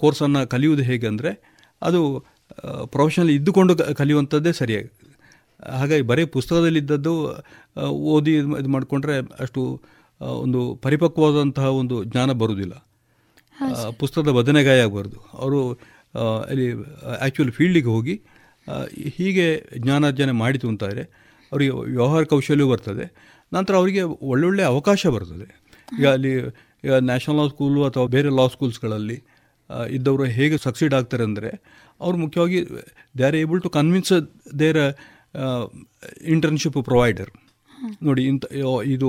ಕೋರ್ಸನ್ನು 0.00 0.40
ಕಲಿಯುವುದು 0.48 0.82
ಹೇಗೆ 0.82 1.06
ಅಂದರೆ 1.06 1.30
ಅದು 1.82 2.00
ಪ್ರೊಫೆಷನಲ್ 2.86 3.30
ಇದ್ದುಕೊಂಡು 3.30 3.72
ಕಲಿಯುವಂಥದ್ದೇ 3.94 4.52
ಸರಿಯಾಗಿ. 4.52 4.90
ಹಾಗಾಗಿ 5.70 6.02
ಬರೀ 6.02 6.24
ಪುಸ್ತಕದಲ್ಲಿದ್ದದ್ದು 6.24 7.12
ಓದಿ 8.12 8.32
ಇದು 8.38 8.68
ಮಾಡಿಕೊಂಡ್ರೆ 8.68 9.16
ಅಷ್ಟು 9.40 9.62
ಒಂದು 10.20 10.60
ಪರಿಪಕ್ವವಾದಂತಹ 10.82 11.66
ಒಂದು 11.72 11.96
ಜ್ಞಾನ 12.04 12.32
ಬರುವುದಿಲ್ಲ. 12.32 12.74
ಪುಸ್ತಕದ 13.98 14.30
ಬದನೆಗಾಯ 14.30 14.80
ಆಗಬಾರ್ದು 14.80 15.18
ಅವರು 15.32 15.60
ಅಲ್ಲಿ 16.48 16.68
ಆ್ಯಕ್ಚುಲ್ 17.20 17.52
ಫೀಲ್ಡಿಗೆ 17.52 17.86
ಹೋಗಿ 17.86 18.14
ಹೀಗೆ 19.16 19.46
ಜ್ಞಾನಾರ್ಜನೆ 19.78 20.32
ಮಾಡಿತು 20.32 20.66
ಅಂತಾದರೆ 20.68 21.02
ಅವರಿಗೆ 21.52 21.70
ವ್ಯವಹಾರ 21.70 22.24
ಕೌಶಲ್ಯ 22.24 22.64
ಬರ್ತದೆ. 22.64 23.06
ನಂತರ 23.52 23.74
ಅವರಿಗೆ 23.74 24.02
ಒಳ್ಳೊಳ್ಳೆ 24.02 24.62
ಅವಕಾಶ 24.62 25.06
ಬರ್ತದೆ. 25.06 25.46
ಈಗ 26.00 26.06
ಅಲ್ಲಿ 26.08 26.32
ಈಗ 26.84 26.92
ನ್ಯಾಷನಲ್ 26.92 27.38
ಲಾ 27.38 27.46
ಸ್ಕೂಲು 27.48 27.80
ಅಥವಾ 27.84 28.06
ಬೇರೆ 28.06 28.28
ಲಾ 28.36 28.46
ಸ್ಕೂಲ್ಸ್ಗಳಲ್ಲಿ 28.46 29.16
ಇದ್ದವರು 29.96 30.24
ಹೇಗೆ 30.38 30.56
ಸಕ್ಸೀಡ್ 30.66 30.94
ಆಗ್ತಾರೆ 30.98 31.24
ಅಂದರೆ 31.28 31.50
ಅವರು 32.00 32.16
ಮುಖ್ಯವಾಗಿ 32.24 32.60
they 33.18 33.24
are 33.28 33.36
able 33.42 33.60
to 33.66 33.70
convince 33.78 34.12
their 34.62 34.80
internship 36.34 36.78
provider 36.90 37.30
ನೋಡಿ, 38.06 38.22
ಇಂಥ 38.30 38.44
ಇದು 38.94 39.08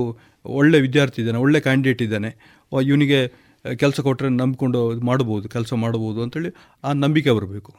ಒಳ್ಳೆ 0.60 0.78
ವಿದ್ಯಾರ್ಥಿ 0.86 1.20
ಇದ್ದಾನೆ, 1.22 1.40
ಒಳ್ಳೆ 1.46 1.60
ಕ್ಯಾಂಡಿಡೇಟ್ 1.68 2.02
ಇದ್ದಾನೆ 2.06 2.30
ಇವನಿಗೆ 2.72 3.20
ಕೆಲಸ 3.82 4.00
ಕೊಟ್ಟರೆ 4.08 4.30
ನಂಬಿಕೊಂಡು 4.42 4.80
ಮಾಡ್ಬೋದು, 5.10 5.46
ಕೆಲಸ 5.56 5.74
ಮಾಡ್ಬೋದು 5.84 6.20
ಅಂತೇಳಿ 6.26 6.52
ಆ 6.88 6.94
ನಂಬಿಕೆ 7.04 7.34
ಬರಬೇಕು. 7.38 7.72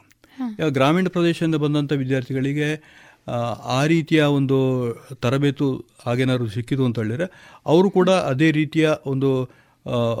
ಗ್ರಾಮೀಣ 0.77 1.07
ಪ್ರದೇಶದಿಂದ 1.15 1.57
ಬಂದಂಥ 1.63 1.93
ವಿದ್ಯಾರ್ಥಿಗಳಿಗೆ 2.03 2.69
ಆ 3.77 3.81
ರೀತಿಯ 3.91 4.21
ಒಂದು 4.37 4.57
ತರಬೇತು 5.23 5.67
ಹಾಗೇನಾದ್ರು 6.05 6.47
ಸಿಕ್ಕಿತು 6.55 6.83
ಅಂತ 6.87 6.97
ಹೇಳಿದರೆ, 7.03 7.27
ಅವರು 7.73 7.87
ಕೂಡ 7.97 8.09
ಅದೇ 8.31 8.49
ರೀತಿಯ 8.59 8.87
ಒಂದು 9.13 9.29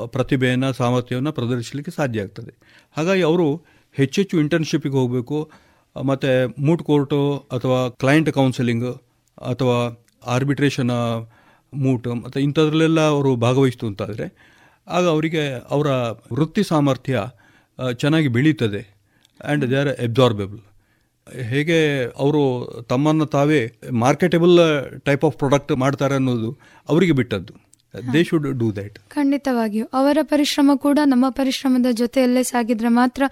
ಪ್ರತಿಭೆಯನ್ನು, 0.05 0.73
ಸಾಮರ್ಥ್ಯವನ್ನು 0.73 1.31
ಪ್ರದರ್ಶಿಸಲಿಕ್ಕೆ 1.31 1.91
ಸಾಧ್ಯ 1.91 2.21
ಆಗ್ತದೆ. 2.21 2.51
ಹಾಗಾಗಿ 2.97 3.21
ಅವರು 3.21 3.47
ಹೆಚ್ಚೆಚ್ಚು 3.95 4.39
ಇಂಟರ್ನ್ಶಿಪ್ಪಿಗೆ 4.39 4.95
ಹೋಗಬೇಕು, 4.95 5.51
ಮತ್ತು 5.95 6.31
ಮೂಟ್ 6.61 6.83
ಕೋರ್ಟು 6.83 7.19
ಅಥವಾ 7.37 7.89
ಕ್ಲೈಂಟ್ 7.89 8.31
ಕೌನ್ಸಿಲಿಂಗ್ 8.31 8.89
ಅಥವಾ 9.37 9.77
ಆರ್ಬಿಟ್ರೇಷನ್ 10.25 10.93
ಮೂಟ್ 11.73 12.07
ಮತ್ತು 12.07 12.39
ಇಂಥದ್ರಲ್ಲೆಲ್ಲ 12.39 12.99
ಅವರು 12.99 13.35
ಭಾಗವಹಿಸ್ತು 13.35 13.87
ಅಂತಾದರೆ, 13.87 14.27
ಆಗ 14.87 15.05
ಅವರಿಗೆ 15.07 15.43
ಅವರ 15.69 15.87
ವೃತ್ತಿ 16.33 16.63
ಸಾಮರ್ಥ್ಯ 16.63 17.21
ಚೆನ್ನಾಗಿ 17.93 18.27
ಬೆಳೀತದೆ 18.27 18.81
ಆ್ಯಂಡ್ 19.41 19.71
ದೇ 19.71 19.75
ಆರ್ 19.75 19.87
ಎಬ್ಸಾರ್ಬೆಬಲ್ 19.87 20.61
ಹೇಗೆ 21.43 21.79
ಅವರು 22.23 22.41
ತಮ್ಮನ್ನು 22.89 23.25
ತಾವೇ 23.25 23.59
ಮಾರ್ಕೆಟೇಬಲ್ 23.91 24.57
ಟೈಪ್ 25.05 25.25
ಆಫ್ 25.25 25.37
ಪ್ರಾಡಕ್ಟ್ 25.37 25.71
ಮಾಡ್ತಾರೆ 25.71 26.15
ಅನ್ನೋದು 26.15 26.49
ಅವರಿಗೆ 26.89 27.11
ಬಿಟ್ಟದ್ದು. 27.11 27.53
ದೇ 28.13 28.21
ಶುಡ್ 28.29 28.47
ಡೂ 28.61 28.67
ದಟ್ 28.77 28.95
ಖಂಡಿತವಾಗಿಯೂ. 29.15 29.85
ಅವರ 29.99 30.17
ಪರಿಶ್ರಮ 30.31 30.75
ಕೂಡ 30.85 30.99
ನಮ್ಮ 31.13 31.25
ಪರಿಶ್ರಮದ 31.39 31.89
ಜೊತೆಯಲ್ಲೇ 32.01 32.43
ಸಾಗಿದ್ರೆ 32.51 32.91
ಮಾತ್ರ 32.99 33.23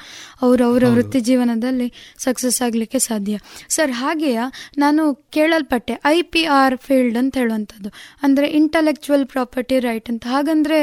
ಅವರು 0.45 0.63
ಅವರ 0.69 0.83
ವೃತ್ತಿ 0.95 1.21
ಜೀವನದಲ್ಲಿ 1.29 1.87
ಸಕ್ಸಸ್ 2.25 2.59
ಆಗಲಿಕ್ಕೆ 2.67 3.01
ಸಾಧ್ಯ. 3.07 3.35
ಸರ್ 3.75 3.93
ಹಾಗೆಯಾ 4.01 4.45
ನಾನು 4.77 5.03
ಕೇಳಲ್ಪಟ್ಟೆ 5.37 5.95
ಐ 6.13 6.17
ಪಿ 6.33 6.43
ಆರ್ 6.59 6.77
ಫೀಲ್ಡ್ 6.85 7.19
ಅಂತ 7.21 7.33
ಹೇಳುವಂಥದ್ದು. 7.41 7.91
ಅಂದರೆ 8.23 8.47
ಇಂಟಲೆಕ್ಚುವಲ್ 8.59 9.25
ಪ್ರಾಪರ್ಟಿ 9.33 9.77
ರೈಟ್ 9.87 10.09
ಅಂತ. 10.13 10.23
ಹಾಗಂದ್ರೆ 10.35 10.79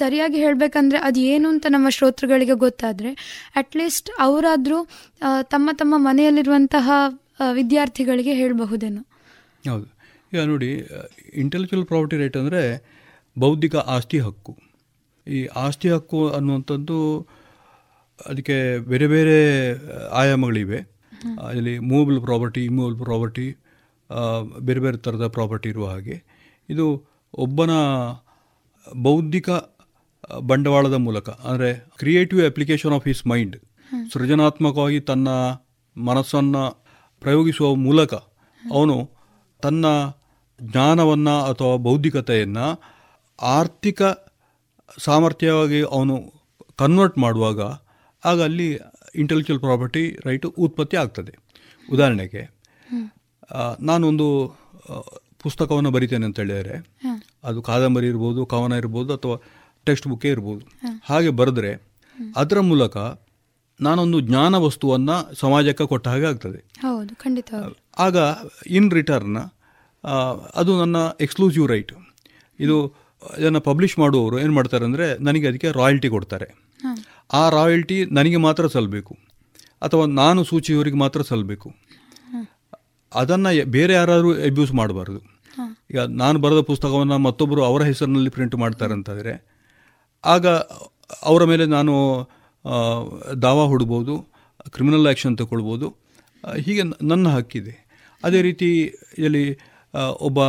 ಸರಿಯಾಗಿ 0.00 0.38
ಹೇಳಬೇಕಂದ್ರೆ 0.44 0.98
ಅದು 1.08 1.20
ಏನು 1.34 1.46
ಅಂತ 1.54 1.66
ನಮ್ಮ 1.70 1.88
ಶ್ರೋತೃಗಳಿಗೆ 1.96 2.56
ಗೊತ್ತಾದರೆ 2.66 3.10
ಅಟ್ಲೀಸ್ಟ್ 3.62 4.10
ಅವರಾದರೂ 4.26 4.78
ತಮ್ಮ 5.54 5.70
ತಮ್ಮ 5.80 5.94
ಮನೆಯಲ್ಲಿರುವಂತಹ 6.08 6.90
ವಿದ್ಯಾರ್ಥಿಗಳಿಗೆ 7.58 8.32
ಹೇಳಬಹುದೇನು. 8.40 9.02
ಹೌದು. 9.64 9.86
ಈಗ 10.32 10.42
ನೋಡಿ 10.50 10.68
ಇಂಟೆಲೆಕ್ಚುವಲ್ 11.42 11.86
ಪ್ರಾಪರ್ಟಿ 11.86 12.16
ರೈಟ್ 12.20 12.36
ಅಂದರೆ 12.36 12.62
ಬೌದ್ಧಿಕ 13.36 13.74
ಆಸ್ತಿ 13.94 14.18
ಹಕ್ಕು. 14.18 14.52
ಈ 15.26 15.38
ಆಸ್ತಿ 15.64 15.88
ಹಕ್ಕು 15.88 16.20
ಅನ್ನುವಂಥದ್ದು 16.36 16.98
ಅದಕ್ಕೆ 18.18 18.56
ಬೇರೆ 18.90 19.06
ಬೇರೆ 19.06 19.36
ಆಯಾಮಗಳಿವೆ. 20.20 20.80
ಅಲ್ಲಿ 21.48 21.74
ಮೂವಬಲ್ 21.90 22.20
ಪ್ರಾಪರ್ಟಿ 22.26 22.60
ಇಮೂವಬಲ್ 22.70 22.98
ಪ್ರಾಪರ್ಟಿ 23.04 23.46
ಬೇರೆ 24.68 24.80
ಬೇರೆ 24.84 24.98
ಥರದ 25.06 25.26
ಪ್ರಾಪರ್ಟಿ 25.36 25.68
ಇರುವ 25.68 25.86
ಹಾಗೆ. 25.92 26.16
ಇದು 26.68 26.86
ಒಬ್ಬನ 27.34 27.72
ಬೌದ್ಧಿಕ 29.06 29.50
ಬಂಡವಾಳದ 30.48 30.96
ಮೂಲಕ, 31.06 31.28
ಅಂದರೆ 31.50 31.70
creative 32.00 32.40
application 32.50 32.94
of 32.98 33.06
his 33.10 33.22
mind, 33.32 33.56
ಸೃಜನಾತ್ಮಕವಾಗಿ 34.12 35.00
ತನ್ನ 35.10 35.28
ಮನಸ್ಸನ್ನು 35.96 36.64
ಪ್ರಯೋಗಿಸುವ 37.22 37.68
ಮೂಲಕ 37.86 38.14
ಅವನು 38.62 38.96
ತನ್ನ 39.62 39.86
ಜ್ಞಾನವನ್ನು 40.60 41.34
ಅಥವಾ 41.50 41.74
ಬೌದ್ಧಿಕತೆಯನ್ನು 41.86 42.66
ಆರ್ಥಿಕ 43.56 44.02
ಸಾಮರ್ಥ್ಯವಾಗಿ 44.98 45.80
ಅವನು 45.96 46.16
ಕನ್ವರ್ಟ್ 46.80 47.18
ಮಾಡುವಾಗ 47.18 47.60
ಆಗ 48.22 48.38
ಅಲ್ಲಿ 48.42 48.68
ಇಂಟೆಲೆಕ್ಚುಯಲ್ 49.14 49.60
ಪ್ರಾಪರ್ಟಿ 49.60 50.02
ರೈಟು 50.26 50.48
ಉತ್ಪತ್ತಿ 50.64 50.96
ಆಗ್ತದೆ. 50.96 51.32
ಉದಾಹರಣೆಗೆ 51.88 52.42
ನಾನೊಂದು 53.80 54.26
ಪುಸ್ತಕವನ್ನು 55.42 55.90
ಬರಿತೇನೆ 55.90 56.24
ಅಂತ 56.28 56.38
ಹೇಳಿದರೆ 56.40 56.76
ಅದು 57.44 57.58
ಕಾದಂಬರಿ 57.62 58.06
ಇರ್ಬೋದು 58.06 58.40
ಕವನ 58.46 58.72
ಇರ್ಬೋದು 58.72 59.10
ಅಥವಾ 59.14 59.36
ಟೆಕ್ಸ್ಟ್ 59.86 60.06
ಬುಕ್ಕೇ 60.08 60.28
ಇರ್ಬೋದು. 60.28 60.64
ಹಾಗೆ 61.04 61.30
ಬರೆದ್ರೆ 61.40 61.72
ಅದರ 62.36 62.58
ಮೂಲಕ 62.60 62.96
ನಾನೊಂದು 63.80 64.18
ಜ್ಞಾನ 64.20 64.54
ವಸ್ತುವನ್ನು 64.66 65.16
ಸಮಾಜಕ್ಕೆ 65.34 65.84
ಕೊಟ್ಟ 65.92 66.06
ಹಾಗೆ 66.08 66.26
ಆಗ್ತದೆ. 66.26 66.60
ಹೌದು 66.80 67.12
ಖಂಡಿತ 67.14 67.54
ಆಗ 67.98 68.16
ಇನ್ 68.78 68.90
ರಿಟರ್ನ್ 68.90 69.38
ಅದು 70.54 70.72
ನನ್ನ 70.80 70.96
ಎಕ್ಸ್ಕ್ಲೂಸಿವ್ 71.20 71.66
ರೈಟ್ 71.68 71.92
ಇದು 72.58 72.76
ಇದನ್ನು 73.40 73.60
ಪಬ್ಲಿಷ್ 73.68 73.94
ಮಾಡುವವರು 74.02 74.36
ಏನು 74.44 74.54
ಮಾಡ್ತಾರೆ 74.58 74.84
ಅಂದರೆ 74.88 75.06
ನನಗೆ 75.26 75.46
ಅದಕ್ಕೆ 75.50 75.68
ರಾಯಲ್ಟಿ 75.80 76.08
ಕೊಡ್ತಾರೆ. 76.14 76.48
ಆ 77.40 77.42
ರಾಯಲ್ಟಿ 77.56 77.98
ನನಗೆ 78.18 78.38
ಮಾತ್ರ 78.46 78.66
ಸಲ್ಲಬೇಕು 78.74 79.14
ಅಥವಾ 79.86 80.04
ನಾನು 80.20 80.40
ಸೂಚಿಯವರಿಗೆ 80.50 80.98
ಮಾತ್ರ 81.04 81.20
ಸಲ್ಲಬೇಕು 81.30 81.68
ಅದನ್ನು 83.12 83.50
ಬೇರೆ 83.76 83.92
ಯಾರಾದರೂ 83.98 84.30
ಅಬ್ಯೂಸ್ 84.48 84.72
ಮಾಡಬಾರ್ದು. 84.80 85.20
ಈಗ 85.90 86.00
ನಾನು 86.22 86.36
ಬರೆದ 86.44 86.60
ಪುಸ್ತಕವನ್ನು 86.70 87.16
ಮತ್ತೊಬ್ಬರು 87.26 87.62
ಅವರ 87.70 87.82
ಹೆಸರಿನಲ್ಲಿ 87.90 88.30
ಪ್ರಿಂಟ್ 88.36 88.56
ಮಾಡ್ತಾರೆ 88.62 88.92
ಅಂತಂದರೆ, 88.98 89.32
ಆಗ 90.24 90.46
ಅವರ 91.30 91.42
ಮೇಲೆ 91.50 91.64
ನಾನು 91.76 91.94
ದಾವಾ 93.42 93.64
ಹುಡ್ಬೋದು 93.72 94.14
ಕ್ರಿಮಿನಲ್ 94.74 95.06
ಆ್ಯಕ್ಷನ್ 95.10 95.36
ತಗೊಳ್ಬೋದು 95.40 95.86
ಹೀಗೆ 96.64 96.82
ನನ್ನ 97.10 97.26
ಹಕ್ಕಿದೆ. 97.36 97.74
ಅದೇ 98.24 98.40
ರೀತಿ 98.48 98.68
ಇಲ್ಲಿ 99.26 99.44
ಒಬ್ಬ 100.28 100.40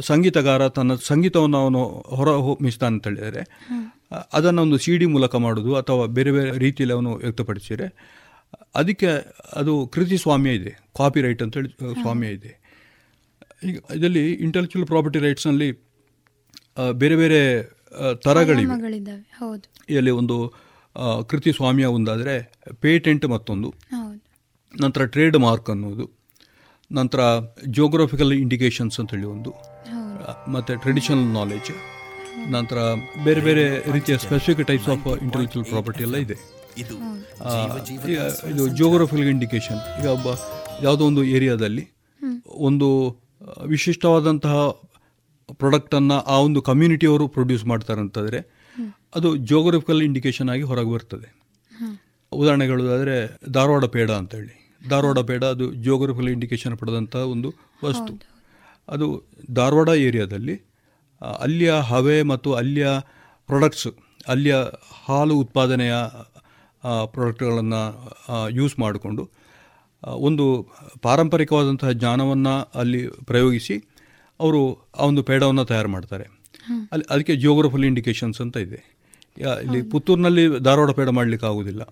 ಸಂಗೀತಗಾರ 0.00 0.68
ತನ್ನ 0.68 0.94
ಸಂಗೀತವನ್ನು 0.94 1.58
ಅವನು 1.58 1.82
ಹೊರ 1.88 2.28
ಮಿಸ್ತಾನೆ 2.62 2.94
ಅಂತ 2.94 3.08
ಹೇಳಿದರೆ 3.08 3.42
ಅದನ್ನು 4.32 4.62
ಒಂದು 4.62 4.78
ಸಿ 4.78 4.96
ಡಿ 4.96 5.06
ಮೂಲಕ 5.06 5.34
ಮಾಡೋದು 5.36 5.76
ಅಥವಾ 5.76 6.06
ಬೇರೆ 6.06 6.32
ಬೇರೆ 6.32 6.58
ರೀತಿಯಲ್ಲಿ 6.58 6.94
ಅವನು 6.94 7.14
ವ್ಯಕ್ತಪಡಿಸಿದರೆ 7.14 7.86
ಅದಕ್ಕೆ 8.74 9.08
ಅದು 9.52 9.86
ಕೃತಿ 9.86 10.18
ಸ್ವಾಮ್ಯ 10.18 10.50
ಇದೆ 10.50 10.70
ಕಾಪಿ 10.96 11.20
ರೈಟ್ 11.20 11.42
ಅಂತೇಳಿ 11.42 11.68
ಸ್ವಾಮ್ಯ 12.02 12.26
ಇದೆ. 12.26 12.52
ಈಗ 13.64 13.76
ಇದರಲ್ಲಿ 13.94 14.32
ಇಂಟೆಲೆಕ್ಚುಯಲ್ 14.32 14.86
ಪ್ರಾಪರ್ಟಿ 14.86 15.18
ರೈಟ್ಸ್ನಲ್ಲಿ 15.18 15.68
ಬೇರೆ 16.92 17.16
ಬೇರೆ 17.16 17.40
ತರಗಳಿವೆ. 18.14 18.76
ಇಲ್ಲಿ 19.88 20.10
ಒಂದು 20.10 20.36
ಕೃತಿ 21.28 21.52
ಸ್ವಾಮ್ಯ 21.52 21.84
ಒಂದಾದರೆ 21.84 22.34
ಪೇಟೆಂಟ್ 22.80 23.26
ಮತ್ತೊಂದು. 23.26 23.74
ನಂತರ 24.80 25.04
ಟ್ರೇಡ್ 25.06 25.38
ಮಾರ್ಕ್ 25.38 25.70
ಅನ್ನೋದು 25.70 26.06
ನಂತರ 26.92 27.20
ಜಿಯೋಗ್ರಫಿಕಲ್ 27.66 28.32
ಇಂಡಿಕೇಶನ್ಸ್ 28.32 29.00
ಅಂತೇಳಿ 29.00 29.26
ಒಂದು. 29.26 29.75
ಮತ್ತು 30.54 30.72
ಟ್ರೆಡಿಷನಲ್ 30.84 31.28
ನಾಲೆಜ್ 31.38 31.70
ನಂತರ 32.54 32.78
ಬೇರೆ 33.26 33.40
ಬೇರೆ 33.40 33.64
ರೀತಿಯ 33.96 34.14
specific 34.24 34.68
types 34.70 34.88
of 34.94 35.06
intellectual 35.26 35.66
property 35.72 36.02
ಎಲ್ಲ 36.06 36.16
ಇದೆ. 36.24 36.36
ಇದು 38.52 38.64
ಜಿಯೋಗ್ರಫಿಕಲ್ 38.78 39.30
ಇಂಡಿಕೇಶನ್ 39.34 39.80
ಈಗ 40.00 40.06
ಒಬ್ಬ 40.16 40.28
ಯಾವುದೋ 40.86 41.04
ಒಂದು 41.10 41.22
ಏರಿಯಾದಲ್ಲಿ 41.36 41.84
ಒಂದು 42.68 42.88
ವಿಶಿಷ್ಟವಾದಂತಹ 43.74 44.56
ಪ್ರಾಡಕ್ಟನ್ನು 45.62 46.16
ಆ 46.34 46.36
ಒಂದು 46.46 46.60
ಕಮ್ಯುನಿಟಿಯವರು 46.68 47.24
ಪ್ರೊಡ್ಯೂಸ್ 47.36 47.64
ಮಾಡ್ತಾರೆ 47.72 48.00
ಅಂತಂದರೆ 48.06 48.38
ಅದು 49.18 49.28
ಜೋಗ್ರಫಿಕಲ್ 49.50 50.02
ಇಂಡಿಕೇಶನ್ 50.02 50.48
ಆಗಿ 50.54 50.64
ಹೊರಗೆ 50.70 50.90
ಬರ್ತದೆ. 50.94 51.28
ಉದಾಹರಣೆ 52.32 52.64
ಹೇಳೋದಾದರೆ 52.70 53.16
ಧಾರವಾಡ 53.52 53.84
ಪೇಡ 53.96 54.10
ಅಂತೇಳಿ 54.20 54.54
ಧಾರವಾಡ 54.88 55.20
ಪೇಡ 55.28 55.42
ಅದು 55.54 55.66
ಜಿಯೋಗ್ರಫಿಕಲ್ 55.84 56.30
ಇಂಡಿಕೇಶನ್ 56.36 56.74
ಪಡೆದಂಥ 56.80 57.14
ಒಂದು 57.34 57.50
ವಸ್ತು. 57.84 58.12
ಅದು 58.88 59.06
ಧಾರವಾಡ 59.50 59.88
ಏರಿಯಾದಲ್ಲಿ 59.88 60.56
ಅಲ್ಲಿಯ 61.40 61.72
ಹವೆ 61.90 62.22
ಮತ್ತು 62.22 62.52
ಅಲ್ಲಿಯ 62.52 62.88
ಪ್ರಾಡಕ್ಟ್ಸ್ 63.46 63.88
ಅಲ್ಲಿಯ 64.28 64.56
ಹಾಲು 65.04 65.34
ಉತ್ಪಾದನೆಯ 65.36 65.94
ಪ್ರಾಡಕ್ಟ್ಗಳನ್ನು 67.06 67.82
ಯೂಸ್ 68.48 68.78
ಮಾಡಿಕೊಂಡು 68.78 69.22
ಒಂದು 70.28 70.44
ಪಾರಂಪರಿಕವಾದಂತಹ 71.02 71.90
ಜ್ಞಾನವನ್ನು 71.90 72.54
ಅಲ್ಲಿ 72.74 73.08
ಪ್ರಯೋಗಿಸಿ 73.08 73.76
ಅವರು 74.40 74.60
ಆ 74.98 75.04
ಒಂದು 75.04 75.22
ಪೇಡವನ್ನು 75.22 75.64
ತಯಾರು 75.64 75.88
ಮಾಡ್ತಾರೆ. 75.88 76.24
ಅಲ್ಲಿ 76.92 77.04
ಅದಕ್ಕೆ 77.10 77.36
ಜಿಯೋಗ್ರಫಲ್ 77.36 77.84
ಇಂಡಿಕೇಶನ್ಸ್ 77.84 78.40
ಅಂತ 78.40 78.56
ಇದೆ. 78.56 78.80
ಇಲ್ಲಿ 79.62 79.82
ಪುತ್ತೂರಿನಲ್ಲಿ 79.82 80.44
ಧಾರವಾಡ 80.58 80.90
ಪೇಡ 80.90 81.08
ಮಾಡಲಿಕ್ಕೆ 81.08 81.46
ಆಗೋದಿಲ್ಲ. 81.46 81.82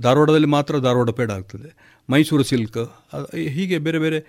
ಧಾರವಾಡದಲ್ಲಿ 0.00 0.46
ಮಾತ್ರ 0.46 0.78
ಧಾರವಾಡ 0.78 1.10
ಪೇಡ 1.10 1.30
ಆಗ್ತದೆ. 1.30 1.68
ಮೈಸೂರು 2.10 2.42
ಸಿಲ್ಕ್ 2.42 2.78
ಹೀಗೆ 3.48 3.78
ಬೇರೆ 3.78 3.98
ಬೇರೆ 3.98 4.20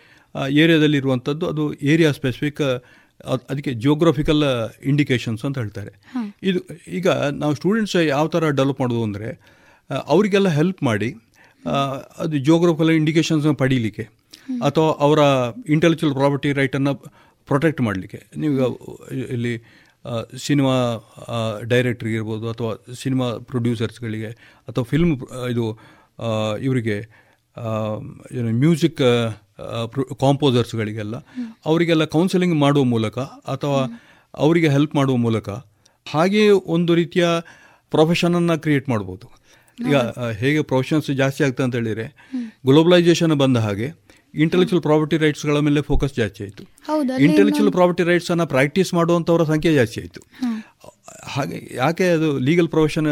ಏರಿಯಾದಲ್ಲಿ 0.64 0.98
ಇರುವಂಥದ್ದು 0.98 1.46
ಅದು 1.54 1.64
ಏರಿಯಾ 1.94 2.12
ಸ್ಪೆಸಿಫಿಕ್ 2.12 2.62
ಅದಕ್ಕೆ 3.50 3.72
ಜಿಯೋಗ್ರಫಿಕಲ್ 3.84 4.44
ಇಂಡಿಕೇಶನ್ಸ್ 4.92 5.44
ಅಂತ 5.48 5.58
ಹೇಳ್ತಾರೆ. 5.58 5.92
ಇದು 6.50 6.60
ಈಗ 6.98 7.08
ನಾವು 7.42 7.54
ಸ್ಟೂಡೆಂಟ್ಸ್ 7.60 7.96
ಯಾವ 8.14 8.26
ಥರ 8.28 8.50
ಡೆವಲಪ್ 8.60 8.82
ಮಾಡೋದು 8.82 9.04
ಅಂದರೆ 9.10 9.30
ಅವರಿಗೆಲ್ಲ 10.08 10.50
ಹೆಲ್ಪ್ 10.60 10.82
ಮಾಡಿ 10.90 11.10
ಅದು 12.24 12.36
ಜಿಯೋಗ್ರಫಿಕಲ್ 12.48 12.92
ಇಂಡಿಕೇಶನ್ಸ್ನ 13.02 13.54
ಪಡೀಲಿಕ್ಕೆ 13.64 14.06
ಅಥವಾ 14.68 14.90
ಅವರ 15.06 15.20
ಇಂಟೆಲೆಕ್ಚುಯಲ್ 15.76 16.16
ಪ್ರಾಪರ್ಟಿ 16.20 16.50
ರೈಟನ್ನು 16.60 16.94
ಪ್ರೊಟೆಕ್ಟ್ 17.50 17.82
ಮಾಡಲಿಕ್ಕೆ. 17.88 18.20
ನೀವು 18.42 18.56
ಇಲ್ಲಿ 19.36 19.54
ಸಿನಿಮಾ 20.46 20.76
ಡೈರೆಕ್ಟ್ರಿಗೆ 21.72 22.16
ಇರ್ಬೋದು 22.16 22.46
ಅಥವಾ 22.50 22.72
ಸಿನಿಮಾ 23.02 23.28
ಪ್ರೊಡ್ಯೂಸರ್ಸ್ಗಳಿಗೆ 23.52 24.30
ಅಥವಾ 24.70 24.84
ಫಿಲ್ಮ್ 24.92 25.12
ಇದು 25.54 25.66
ಇವರಿಗೆ 26.68 26.98
ಏನು 28.38 28.52
ಮ್ಯೂಸಿಕ್ 28.64 29.02
ಕಾಂಪೋಸರ್ಸ್ಗಳಿಗೆಲ್ಲ 30.20 31.16
ಅವರಿಗೆಲ್ಲ 31.66 32.06
ಕೌನ್ಸಿಲಿಂಗ್ 32.06 32.56
ಮಾಡುವ 32.60 32.84
ಮೂಲಕ 32.94 33.20
ಅಥವಾ 33.54 33.82
ಅವರಿಗೆ 34.34 34.70
ಹೆಲ್ಪ್ 34.70 34.96
ಮಾಡುವ 34.96 35.18
ಮೂಲಕ 35.26 35.50
ಹಾಗೆಯೇ 36.08 36.50
ಒಂದು 36.76 36.92
ರೀತಿಯ 36.96 37.26
ಪ್ರೊಫೆಷನನ್ನು 37.92 38.56
ಕ್ರಿಯೇಟ್ 38.62 38.88
ಮಾಡ್ಬೋದು. 38.90 39.26
ಈಗ 39.78 39.98
ಹೇಗೆ 40.42 40.62
ಪ್ರೊಫೆಷನ್ಸ್ 40.62 41.10
ಜಾಸ್ತಿ 41.22 41.42
ಆಗ್ತದೆ 41.44 41.66
ಅಂತ 41.68 41.76
ಹೇಳಿದರೆ 41.76 42.06
ಗ್ಲೋಬಲೈಸೇಷನ್ 42.70 43.36
ಬಂದ 43.44 43.58
ಹಾಗೆ 43.58 43.88
ಇಂಟೆಲೆಕ್ಚುಯಲ್ 44.34 44.84
ಪ್ರಾಪರ್ಟಿ 44.84 45.18
ರೈಟ್ಸ್ಗಳ 45.18 45.60
ಮೇಲೆ 45.60 45.82
ಫೋಕಸ್ 45.82 46.14
ಜಾಸ್ತಿ 46.16 46.42
ಆಯಿತು. 46.44 46.64
ಇಂಟೆಲೆಕ್ಚುಯಲ್ 47.26 47.72
ಪ್ರಾಪರ್ಟಿ 47.72 48.04
ರೈಟ್ಸನ್ನು 48.04 48.46
ಪ್ರಾಕ್ಟೀಸ್ 48.48 48.92
ಮಾಡುವಂಥವರ 48.94 49.44
ಸಂಖ್ಯೆ 49.44 49.74
ಜಾಸ್ತಿ 49.74 50.00
ಆಯಿತು. 50.02 50.22
ಹಾಗೆ 51.34 51.58
ಯಾಕೆ 51.76 52.06
ಅದು 52.18 52.30
ಲೀಗಲ್ 52.40 52.70
ಪ್ರೊಫೆಷನ್ 52.70 53.10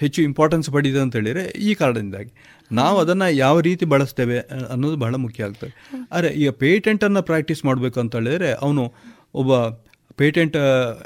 ಹೆಚ್ಚು 0.00 0.20
ಇಂಪಾರ್ಟೆನ್ಸ್ 0.22 0.68
ಪಡೆದಿದೆ 0.74 1.00
ಅಂತ 1.04 1.14
ಹೇಳಿದರೆ 1.16 1.44
ಈ 1.68 1.70
ಕಾರಣದಿಂದಾಗಿ. 1.80 2.30
ನಾವು 2.72 2.96
ಅದನ್ನು 2.98 3.28
ಯಾವ 3.36 3.56
ರೀತಿ 3.68 3.84
ಬಳಸ್ತೇವೆ 3.84 4.38
ಅನ್ನೋದು 4.72 4.96
ಬಹಳ 4.96 5.14
ಮುಖ್ಯ 5.24 5.48
ಆಗ್ತದೆ. 5.48 5.72
ಆದರೆ 6.12 6.30
ಈಗ 6.40 6.50
ಪೇಟೆಂಟನ್ನು 6.64 7.22
ಪ್ರಾಕ್ಟೀಸ್ 7.22 7.62
ಮಾಡಬೇಕು 7.64 8.00
ಅಂತ 8.00 8.14
ಹೇಳಿದರೆ 8.16 8.50
ಅವನು 8.64 8.84
ಒಬ್ಬ 9.34 9.52
ಪೇಟೆಂಟ್ 10.20 10.56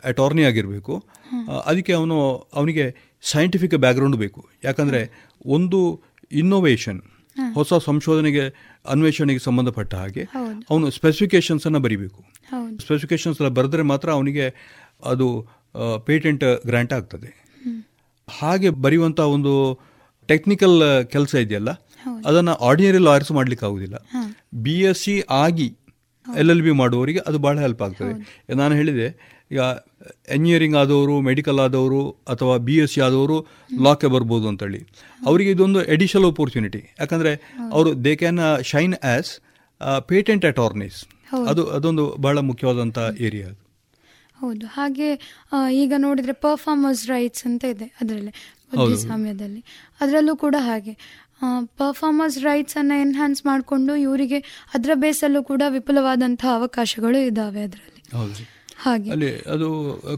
ಅಟಾರ್ನಿ 0.04 0.44
ಆಗಿರಬೇಕು. 0.50 0.94
ಅದಕ್ಕೆ 1.66 1.92
ಅವನು 1.92 2.16
ಅವನಿಗೆ 2.58 2.84
ಸೈಂಟಿಫಿಕ್ 3.22 3.74
ಬ್ಯಾಕ್ಗ್ರೌಂಡ್ 3.84 4.16
ಬೇಕು. 4.16 4.40
ಯಾಕಂದರೆ 4.64 5.00
ಒಂದು 5.56 5.80
ಇನ್ನೋವೇಷನ್ 6.32 7.00
ಹೊಸ 7.54 7.72
ಸಂಶೋಧನೆಗೆ 7.86 8.42
ಅನ್ವೇಷಣೆಗೆ 8.86 9.42
ಸಂಬಂಧಪಟ್ಟ 9.46 9.94
ಹಾಗೆ 9.94 10.22
ಅವನು 10.70 10.86
ಸ್ಪೆಸಿಫಿಕೇಶನ್ಸನ್ನು 10.90 11.80
ಬರಿಬೇಕು. 11.86 12.20
ಸ್ಪೆಸಿಫಿಕೇಶನ್ಸ್ 12.84 13.38
ಎಲ್ಲ 13.40 13.50
ಬರೆದ್ರೆ 13.58 13.84
ಮಾತ್ರ 13.92 14.08
ಅವನಿಗೆ 14.10 14.46
ಅದು 15.04 15.26
ಪೇಟೆಂಟ್ 16.08 16.44
ಗ್ರ್ಯಾಂಟ್ 16.66 16.92
ಆಗ್ತದೆ. 16.92 17.30
ಹಾಗೆ 18.28 18.68
ಬರೆಯುವಂಥ 18.84 19.20
ಒಂದು 19.36 19.52
ಟೆಕ್ನಿಕಲ್ 20.28 20.76
ಕೆಲಸ 21.14 21.34
ಇದೆಯಲ್ಲ? 21.44 21.70
ಅದನ್ನು 22.28 22.52
ಆರ್ಡಿನರಿ 22.68 23.00
ಲಾಯರ್ಸ್ 23.06 23.32
ಮಾಡ್ಲಿಕ್ಕೆ 23.38 23.64
ಆಗುದಿಲ್ಲ. 23.68 23.96
ಬಿ 24.64 24.76
ಎಸ್ 24.90 25.02
ಸಿ 25.04 25.14
ಆಗಿ 25.44 25.68
ಎಲ್ 26.26 26.50
ಎಲ್ 26.52 26.62
ಬಿ 26.66 26.72
ಮಾಡುವವರಿಗೆ 26.80 27.20
ಅದು 27.28 27.38
ಭಾಳ 27.46 27.56
ಹೆಲ್ಪ್ 27.64 27.82
ಆಗ್ತದೆ. 27.86 28.12
ನಾನು 28.60 28.74
ಹೇಳಿದೆ 28.80 29.08
ಈಗ 29.52 29.62
ಎಂಜಿನಿಯರಿಂಗ್ 30.34 30.76
ಆದವರು 30.82 31.14
ಮೆಡಿಕಲ್ 31.30 31.58
ಆದವರು 31.64 32.00
ಅಥವಾ 32.32 32.54
ಬಿ 32.66 32.76
ಎಸ್ 32.84 32.92
ಸಿ 32.94 33.00
ಆದವರು 33.08 33.36
ಲಾಕ್ಕೆ 33.86 34.08
ಬರ್ಬೋದು 34.14 34.46
ಅಂತೇಳಿ. 34.52 34.80
ಅವರಿಗೆ 35.20 35.50
ಇದೊಂದು 35.56 35.80
ಎಡಿಷನಲ್ 35.94 36.28
ಅಪರ್ಚುನಿಟಿ 36.32 36.80
ಯಾಕಂದರೆ 37.00 37.32
ಅವರು 37.72 37.90
they 38.06 38.14
can 38.22 38.40
shine 38.72 38.96
as 39.02 39.32
patent 40.12 40.46
attorneys 40.52 40.98
ಅದು 41.50 41.64
ಅದೊಂದು 41.76 42.04
ಬಹಳ 42.26 42.38
ಮುಖ್ಯವಾದಂಥ 42.50 42.98
ಏರಿಯಾ 43.26 43.46
ಅದು. 43.52 43.60
ಹೌದು. 44.38 44.66
ಹಾಗೆ 44.66 45.08
ಈಗ 45.72 45.92
ನೋಡಿದ್ರೆ 45.96 46.32
ಪರ್ಫಾರ್ಮರ್ಸ್ 46.32 47.08
ರೈಟ್ಸ್ 47.08 47.46
ಅಂತ 47.46 47.64
ಇದೆ 47.64 47.84
ಅದರಲ್ಲಿ 48.00 48.32
ಸಮಯದಲ್ಲಿ 48.96 49.64
ಅದರಲ್ಲೂ 50.00 50.36
ಕೂಡ 50.36 50.54
ಹಾಗೆ. 50.58 50.94
ಪರ್ಫಾರ್ಮರ್ಸ್ 51.76 52.38
ರೈಟ್ಸ್ 52.38 52.76
ಅನ್ನ 52.76 52.92
ಎನ್ಹಾನ್ಸ್ 53.00 53.46
ಮಾಡಿಕೊಂಡು 53.46 53.96
ಇವರಿಗೆ 53.96 54.38
ಅದರ 54.74 54.90
ಬೇಸಲ್ಲೂ 54.94 55.42
ಕೂಡ 55.42 55.62
ವಿಪುಲವಾದಂತಹ 55.68 56.54
ಅವಕಾಶಗಳು 56.54 57.26
ಇದಾವೆ 57.26 57.62
ಅದರಲ್ಲಿ. 57.62 58.00
ಹಾಗೆ. 58.76 59.10
ಅಲ್ಲಿ 59.10 59.30
ಅದು 59.40 59.68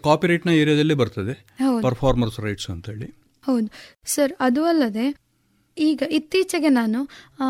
ಕಾಪಿರೈಟ್ನ 0.05 0.51
ಏರಿಯಾದಲ್ಲಿ 0.51 0.95
ಬರ್ತದೆ. 0.95 1.35
ಪರ್ಫಾರ್ಮರ್ಸ್ 1.83 2.41
ರೈಟ್ಸ್ 2.41 2.71
ಅಂತ 2.71 2.91
ಹೇಳಿ 2.91 3.09
ಹೌದು. 3.45 3.69
ಸರ್ 4.05 4.33
ಅದು 4.41 4.65
ಅಲ್ಲದೆ 4.65 5.26
ಈಗ 5.77 6.03
ಇತ್ತೀಚೆಗೆ 6.11 6.69
ನಾನು 6.69 7.01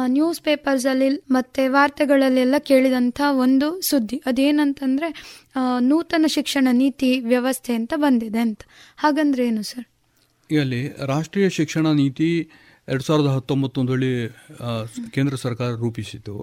ನ್ಯೂಸ್ 0.07 0.41
ಪೇಪರ್ಸಲ್ಲಿ 0.41 1.09
ಮತ್ತು 1.31 1.73
ವಾರ್ತೆಗಳಲ್ಲೆಲ್ಲ 1.73 2.57
ಕೇಳಿದಂಥ 2.71 3.21
ಒಂದು 3.45 3.69
ಸುದ್ದಿ. 3.89 4.17
ಅದೇನಂತಂದರೆ 4.27 5.09
ನೂತನ 5.81 6.25
ಶಿಕ್ಷಣ 6.29 6.69
ನೀತಿ 6.73 7.11
ವ್ಯವಸ್ಥೆ 7.33 7.75
ಅಂತ 7.75 7.95
ಬಂದಿದೆ 7.97 8.41
ಅಂತ. 8.47 8.63
ಹಾಗಂದ್ರೆ 8.97 9.45
ಏನು 9.47 9.63
ಸರ್ 9.63 9.87
ಇಲ್ಲಿ 10.51 10.83
ರಾಷ್ಟ್ರೀಯ 11.13 11.47
ಶಿಕ್ಷಣ 11.59 11.87
ನೀತಿ 11.93 12.31
ಎರಡು 12.89 13.05
ಸಾವಿರದ 13.05 13.31
ಹತ್ತೊಂಬತ್ತೊಂದರಲ್ಲಿ 13.37 14.13
ಕೇಂದ್ರ 15.15 15.37
ಸರ್ಕಾರ 15.37 15.71
ರೂಪಿಸಿತು 15.85 16.35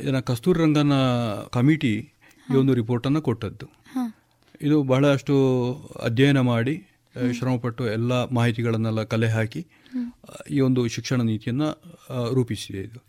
ಇದನ್ನು 0.00 0.22
ಕಸ್ತೂರಿ 0.22 0.58
ರಂಗನ 0.62 0.96
ಕಮಿಟಿ 1.52 1.94
ಈ 2.48 2.56
ಒಂದು 2.60 2.74
ರಿಪೋರ್ಟನ್ನು 2.74 3.22
ಕೊಟ್ಟದ್ದು. 3.22 3.66
ಇದು 4.62 4.76
ಬಹಳಷ್ಟು 4.82 5.34
ಅಧ್ಯಯನ 6.02 6.40
ಮಾಡಿ 6.40 6.74
ಶ್ರಮಪಟ್ಟು 7.38 7.84
ಎಲ್ಲ 7.90 8.12
ಮಾಹಿತಿಗಳನ್ನೆಲ್ಲ 8.38 9.02
ಕಲೆ 9.12 9.28
ಹಾಕಿ 9.28 9.62
ಈ 10.50 10.60
ಒಂದು 10.60 10.80
ಶಿಕ್ಷಣ 10.88 11.18
ನೀತಿಯನ್ನು 11.22 11.68
ರೂಪಿಸಿದೆ 12.34 12.80
ಇದು. 12.80 13.00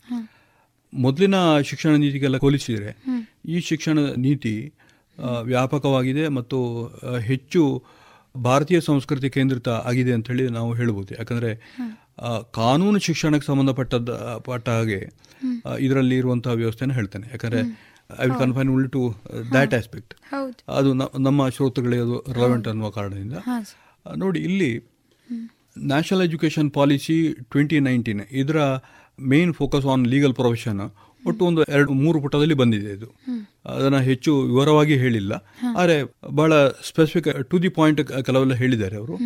ಮೊದಲಿನ 0.92 1.36
ಶಿಕ್ಷಣ 1.62 1.92
ನೀತಿಗೆಲ್ಲ 1.96 2.36
ಹೋಲಿಸಿದರೆ 2.36 2.90
ಈ 3.48 3.60
ಶಿಕ್ಷಣ 3.60 3.98
ನೀತಿ 4.26 4.54
ವ್ಯಾಪಕವಾಗಿದೆ 5.42 6.24
ಮತ್ತು 6.28 6.58
ಹೆಚ್ಚು 7.20 7.62
ಭಾರತೀಯ 8.34 8.78
ಸಂಸ್ಕೃತಿ 8.80 9.28
ಕೇಂದ್ರಿತ 9.30 9.68
ಆಗಿದೆ 9.90 10.12
ಅಂತ 10.12 10.26
ಹೇಳಿ 10.28 10.46
ನಾವು 10.48 10.70
ಹೇಳ್ಬೋದು. 10.74 11.10
ಯಾಕಂದರೆ 11.14 11.50
ಕಾನೂನು 12.58 12.98
ಶಿಕ್ಷಣಕ್ಕೆ 12.98 13.46
ಸಂಬಂಧಪಟ್ಟದ 13.46 14.10
ಪಟ್ಟ 14.46 14.66
ಹಾಗೆ 14.68 15.00
ಇದರಲ್ಲಿ 15.78 16.16
ಇರುವಂತಹ 16.16 16.52
ವ್ಯವಸ್ಥೆನ 16.60 16.92
ಹೇಳ್ತೇನೆ. 16.92 17.26
ಯಾಕಂದ್ರೆ 17.30 17.62
ಐ 18.20 18.26
ವಿಲ್ 18.26 18.38
ಕನ್ಫೈನ್ 18.38 18.70
ಉಲ್ 18.74 18.90
ಟು 18.90 19.02
ದ್ಯಾಟ್ 19.52 19.74
ಆಸ್ಪೆಕ್ಟ್ 19.74 20.12
ಅದು 20.68 20.92
ನಮ್ಮ 21.28 21.48
ಶ್ರೋತೃಗಳಿಗೆ 21.48 22.02
ಅದು 22.02 22.18
ರೆಲವೆಂಟ್ 22.32 22.68
ಅನ್ನುವ 22.68 22.90
ಕಾರಣದಿಂದ. 22.90 23.36
ನೋಡಿ, 24.22 24.40
ಇಲ್ಲಿ 24.48 24.70
national 25.90 26.24
education 26.26 26.68
policy 26.76 27.16
twenty 27.52 27.78
nineteen 27.86 28.22
ಇದರ 28.42 28.58
main 29.32 29.52
focus 29.58 29.86
on 29.92 30.04
legal 30.12 30.34
profession 30.38 30.80
ಒಟ್ಟು 31.22 31.42
ಒಂದು 31.48 31.60
ಎರಡು, 31.74 31.92
ಮೂರು 32.04 32.18
ಪುಟದಲ್ಲಿ 32.24 32.56
ಬಂದಿದೆ 32.60 32.90
ಇದು. 32.98 33.08
ಅದನ್ನು 33.74 34.00
ಹೆಚ್ಚು 34.08 34.32
ವಿವರವಾಗಿ 34.50 34.96
ಹೇಳಿಲ್ಲ. 35.02 35.32
ಆದರೆ 35.78 35.96
ಬಹಳ 36.40 36.52
ಸ್ಪೆಸಿಫಿಕ್ 36.90 37.28
ಟು 37.50 37.58
ದಿ 37.64 37.70
ಪಾಯಿಂಟ್ 37.78 38.00
ಕೆಲವೆಲ್ಲ 38.28 38.56
ಹೇಳಿದ್ದಾರೆ 38.62 38.96
ಅವರು. 39.02 39.16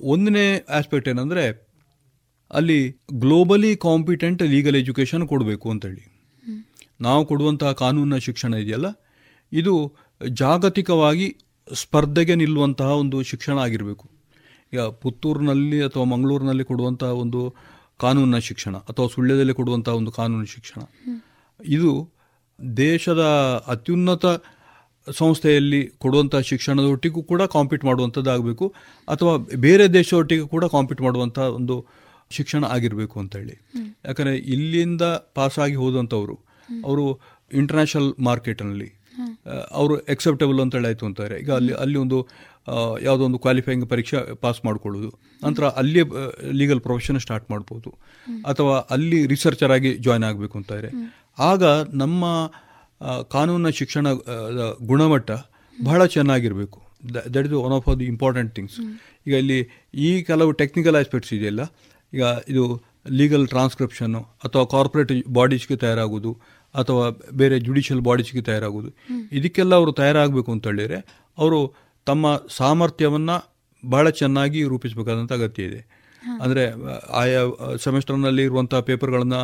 ಒಂದನೇ 0.00 0.46
ಆಸ್ಪೆಕ್ಟ್ 0.78 1.08
ಏನಂದರೆ 1.12 1.44
ಅಲ್ಲಿ 2.50 2.80
ಗ್ಲೋಬಲಿ 3.22 3.72
ಕಾಂಪಿಟೆಂಟ್ 3.86 4.42
ಲೀಗಲ್ 4.54 4.78
ಎಜುಕೇಶನ್ 4.82 5.24
ಕೊಡಬೇಕು 5.32 5.66
ಅಂತೇಳಿ. 5.74 6.04
ನಾವು 7.06 7.22
ಕೊಡುವಂತಹ 7.30 7.70
ಕಾನೂನಿನ 7.82 8.18
ಶಿಕ್ಷಣ 8.26 8.52
ಇದೆಯಲ್ಲ, 8.64 8.88
ಇದು 9.52 9.74
ಜಾಗತಿಕವಾಗಿ 10.42 11.26
ಸ್ಪರ್ಧೆಗೆ 11.68 12.34
ನಿಲ್ಲುವಂತಹ 12.42 12.90
ಒಂದು 13.02 13.18
ಶಿಕ್ಷಣ 13.30 13.56
ಆಗಿರಬೇಕು. 13.66 14.06
ಪುತ್ತೂರಿನಲ್ಲಿ 14.78 15.82
ಅಥವಾ 15.82 16.04
ಮಂಗಳೂರಿನಲ್ಲಿ 16.04 16.64
ಕೊಡುವಂಥ 16.64 17.02
ಒಂದು 17.02 17.54
ಕಾನೂನಿನ 18.00 18.38
ಶಿಕ್ಷಣ 18.38 18.76
ಅಥವಾ 18.76 19.06
ಸುಳ್ಯದಲ್ಲಿ 19.14 19.54
ಕೊಡುವಂಥ 19.54 19.88
ಒಂದು 19.88 20.10
ಕಾನೂನು 20.10 20.44
ಶಿಕ್ಷಣ. 20.44 20.82
ಇದು 21.64 22.12
ದೇಶದ 22.76 23.20
ಅತ್ಯುನ್ನತ 23.66 24.26
ಸಂಸ್ಥೆಯಲ್ಲಿ 25.12 25.88
ಕೊಡುವಂಥ 25.98 26.36
ಶಿಕ್ಷಣದೊಟ್ಟಿಗೂ 26.36 27.22
ಕೂಡ 27.22 27.42
ಕಾಂಪೀಟ್ 27.42 27.84
ಮಾಡುವಂಥದ್ದಾಗಬೇಕು 27.84 28.74
ಅಥವಾ 29.08 29.36
ಬೇರೆ 29.36 29.92
ದೇಶದೊಟ್ಟಿಗೂ 29.92 30.48
ಕೂಡ 30.48 30.64
ಕಾಂಪೀಟ್ 30.64 31.00
ಮಾಡುವಂಥ 31.00 31.38
ಒಂದು 31.38 31.86
ಶಿಕ್ಷಣ 32.30 32.64
ಆಗಿರಬೇಕು 32.64 33.20
ಅಂತ 33.20 33.36
ಹೇಳಿ. 33.36 33.68
ಯಾಕಂದರೆ 34.04 34.36
ಇಲ್ಲಿಂದ 34.36 35.02
ಪಾಸಾಗಿ 35.34 35.74
ಹೋದಂಥವರು 35.74 36.34
ಅವರು 36.84 37.20
ಇಂಟರ್ನ್ಯಾಷನಲ್ 37.52 38.12
ಮಾರ್ಕೆಟ್ನಲ್ಲಿ 38.20 38.92
ಅವರು 39.70 39.98
ಎಕ್ಸೆಪ್ಟೇಬಲ್ 39.98 40.60
ಅಂತ 40.60 40.76
ಆಯಿತು 40.76 41.06
ಅಂತಾರೆ 41.06 41.40
ಈಗ 41.40 41.52
ಅಲ್ಲಿ 41.52 41.72
ಅಲ್ಲಿ 41.72 41.98
ಒಂದು 41.98 42.28
ಯಾವುದೋ 43.06 43.22
ಒಂದು 43.28 43.38
ಕ್ವಾಲಿಫೈಯಿಂಗ್ 43.44 43.84
ಪರೀಕ್ಷೆ 43.90 44.18
ಪಾಸ್ 44.44 44.60
ಮಾಡ್ಕೊಳ್ಳೋದು. 44.66 45.10
ನಂತರ 45.42 45.64
ಅಲ್ಲಿಯೇ 45.80 46.04
ಲೀಗಲ್ 46.60 46.80
ಪ್ರೊಫೆಷನ್ 46.86 47.18
ಸ್ಟಾರ್ಟ್ 47.24 47.46
ಮಾಡ್ಬೋದು. 47.52 47.90
ಅಥವಾ 48.52 48.76
ಅಲ್ಲಿ 48.96 49.20
ರಿಸರ್ಚರ್ 49.34 49.72
ಆಗಿ 49.76 49.92
ಜಾಯ್ನ್ 50.06 50.26
ಆಗಬೇಕು 50.30 50.56
ಅಂತ 50.60 50.72
ಅಂತಾರೆ 50.72 50.90
ಆಗ 51.50 51.64
ನಮ್ಮ 51.92 52.24
ಕಾನೂನಿನ 53.34 53.70
ಶಿಕ್ಷಣ 53.78 54.06
ಗುಣಮಟ್ಟ 54.90 55.30
ಬಹಳ 55.78 56.00
ಚೆನ್ನಾಗಿರಬೇಕು. 56.14 56.78
That 57.34 57.46
is 57.46 57.54
one 57.66 57.74
of 57.78 57.86
the 58.00 58.06
important 58.14 58.50
things 58.56 58.78
ಈಗ 59.26 59.34
ಇಲ್ಲಿ 59.42 59.58
ಈ 60.06 60.10
ಕೆಲವು 60.22 60.50
ಟೆಕ್ನಿಕಲ್ 60.62 60.96
ಆಸ್ಪೆಕ್ಟ್ಸ್ 61.00 61.32
ಇದೆಯಲ್ಲ. 61.38 61.62
ಈಗ 62.12 62.24
ಇದು 62.48 62.64
ಲೀಗಲ್ 63.18 63.44
ಟ್ರಾನ್ಸ್ಕ್ರಿಪ್ಷನ್ನು 63.48 64.20
ಅಥವಾ 64.46 64.64
ಕಾರ್ಪೊರೇಟ್ 64.74 65.12
ಬಾಡೀಸ್ಗೆ 65.38 65.76
ತಯಾರಾಗೋದು 65.82 66.32
ಅಥವಾ 66.74 67.04
ಬೇರೆ 67.40 67.56
ಜುಡಿಷಿಯಲ್ 67.66 68.02
ಬಾಡೀಸ್ಗೆ 68.08 68.42
ತಯಾರಾಗೋದು 68.48 68.90
ಇದಕ್ಕೆಲ್ಲ 69.38 69.72
ಅವರು 69.80 69.92
ತಯಾರಾಗಬೇಕು 69.92 70.50
ಅಂತ 70.54 70.66
ಹೇಳಿದರೆ, 70.66 70.98
ಅವರು 71.38 71.58
ತಮ್ಮ 72.06 72.26
ಸಾಮರ್ಥ್ಯವನ್ನು 72.56 73.36
ಬಹಳ 73.84 74.10
ಚೆನ್ನಾಗಿ 74.20 74.60
ರೂಪಿಸಬೇಕಾದಂಥ 74.72 75.32
ಅಗತ್ಯ 75.32 75.68
ಇದೆ. 75.70 75.80
ಅಂದರೆ 76.42 76.62
ಆಯಾ 77.20 77.40
ಸೆಮಿಸ್ಟರ್ನಲ್ಲಿ 77.84 78.42
ಇರುವಂಥ 78.42 78.74
ಪೇಪರ್ಗಳನ್ನು 78.88 79.40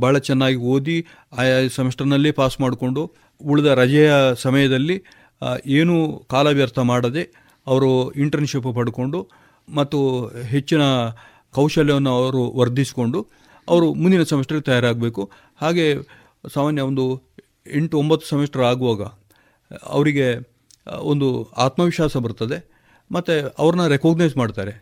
ಭಾಳ 0.00 0.18
ಚೆನ್ನಾಗಿ 0.28 0.58
ಓದಿ 0.72 0.96
ಆಯಾ 1.38 1.56
ಸೆಮಿಸ್ಟರ್ನಲ್ಲಿ 1.76 2.30
ಪಾಸ್ 2.38 2.56
ಮಾಡಿಕೊಂಡು 2.60 3.02
ಉಳಿದ 3.40 3.70
ರಜೆಯ 3.80 4.12
ಸಮಯದಲ್ಲಿ 4.44 4.96
ಏನು 5.80 5.96
ಕಾಲ 6.30 6.46
ವ್ಯರ್ಥ 6.58 6.78
ಮಾಡದೆ 6.92 7.22
ಅವರು 7.66 7.90
ಇಂಟರ್ನ್ಶಿಪ್ 8.12 8.68
ಪಡ್ಕೊಂಡು 8.78 9.20
ಮತ್ತು 9.68 9.98
ಹೆಚ್ಚಿನ 10.52 10.82
ಕೌಶಲ್ಯವನ್ನು 11.54 12.12
ಅವರು 12.20 12.42
ವರ್ಧಿಸಿಕೊಂಡು 12.58 13.20
ಅವರು 13.68 13.86
ಮುಂದಿನ 13.94 14.22
ಸೆಮಿಸ್ಟರ್ಗೆ 14.22 14.62
ತಯಾರಾಗಬೇಕು. 14.62 15.22
ಹಾಗೆ 15.60 15.86
ಸಾಮಾನ್ಯ 16.54 16.82
ಒಂದು 16.90 17.04
ಎಂಟು 17.72 17.94
ಒಂಬತ್ತು 17.98 18.26
ಸೆಮಿಸ್ಟರ್ 18.28 18.62
ಆಗುವಾಗ 18.62 19.02
ಅವರಿಗೆ 19.94 20.26
ಒಂದು 21.10 21.28
ಆತ್ಮವಿಶ್ವಾಸ 21.66 22.16
ಬರ್ತದೆ. 22.26 22.58
ಮತ್ತು 23.10 23.34
ಅವ್ರನ್ನ 23.62 23.84
ರೆಕಗ್ನೈಸ್ 23.94 24.36
ಮಾಡ್ತಾರೆ. 24.36 24.74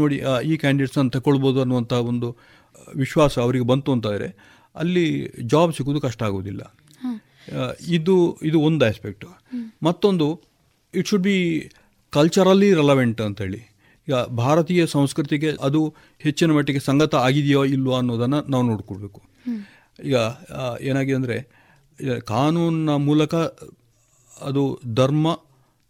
ನೋಡಿ 0.00 0.16
ಈ 0.50 0.56
ಕ್ಯಾಂಡಿಡೇಟ್ಸನ್ನು 0.62 1.12
ತಗೊಳ್ಬೋದು 1.16 1.58
ಅನ್ನುವಂಥ 1.60 1.92
ಒಂದು 2.10 2.28
ವಿಶ್ವಾಸ 3.02 3.34
ಅವರಿಗೆ 3.44 3.66
ಬಂತು 3.70 3.90
ಅಂತಾದರೆ 3.92 4.28
ಅಲ್ಲಿ 4.76 5.06
ಜಾಬ್ 5.52 5.72
ಸಿಗೋದು 5.76 6.00
ಕಷ್ಟ 6.06 6.22
ಆಗೋದಿಲ್ಲ. 6.22 6.62
ಇದು 7.98 8.14
ಇದು 8.48 8.58
ಒಂದು 8.68 8.84
ಆಸ್ಪೆಕ್ಟು 8.88 9.28
ಮತ್ತೊಂದು 9.86 10.26
it 10.94 11.08
should 11.10 11.26
be 11.28 11.36
culturally 12.12 12.68
relevant 12.80 13.20
ಅಂತೇಳಿ. 13.26 13.60
ಈಗ 14.08 14.18
ಭಾರತೀಯ 14.40 14.82
ಸಂಸ್ಕೃತಿಗೆ 14.96 15.50
ಅದು 15.68 15.80
ಹೆಚ್ಚಿನ 16.24 16.50
ಮಟ್ಟಿಗೆ 16.56 16.80
ಸಂಗತ 16.88 17.14
ಆಗಿದೆಯೋ 17.28 17.62
ಇಲ್ವೋ 17.76 17.94
ಅನ್ನೋದನ್ನು 18.00 18.40
ನಾವು 18.52 18.64
ನೋಡ್ಕೊಳ್ಬೇಕು. 18.70 19.20
ಈಗ 20.08 20.16
ಏನಾಗಿದೆ 20.90 21.16
ಅಂದರೆ 21.20 21.38
ಕಾನೂನಿನ 22.32 22.94
ಮೂಲಕ 23.08 23.34
ಅದು 24.40 24.80
ಧರ್ಮ 24.94 25.26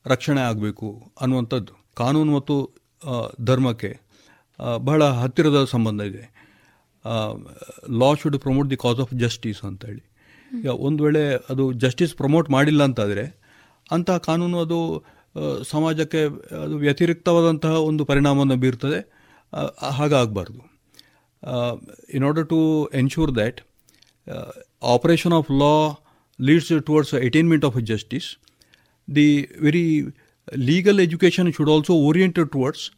ರಕ್ಷಣೆ 0.07 0.41
ಆಗಬೇಕು 0.41 1.13
ಅನ್ನುವಂಥದ್ದು. 1.21 1.73
ಕಾನೂನು 1.95 2.33
ಮತ್ತು 2.33 2.57
ಧರ್ಮಕ್ಕೆ 3.45 3.91
ಬಹಳ 4.79 5.05
ಹತ್ತಿರದ 5.05 5.65
ಸಂಬಂಧ 5.65 6.01
ಇದೆ. 6.01 6.25
Law 7.99 8.15
should 8.15 8.39
promote 8.39 8.71
the 8.71 8.77
cause 8.77 9.01
of 9.01 9.15
justice 9.15 9.63
ಅಂತೇಳಿ. 9.65 10.05
ಈಗ 10.61 10.67
ಒಂದು 10.67 11.05
ವೇಳೆ 11.05 11.23
ಅದು 11.51 11.73
ಜಸ್ಟಿಸ್ 11.73 12.15
ಪ್ರಮೋಟ್ 12.15 12.51
ಮಾಡಿಲ್ಲ 12.51 12.83
ಅಂತಾದರೆ 12.85 13.25
ಅಂತಹ 13.91 14.17
ಕಾನೂನು 14.19 14.59
ಅದು 14.61 14.79
ಸಮಾಜಕ್ಕೆ 15.65 16.21
ಅದು 16.57 16.77
ವ್ಯತಿರಿಕ್ತವಾದಂತಹ 16.77 17.71
ಒಂದು 17.71 18.05
ಪರಿಣಾಮವನ್ನು 18.05 18.57
ಬೀರ್ತದೆ. 18.57 19.01
ಹಾಗಾಗಬಾರ್ದು. 19.91 20.61
In 22.15 22.25
order 22.25 22.49
to 22.49 22.87
ensure 22.95 23.35
that 23.35 23.61
operation 24.83 25.33
of 25.33 25.51
law 25.51 25.75
leads 26.41 26.73
attainment 27.15 27.65
of 27.65 27.75
of 27.75 27.83
justice. 27.83 28.37
The 29.09 29.49
very 29.61 30.13
legal 30.57 31.01
education 31.01 31.53
should 31.53 31.69
also 31.69 31.95
orient 31.95 32.35
towards 32.35 32.91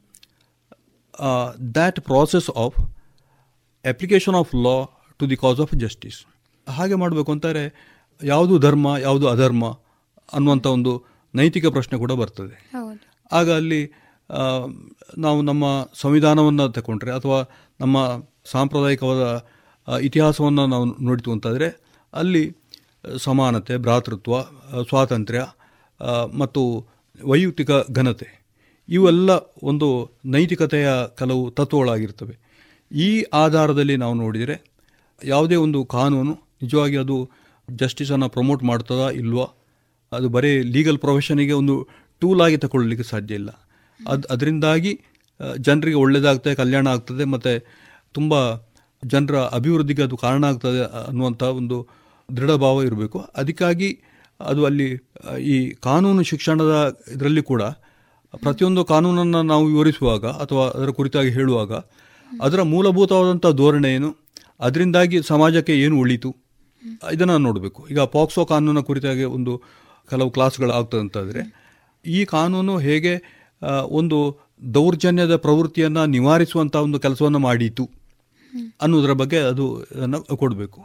uh, 1.19 1.53
that 1.75 2.05
process 2.05 2.49
of 2.49 2.75
application 3.85 4.35
of 4.35 4.55
law 4.55 4.89
to 5.21 5.27
the 5.27 5.37
cause 5.37 5.61
of 5.61 5.79
justice. 5.79 6.25
ಹಾಗೆ 6.69 6.95
ಮಾಡಬೇಕು 6.95 7.33
ಅಂತಾರೆ 7.33 7.75
ಯಾವುದು 8.23 8.59
ಧರ್ಮ 8.59 8.97
ಯಾವುದು 8.97 9.29
ಅಧರ್ಮ 9.29 9.65
ಅನ್ನುವಂಥ 10.33 10.67
ಒಂದು 10.67 11.05
ನೈತಿಕ 11.35 11.67
ಪ್ರಶ್ನೆ 11.67 11.99
ಕೂಡ 11.99 12.13
ಬರ್ತದೆ 12.13 12.71
ಆಗ 13.33 13.51
ಅಲ್ಲಿ 13.51 13.93
ನಾವು 15.19 15.43
ನಮ್ಮ 15.43 15.89
ಸಂವಿಧಾನವನ್ನು 15.95 16.69
ತಗೊಂಡ್ರೆ 16.69 17.13
ಅಥವಾ 17.13 17.39
ನಮ್ಮ 17.81 18.19
ಸಾಂಪ್ರದಾಯಿಕವಾದ 18.45 19.49
ಇತಿಹಾಸವನ್ನು 20.03 20.67
ನಾವು 20.67 20.85
ನೋಡಿತು 20.85 21.33
ಅಂತಂದರೆ 21.33 21.89
ಅಲ್ಲಿ 22.15 22.57
ಸಮಾನತೆ, 23.05 23.77
ಭ್ರಾತೃತ್ವ 23.77 24.41
ಸ್ವಾತಂತ್ರ್ಯ 24.89 25.41
ಮತ್ತು 26.39 26.63
ವೈಯಕ್ತಿಕ 27.21 27.71
ಘನತೆ. 27.91 28.29
ಇವೆಲ್ಲ 28.89 29.31
ಒಂದು 29.63 29.89
ನೈತಿಕತೆಯ 30.25 30.89
ಕೆಲವು 31.19 31.43
ತತ್ವಗಳಾಗಿರ್ತವೆ. 31.51 32.35
ಈ 32.93 33.09
ಆಧಾರದಲ್ಲಿ 33.35 33.97
ನಾವು 33.97 34.15
ನೋಡಿದರೆ 34.15 34.57
ಯಾವುದೇ 35.25 35.57
ಒಂದು 35.57 35.81
ಕಾನೂನು 35.85 36.33
ನಿಜವಾಗಿ 36.63 36.97
ಅದು 36.97 37.17
ಜಸ್ಟಿಸನ್ನು 37.69 38.29
ಪ್ರಮೋಟ್ 38.29 38.63
ಮಾಡ್ತದಾ 38.63 39.09
ಇಲ್ವಾ? 39.11 39.47
ಅದು 40.13 40.29
ಬರೀ 40.29 40.53
ಲೀಗಲ್ 40.75 40.99
ಪ್ರೊಫೆಷನಿಗೆ 40.99 41.53
ಒಂದು 41.53 41.75
ಟೂಲ್ 42.23 42.41
ಆಗಿ 42.41 42.57
ತಗೊಳ್ಳಿಕ್ಕೆ 42.57 43.05
ಸಾಧ್ಯ 43.09 43.35
ಇಲ್ಲ. 43.35 43.51
ಅದು, 44.01 44.25
ಅದರಿಂದಾಗಿ 44.31 44.93
ಜನರಿಗೆ 45.59 45.97
ಒಳ್ಳೆಯದಾಗ್ತದೆ 45.97 46.55
ಕಲ್ಯಾಣ 46.55 46.87
ಆಗ್ತದೆ, 46.89 47.25
ಮತ್ತು 47.25 47.53
ತುಂಬ 48.13 48.35
ಜನರ 49.03 49.37
ಅಭಿವೃದ್ಧಿಗೆ 49.53 50.03
ಅದು 50.03 50.17
ಕಾರಣ 50.17 50.45
ಆಗ್ತದೆ 50.45 50.81
ಅನ್ನುವಂಥ 51.07 51.43
ಒಂದು 51.61 51.79
ದೃಢ 52.29 52.53
ಭಾವ 52.63 52.83
ಇರಬೇಕು. 52.83 53.19
ಅದಕ್ಕಾಗಿ 53.37 53.91
ಅದು 54.41 54.61
ಅಲ್ಲಿ 54.69 54.89
ಈ 55.53 55.57
ಕಾನೂನು 55.87 56.23
ಶಿಕ್ಷಣದ 56.23 56.75
ಇದರಲ್ಲಿ 57.15 57.43
ಕೂಡ 57.43 57.63
ಪ್ರತಿಯೊಂದು 58.35 58.83
ಕಾನೂನನ್ನು 58.85 59.41
ನಾವು 59.43 59.65
ವಿವರಿಸುವಾಗ 59.67 60.25
ಅಥವಾ 60.43 60.65
ಅದರ 60.77 60.91
ಕುರಿತಾಗಿ 60.99 61.31
ಹೇಳುವಾಗ 61.31 61.73
ಅದರ 62.31 62.61
ಮೂಲಭೂತವಾದಂಥ 62.73 63.47
ಧೋರಣೆ 63.61 63.91
ಏನು, 63.95 64.11
ಅದರಿಂದಾಗಿ 64.61 65.19
ಸಮಾಜಕ್ಕೆ 65.23 65.75
ಏನು 65.85 65.97
ಉಳಿತು, 66.03 66.31
ಇದನ್ನು 67.15 67.37
ನೋಡಬೇಕು. 67.47 67.81
ಈಗ 67.93 68.01
ಪಾಕ್ಸೋ 68.17 68.43
ಕಾನೂನ 68.53 68.81
ಕುರಿತಾಗಿ 68.89 69.25
ಒಂದು 69.37 69.53
ಕೆಲವು 70.09 70.31
ಕ್ಲಾಸ್ಗಳು 70.37 70.73
ಆಗ್ತದೆ 70.79 71.03
ಅಂತಂದರೆ 71.07 71.43
ಈ 72.05 72.21
ಕಾನೂನು 72.35 72.75
ಹೇಗೆ 72.79 73.15
ಒಂದು 74.01 74.19
ದೌರ್ಜನ್ಯದ 74.75 75.35
ಪ್ರವೃತ್ತಿಯನ್ನು 75.47 76.05
ನಿವಾರಿಸುವಂಥ 76.17 76.77
ಒಂದು 76.87 76.99
ಕೆಲಸವನ್ನು 77.05 77.41
ಮಾಡಿತು 77.49 77.85
ಅನ್ನೋದರ 78.83 79.15
ಬಗ್ಗೆ 79.23 79.41
ಅದು 79.51 79.65
ಕೊಡಬೇಕು. 80.43 80.81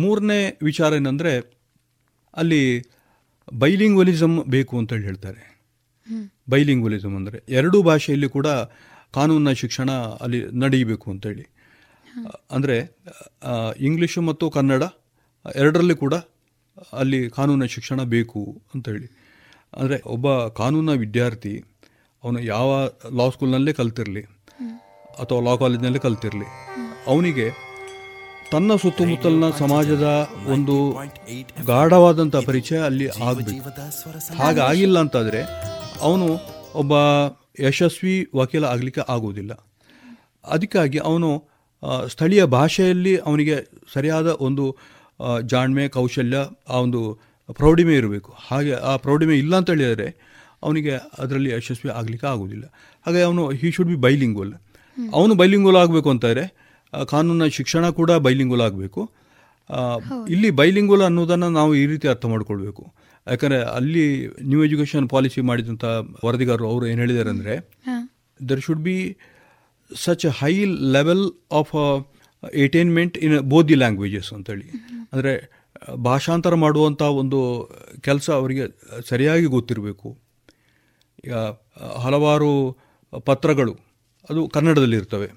ಮೂರನೇ 0.00 0.38
ವಿಚಾರ 0.62 0.90
ಏನಂದರೆ, 0.94 1.32
ಅಲ್ಲಿ 2.34 2.62
ಬೈಲಿಂಗ್ವಲಿಸಮ್ 3.52 4.36
ಬೇಕು 4.48 4.74
ಅಂತೇಳಿ 4.78 5.04
ಹೇಳ್ತಾರೆ. 5.04 5.42
ಬೈಲಿಂಗ್ವಲಿಸಮ್ 6.50 7.14
ಅಂದರೆ 7.16 7.38
ಎರಡೂ 7.48 7.78
ಭಾಷೆಯಲ್ಲಿ 7.82 8.28
ಕೂಡ 8.28 8.48
ಕಾನೂನಿನ 9.12 9.52
ಶಿಕ್ಷಣ 9.52 9.90
ಅಲ್ಲಿ 10.24 10.40
ನಡೆಯಬೇಕು 10.60 11.06
ಅಂತೇಳಿ 11.10 11.44
ಅಂದರೆ 12.50 12.76
ಇಂಗ್ಲೀಷು 13.78 14.20
ಮತ್ತು 14.20 14.44
ಕನ್ನಡ 14.50 14.82
ಎರಡರಲ್ಲಿ 15.56 15.94
ಕೂಡ 15.94 16.14
ಅಲ್ಲಿ 16.92 17.20
ಕಾನೂನಿನ 17.30 17.66
ಶಿಕ್ಷಣ 17.74 18.00
ಬೇಕು 18.14 18.42
ಅಂತೇಳಿ 18.74 19.08
ಅಂದರೆ 19.76 19.96
ಒಬ್ಬ 20.06 20.28
ಕಾನೂನ 20.60 20.92
ವಿದ್ಯಾರ್ಥಿ, 20.92 21.54
ಅವನು 22.24 22.38
ಯಾವ 22.40 22.68
ಲಾ 23.18 23.26
ಸ್ಕೂಲ್ನಲ್ಲೇ 23.28 23.72
ಕಲ್ತಿರಲಿ, 23.72 24.22
ಅಥವಾ 25.20 25.40
ಲಾ 25.40 25.54
ಕಾಲೇಜ್ನಲ್ಲೇ 25.56 25.98
ಕಲ್ತಿರಲಿ, 25.98 26.48
ಅವನಿಗೆ 27.06 27.46
ತನ್ನ 28.52 28.70
ಸುತ್ತಮುತ್ತಲಿನ 28.82 29.46
ಸಮಾಜದ 29.58 30.06
ಒಂದು 30.54 30.76
ಗಾಢವಾದಂಥ 31.70 32.36
ಪರಿಚಯ 32.48 32.78
ಅಲ್ಲಿ 32.88 33.06
ಆಗಬೇಕು. 33.28 33.70
ಹಾಗಾಗಿಲ್ಲ 34.40 34.96
ಅಂತಾದರೆ 35.04 35.40
ಅವನು 36.06 36.26
ಒಬ್ಬ 36.82 36.92
ಯಶಸ್ವಿ 37.66 38.14
ವಕೀಲ 38.38 38.64
ಆಗಲಿಕ್ಕೆ 38.74 39.02
ಆಗುವುದಿಲ್ಲ. 39.14 39.52
ಅದಕ್ಕಾಗಿ 40.44 40.98
ಅವನು 41.10 41.30
ಸ್ಥಳೀಯ 42.12 42.42
ಭಾಷೆಯಲ್ಲಿ 42.56 43.14
ಅವನಿಗೆ 43.28 43.56
ಸರಿಯಾದ 43.94 44.28
ಒಂದು 44.48 44.64
ಜಾಣ್ಮೆ 45.52 45.84
ಕೌಶಲ್ಯ 45.88 46.38
ಆ 46.68 46.78
ಒಂದು 46.86 47.00
ಪ್ರೌಢಿಮೆ 47.58 47.94
ಇರಬೇಕು. 48.00 48.30
ಹಾಗೆ 48.48 48.74
ಆ 48.90 48.94
ಪ್ರೌಢಿಮೆ 49.04 49.36
ಇಲ್ಲ 49.42 49.52
ಅಂತ 49.60 49.70
ಹೇಳಿದರೆ 49.76 50.08
ಅವನಿಗೆ 50.66 50.94
ಅದರಲ್ಲಿ 51.22 51.50
ಯಶಸ್ವಿ 51.56 51.90
ಆಗಲಿಕ್ಕೆ 52.00 52.26
ಆಗೋದಿಲ್ಲ 52.32 52.66
ಹಾಗೆ 53.06 53.22
ಅವನು 53.28 53.44
ಹಿ 53.60 53.70
ಶುಡ್ 53.76 53.90
ಬಿ 53.92 53.98
ಬೈಲಿಂಗ್ವಲ್ 54.06 54.52
ಅವನು 55.18 55.34
ಬೈಲಿಂಗ್ವಲ್ 55.34 55.78
ಆಗಬೇಕು 55.82 56.08
ಅಂತಾರೆ. 56.14 56.44
ಕಾನೂನಿನ 57.12 57.46
ಶಿಕ್ಷಣ 57.58 57.84
ಕೂಡ 57.98 58.10
ಬೈಲಿಂಗುಲ್ 58.26 58.62
ಆಗಬೇಕು. 58.68 59.00
ಇಲ್ಲಿ 60.34 60.48
ಬೈಲಿಂಗುಲ್ 60.60 61.02
ಅನ್ನೋದನ್ನು 61.08 61.48
ನಾವು 61.58 61.72
ಈ 61.80 61.84
ರೀತಿ 61.90 62.06
ಅರ್ಥ 62.12 62.24
ಮಾಡ್ಕೊಳ್ಬೇಕು. 62.32 62.84
ಯಾಕಂದರೆ 63.26 63.58
ಅಲ್ಲಿ 63.78 64.04
ನ್ಯೂ 64.50 64.60
ಎಜುಕೇಷನ್ 64.66 65.06
ಪಾಲಿಸಿ 65.14 65.40
ಮಾಡಿದಂಥ 65.50 65.84
ವರದಿಗಾರರು 66.26 66.66
ಅವರು 66.72 66.84
ಏನು 66.92 67.00
ಹೇಳಿದ್ದಾರೆ 67.04 67.30
ಅಂದರೆ 67.34 67.54
there 68.40 68.62
should 68.66 68.82
be 68.88 68.96
such 69.90 70.26
high 70.40 70.52
level 70.96 71.24
of 71.60 71.72
attainment 72.64 73.16
in 73.26 73.34
both 73.52 73.66
the 73.70 73.76
languages 73.82 74.30
ಅಂತೇಳಿ. 74.36 74.66
ಅಂದರೆ 75.12 75.32
ಭಾಷಾಂತರ 76.06 76.54
ಮಾಡುವಂಥ 76.64 77.02
ಒಂದು 77.20 77.40
ಕೆಲಸ 78.06 78.26
ಅವರಿಗೆ 78.40 78.64
ಸರಿಯಾಗಿ 79.10 79.46
ಗೊತ್ತಿರಬೇಕು. 79.56 80.08
ಈಗ 81.24 81.34
ಹಲವಾರು 82.04 82.50
ಪತ್ರಗಳು 83.28 83.74
ಅದು 84.30 84.40
ಕನ್ನಡದಲ್ಲಿರ್ತವೆ 84.56 85.28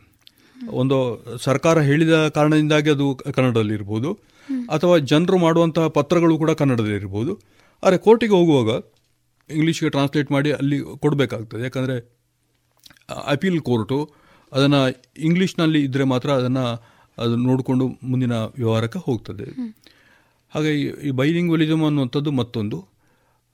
ಒಂದು 0.70 0.98
ಸರ್ಕಾರ 1.38 1.82
ಹೇಳಿದ 1.82 2.28
ಕಾರಣದಿಂದಾಗಿ 2.28 2.90
ಅದು 2.90 3.16
ಕನ್ನಡದಲ್ಲಿರ್ಬೋದು 3.16 4.14
ಅಥವಾ 4.70 4.98
ಜನರು 4.98 5.38
ಮಾಡುವಂತಹ 5.38 5.88
ಪತ್ರಗಳು 5.88 6.38
ಕೂಡ 6.38 6.52
ಕನ್ನಡದಲ್ಲಿರ್ಬೋದು 6.52 7.40
ಆದರೆ 7.84 7.98
ಕೋರ್ಟಿಗೆ 7.98 8.34
ಹೋಗುವಾಗ 8.34 8.82
ಇಂಗ್ಲೀಷ್ಗೆ 9.50 9.90
ಟ್ರಾನ್ಸ್ಲೇಟ್ 9.90 10.32
ಮಾಡಿ 10.32 10.52
ಅಲ್ಲಿ 10.52 10.80
ಕೊಡಬೇಕಾಗ್ತದೆ. 11.00 11.64
ಯಾಕಂದರೆ 11.64 11.96
ಅಪೀಲ್ 13.26 13.60
ಕೋರ್ಟು 13.62 14.10
ಅದನ್ನು 14.52 14.82
ಇಂಗ್ಲೀಷ್ನಲ್ಲಿ 15.18 15.84
ಇದ್ದರೆ 15.84 16.04
ಮಾತ್ರ 16.04 16.30
ಅದನ್ನು 16.32 16.66
ಅದು 17.18 17.36
ನೋಡಿಕೊಂಡು 17.36 17.88
ಮುಂದಿನ 18.04 18.32
ವ್ಯವಹಾರಕ್ಕೆ 18.32 19.00
ಹೋಗ್ತದೆ. 19.00 19.46
ಹಾಗೆ 20.56 20.72
ಈ 20.80 21.12
ಬೈಲಿಂಗ್ವಲಿಸಮ್ 21.12 21.84
ಅನ್ನುವಂಥದ್ದು 21.84 22.32
ಮತ್ತೊಂದು. 22.32 22.88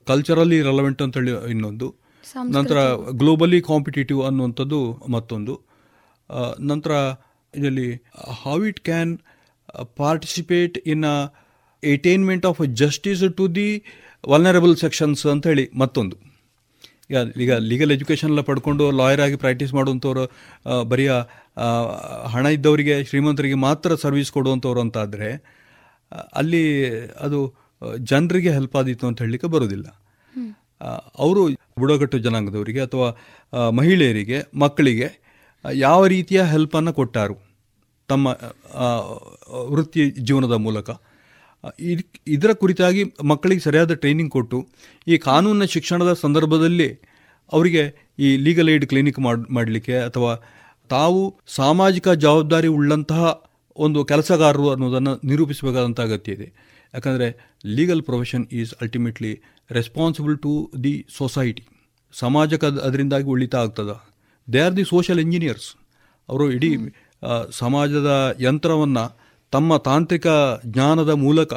ಕಲ್ಚರಲಿ 0.06 0.62
ರೆಲವೆಂಟ್ 0.62 1.02
ಅಂತೇಳಿ 1.02 1.50
ಇನ್ನೊಂದು. 1.50 1.94
ನಂತರ 2.50 2.94
ಗ್ಲೋಬಲಿ 3.10 3.60
ಕಾಂಪಿಟೇಟಿವ್ 3.60 4.22
ಅನ್ನುವಂಥದ್ದು 4.24 4.80
ಮತ್ತೊಂದು. 5.08 5.69
ನಂತರ 6.60 6.90
ಇದರಲ್ಲಿ 7.54 7.90
how 8.42 8.64
it 8.64 8.80
can 8.80 9.18
participate 9.96 10.78
in 10.78 11.04
a 11.04 11.16
attainment 11.84 12.46
of 12.46 12.60
justice 12.74 13.22
to 13.36 13.54
the 13.54 13.82
vulnerable 14.28 14.76
sections 14.76 15.26
ಅಂತ 15.26 15.46
ಹೇಳಿ 15.46 15.70
ಮತ್ತೊಂದು. 15.74 16.16
ಈಗ 17.10 17.18
ಈಗ 17.36 17.52
ಲೀಗಲ್ 17.54 17.92
ಎಜುಕೇಷನ್ 17.92 18.30
ಎಲ್ಲ 18.30 18.40
ಪಡ್ಕೊಂಡು 18.40 18.90
ಲಾಯರ್ 18.90 19.20
ಆಗಿ 19.20 19.36
ಪ್ರಾಕ್ಟೀಸ್ 19.36 19.74
ಮಾಡುವಂಥವ್ರು 19.74 20.24
ಬರೀ 20.82 21.06
ಹಣ 22.26 22.46
ಇದ್ದವರಿಗೆ 22.46 23.04
ಶ್ರೀಮಂತರಿಗೆ 23.04 23.54
ಮಾತ್ರ 23.54 23.94
ಸರ್ವಿಸ್ 23.94 24.32
ಕೊಡುವಂಥವ್ರು 24.32 24.80
ಅಂತಾದರೆ 24.80 25.30
ಅಲ್ಲಿ 26.32 26.62
ಅದು 27.20 27.40
ಜನರಿಗೆ 27.98 28.52
ಹೆಲ್ಪ್ 28.52 28.76
ಆದಿತ್ತು 28.76 29.06
ಅಂತ 29.06 29.22
ಹೇಳಲಿಕ್ಕೆ 29.22 29.46
ಬರೋದಿಲ್ಲ 29.46 29.88
ಅವರು 31.18 31.46
ಬುಡಕಟ್ಟು 31.78 32.18
ಜನಾಂಗದವರಿಗೆ 32.18 32.80
ಅಥವಾ 32.80 33.08
ಮಹಿಳೆಯರಿಗೆ 33.70 34.38
ಮಕ್ಕಳಿಗೆ 34.54 35.08
ಯಾವ 35.64 36.00
ರೀತಿಯ 36.14 36.40
ಹೆಲ್ಪನ್ನು 36.52 36.92
ಕೊಟ್ಟಾರು 36.98 37.36
ತಮ್ಮ 38.08 38.26
ವೃತ್ತಿ 39.72 40.04
ಜೀವನದ 40.28 40.56
ಮೂಲಕ? 40.66 40.90
ಇದರ 42.34 42.50
ಕುರಿತಾಗಿ 42.62 43.02
ಮಕ್ಕಳಿಗೆ 43.30 43.62
ಸರಿಯಾದ 43.66 43.94
ಟ್ರೈನಿಂಗ್ 44.02 44.32
ಕೊಟ್ಟು, 44.36 44.58
ಈ 45.06 45.16
ಕಾನೂನಿನ 45.28 45.66
ಶಿಕ್ಷಣದ 45.74 46.12
ಸಂದರ್ಭದಲ್ಲಿ 46.24 46.88
ಅವರಿಗೆ 47.52 47.82
ಈ 48.24 48.30
ಲೀಗಲ್ 48.46 48.70
ಏಡ್ 48.74 48.86
ಕ್ಲಿನಿಕ್ 48.90 49.20
ಮಾಡಲಿಕ್ಕೆ 49.56 49.96
ಅಥವಾ 50.08 50.32
ತಾವು 50.90 51.20
ಸಾಮಾಜಿಕ 51.58 52.08
ಜವಾಬ್ದಾರಿ 52.24 52.68
ಉಳ್ಳಂತಹ 52.78 53.24
ಒಂದು 53.76 54.00
ಕೆಲಸಗಾರರು 54.10 54.68
ಅನ್ನೋದನ್ನು 54.74 55.12
ನಿರೂಪಿಸಬೇಕಾದಂಥ 55.30 56.00
ಅಗತ್ಯ 56.08 56.36
ಇದೆ. 56.36 56.48
ಯಾಕಂದರೆ 56.94 57.28
legal 57.76 58.02
profession 58.02 58.44
is 58.60 58.72
ultimately 58.82 59.32
responsible 59.70 60.36
to 60.44 60.52
the 60.84 60.94
society 61.18 61.64
ಸಮಾಜಕ್ಕೆ 62.14 62.68
ಅದರಿಂದಾಗಿ 62.86 63.28
ಉಳಿತಾ 63.34 63.58
ಆಗ್ತದ. 63.64 63.90
They 64.48 64.60
are 64.60 64.76
the 64.76 64.84
social 64.84 65.20
engineers 65.20 65.68
ಅವರು 66.28 66.44
ಇಡೀ 66.52 66.70
ಸಮಾಜದ 67.50 68.10
ಯಂತ್ರವನ್ನು 68.40 69.04
ತಮ್ಮ 69.52 69.76
ತಾಂತ್ರಿಕ 69.88 70.26
ಜ್ಞಾನದ 70.66 71.12
ಮೂಲಕ 71.24 71.52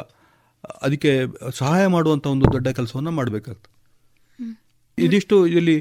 ಅದಕ್ಕೆ 0.82 1.12
ಸಹಾಯ 1.54 1.84
ಮಾಡುವಂಥ 1.86 2.26
ಒಂದು 2.26 2.46
ದೊಡ್ಡ 2.52 2.68
ಕೆಲಸವನ್ನು 2.68 3.10
ಮಾಡಬೇಕಾಗ್ತದೆ. 3.10 3.70
ಇದಿಷ್ಟು 4.98 5.36
ಇಲ್ಲಿ 5.46 5.76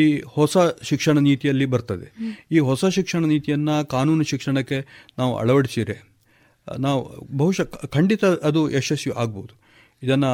ಈ 0.00 0.02
ಹೊಸ 0.26 0.56
ಶಿಕ್ಷಣ 0.82 1.18
ನೀತಿಯಲ್ಲಿ 1.18 1.66
ಬರ್ತದೆ. 1.66 2.06
ಈ 2.52 2.58
ಹೊಸ 2.68 2.84
ಶಿಕ್ಷಣ 2.96 3.22
ನೀತಿಯನ್ನು 3.24 3.74
ಕಾನೂನು 3.88 4.24
ಶಿಕ್ಷಣಕ್ಕೆ 4.24 4.78
ನಾವು 5.18 5.32
ಅಳವಡಿಸಿದರೆ 5.38 5.96
ನಾವು 6.66 7.00
ಬಹುಶಃ 7.36 7.86
ಖಂಡಿತ 7.86 8.24
ಅದು 8.48 8.62
ಯಶಸ್ವಿ 8.70 9.12
ಆಗ್ಬೋದು. 9.16 9.52
ಇದನ್ನು 10.02 10.32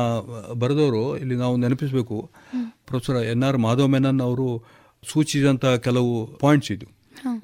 ಬರೆದವರು 0.54 1.02
ಇಲ್ಲಿ 1.16 1.36
ನಾವು 1.36 1.54
ನೆನಪಿಸಬೇಕು. 1.56 2.16
Professor 2.86 3.18
N 3.32 3.44
R 3.44 3.58
Madhava 3.66 3.86
Menon 3.86 4.20
ಅವರು 4.20 4.48
ಸೂಚಿಸಿದಂಥ 5.10 5.64
ಕೆಲವು 5.86 6.12
ಪಾಯಿಂಟ್ಸ್ 6.42 6.70
ಇದು. 6.76 6.86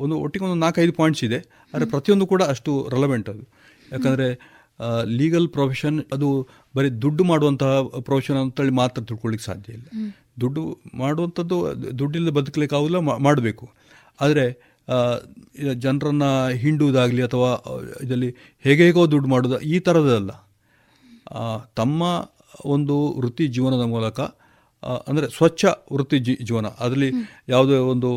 ಒಂದು 0.03 0.15
ಒಟ್ಟಿಗೆ 0.25 0.45
ಒಂದು 0.47 0.59
ನಾಲ್ಕೈದು 0.65 0.95
ಪಾಯಿಂಟ್ಸ್ 1.01 1.23
ಇದೆ. 1.29 1.39
ಆದರೆ 1.75 1.87
ಪ್ರತಿಯೊಂದು 1.95 2.27
ಕೂಡ 2.33 2.43
ಅಷ್ಟು 2.53 2.73
ರೆಲವೆಂಟ್ 2.95 3.29
ಅದು. 3.33 3.45
ಯಾಕಂದರೆ 3.93 4.27
ಲೀಗಲ್ 5.19 5.47
ಪ್ರೊಫೆಷನ್ 5.49 5.97
ಅದು 6.15 6.29
ಬರೀ 6.77 6.89
ದುಡ್ಡು 7.03 7.23
ಮಾಡುವಂತಹ 7.25 7.73
ಪ್ರೊಫೆಷನ್ 8.09 8.39
ಅಂತೇಳಿ 8.43 8.75
ಮಾತ್ರ 8.81 9.01
ತಿಳ್ಕೊಳ್ಳಿಕ್ಕೆ 9.09 9.47
ಸಾಧ್ಯ 9.47 9.77
ಇಲ್ಲ. 9.79 9.87
ದುಡ್ಡು 10.43 10.63
ಮಾಡುವಂಥದ್ದು 10.95 11.57
ದುಡ್ಡಿಲ್ಲದೆ 11.99 12.35
ಬದುಕಲಿಕ್ಕೆ 12.39 12.77
ಆಗೋಲ್ಲ 12.79 12.99
ಮಾಡಬೇಕು. 13.29 13.65
ಆದರೆ 14.19 14.45
ಜನರನ್ನು 15.83 16.31
ಹಿಂಡುವುದಾಗಲಿ 16.63 17.23
ಅಥವಾ 17.23 17.51
ಇದರಲ್ಲಿ 18.05 18.31
ಹೇಗೆ 18.65 18.83
ಹೇಗೋ 18.87 19.03
ದುಡ್ಡು 19.15 19.29
ಮಾಡೋದು 19.29 19.59
ಈ 19.73 19.79
ಥರದಲ್ಲ 19.87 20.33
ತಮ್ಮ 21.75 22.03
ಒಂದು 22.67 22.97
ವೃತ್ತಿ 23.19 23.45
ಜೀವನದ 23.57 23.85
ಮೂಲಕ 23.93 24.21
ಅಂದರೆ 25.09 25.27
ಸ್ವಚ್ಛ 25.37 25.65
ವೃತ್ತಿ 25.95 26.19
ಜಿ 26.27 26.35
ಜೀವನ. 26.49 26.67
ಅದರಲ್ಲಿ 26.85 27.11
ಯಾವುದೇ 27.55 27.79
ಒಂದು 27.93 28.11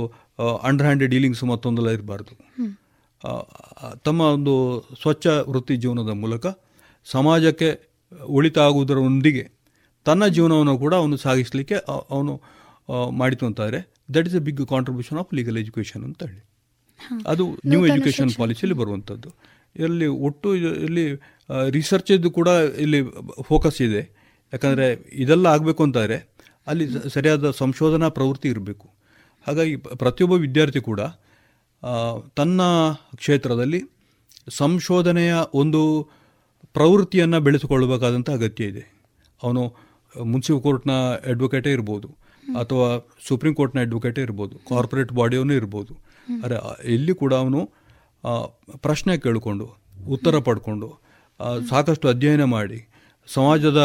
ಅಂಡರ್ 0.70 0.88
ಹ್ಯಾಂಡ್ 0.88 1.04
ಡೀಲಿಂಗ್ಸ್ 1.14 1.44
ಮತ್ತೊಂದೆಲ್ಲ 1.52 1.90
ಇರಬಾರ್ದು. 1.98 2.34
ತಮ್ಮ 4.08 4.22
ಒಂದು 4.38 4.54
ಸ್ವಚ್ಛ 5.02 5.26
ವೃತ್ತಿ 5.52 5.76
ಜೀವನದ 5.84 6.14
ಮೂಲಕ 6.24 6.46
ಸಮಾಜಕ್ಕೆ 7.08 7.70
ಉಳಿತಾಗುವುದರೊಂದಿಗೆ 8.38 9.44
ತನ್ನ 10.06 10.24
ಜೀವನವನ್ನು 10.36 10.76
ಕೂಡ 10.84 10.94
ಅವನು 11.02 11.18
ಸಾಗಿಸಲಿಕ್ಕೆ 11.26 11.78
ಅವನು 12.16 12.34
ಮಾಡಿತು 13.20 13.44
ಅಂತಾರೆ 13.50 13.80
that 14.16 14.28
is 14.30 14.36
a 14.40 14.42
big 14.48 14.64
contribution 14.74 15.20
of 15.22 15.30
legal 15.38 15.58
education 15.62 16.04
ಅಂತ 16.08 16.22
ಹೇಳಿ. 16.30 16.44
ಅದು 17.32 17.44
ನ್ಯೂ 17.72 17.80
ಎಜುಕೇಷನ್ 17.92 18.32
ಪಾಲಿಸಿಯಲ್ಲಿ 18.42 18.78
ಬರುವಂಥದ್ದು. 18.82 19.30
ಇಲ್ಲಿ 19.76 20.08
ಒಟ್ಟು 20.28 20.50
ಇಲ್ಲಿ 20.88 21.06
ರಿಸರ್ಚದ್ದು 21.76 22.30
ಕೂಡ 22.38 22.50
ಇಲ್ಲಿ 22.86 23.00
ಫೋಕಸ್ 23.50 23.80
ಇದೆ. 23.88 24.02
ಯಾಕಂದರೆ 24.54 24.88
ಇದೆಲ್ಲ 25.24 25.46
ಆಗಬೇಕು 25.56 25.82
ಅಂತಾದರೆ 25.88 26.18
ಅಲ್ಲಿ 26.68 26.86
ಸರಿಯಾದ 27.16 27.52
ಸಂಶೋಧನಾ 27.62 28.08
ಪ್ರವೃತ್ತಿ 28.18 28.48
ಇರಬೇಕು. 28.54 28.88
ಹಾಗಾಗಿ 29.46 29.76
ಪ್ರತಿಯೊಬ್ಬ 30.02 30.36
ವಿದ್ಯಾರ್ಥಿ 30.46 30.82
ಕೂಡ 30.90 31.02
ತನ್ನ 32.38 32.62
ಕ್ಷೇತ್ರದಲ್ಲಿ 33.22 33.82
ಸಂಶೋಧನೆಯ 34.60 35.34
ಒಂದು 35.62 35.82
ಪ್ರವೃತ್ತಿಯನ್ನು 36.76 37.40
ಬೆಳೆಸಿಕೊಳ್ಳಬೇಕಾದಂಥ 37.48 38.30
ಅಗತ್ಯ 38.38 38.72
ಇದೆ. 38.72 38.84
ಅವನು 39.42 39.64
ಮುನ್ಸಿಪಲ್ 40.16 40.62
ಕೋರ್ಟ್ನ 40.66 40.94
ಅಡ್ವೊಕೇಟೇ 41.32 41.72
ಇರ್ಬೋದು, 41.72 42.08
ಅಥವಾ 42.62 42.88
ಸುಪ್ರೀಂ 43.28 43.54
ಕೋರ್ಟ್ನ 43.60 43.80
ಅಡ್ವೊಕೇಟೇ 43.88 44.22
ಇರ್ಬೋದು 44.22 44.56
ಕಾರ್ಪೊರೇಟ್ 44.70 45.12
ಬಾಡಿಯವನು 45.20 45.54
ಇರ್ಬೋದು. 45.60 45.94
ಅರೆ 46.46 46.58
ಇಲ್ಲಿ 46.96 47.14
ಕೂಡ 47.22 47.34
ಅವನು 47.44 47.62
ಪ್ರಶ್ನೆ 48.86 49.14
ಕೇಳಿಕೊಂಡು, 49.26 49.66
ಉತ್ತರ 50.16 50.36
ಪಡ್ಕೊಂಡು 50.48 50.90
ಸಾಕಷ್ಟು 51.72 52.08
ಅಧ್ಯಯನ 52.14 52.44
ಮಾಡಿ, 52.56 52.80
ಸಮಾಜದ 53.28 53.82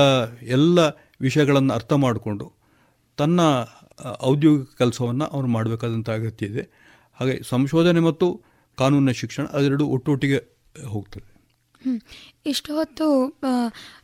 ಎಲ್ಲ 0.56 0.78
ವಿಷಯಗಳನ್ನು 1.26 1.72
ಅರ್ಥ 1.78 1.92
ಮಾಡಿಕೊಂಡು 2.04 2.46
ತನ್ನ 3.18 3.40
ಔದ್ಯೋಗಿಕ 4.22 4.68
ಕೆಲಸವನ್ನು 4.78 5.24
ಅವನು 5.24 5.46
ಮಾಡಬೇಕಾದಂಥ 5.46 6.10
ಅಗತ್ಯ 6.10 6.46
ಇದೆ. 6.46 6.64
ಹಾಗೆ 7.20 7.42
ಸಂಶೋಧನೆ 7.42 8.00
ಮತ್ತು 8.00 8.42
ಕಾನೂನಿನ 8.78 9.10
ಶಿಕ್ಷಣ 9.10 9.44
ಅದೆರಡು 9.44 9.86
ಒಟ್ಟೊಟ್ಟಿಗೆ 9.86 10.38
ಹೋಗ್ತದೆ. 10.86 11.37
ಇಷ್ಟು 12.46 12.70
ಹೊತ್ತು 12.74 13.06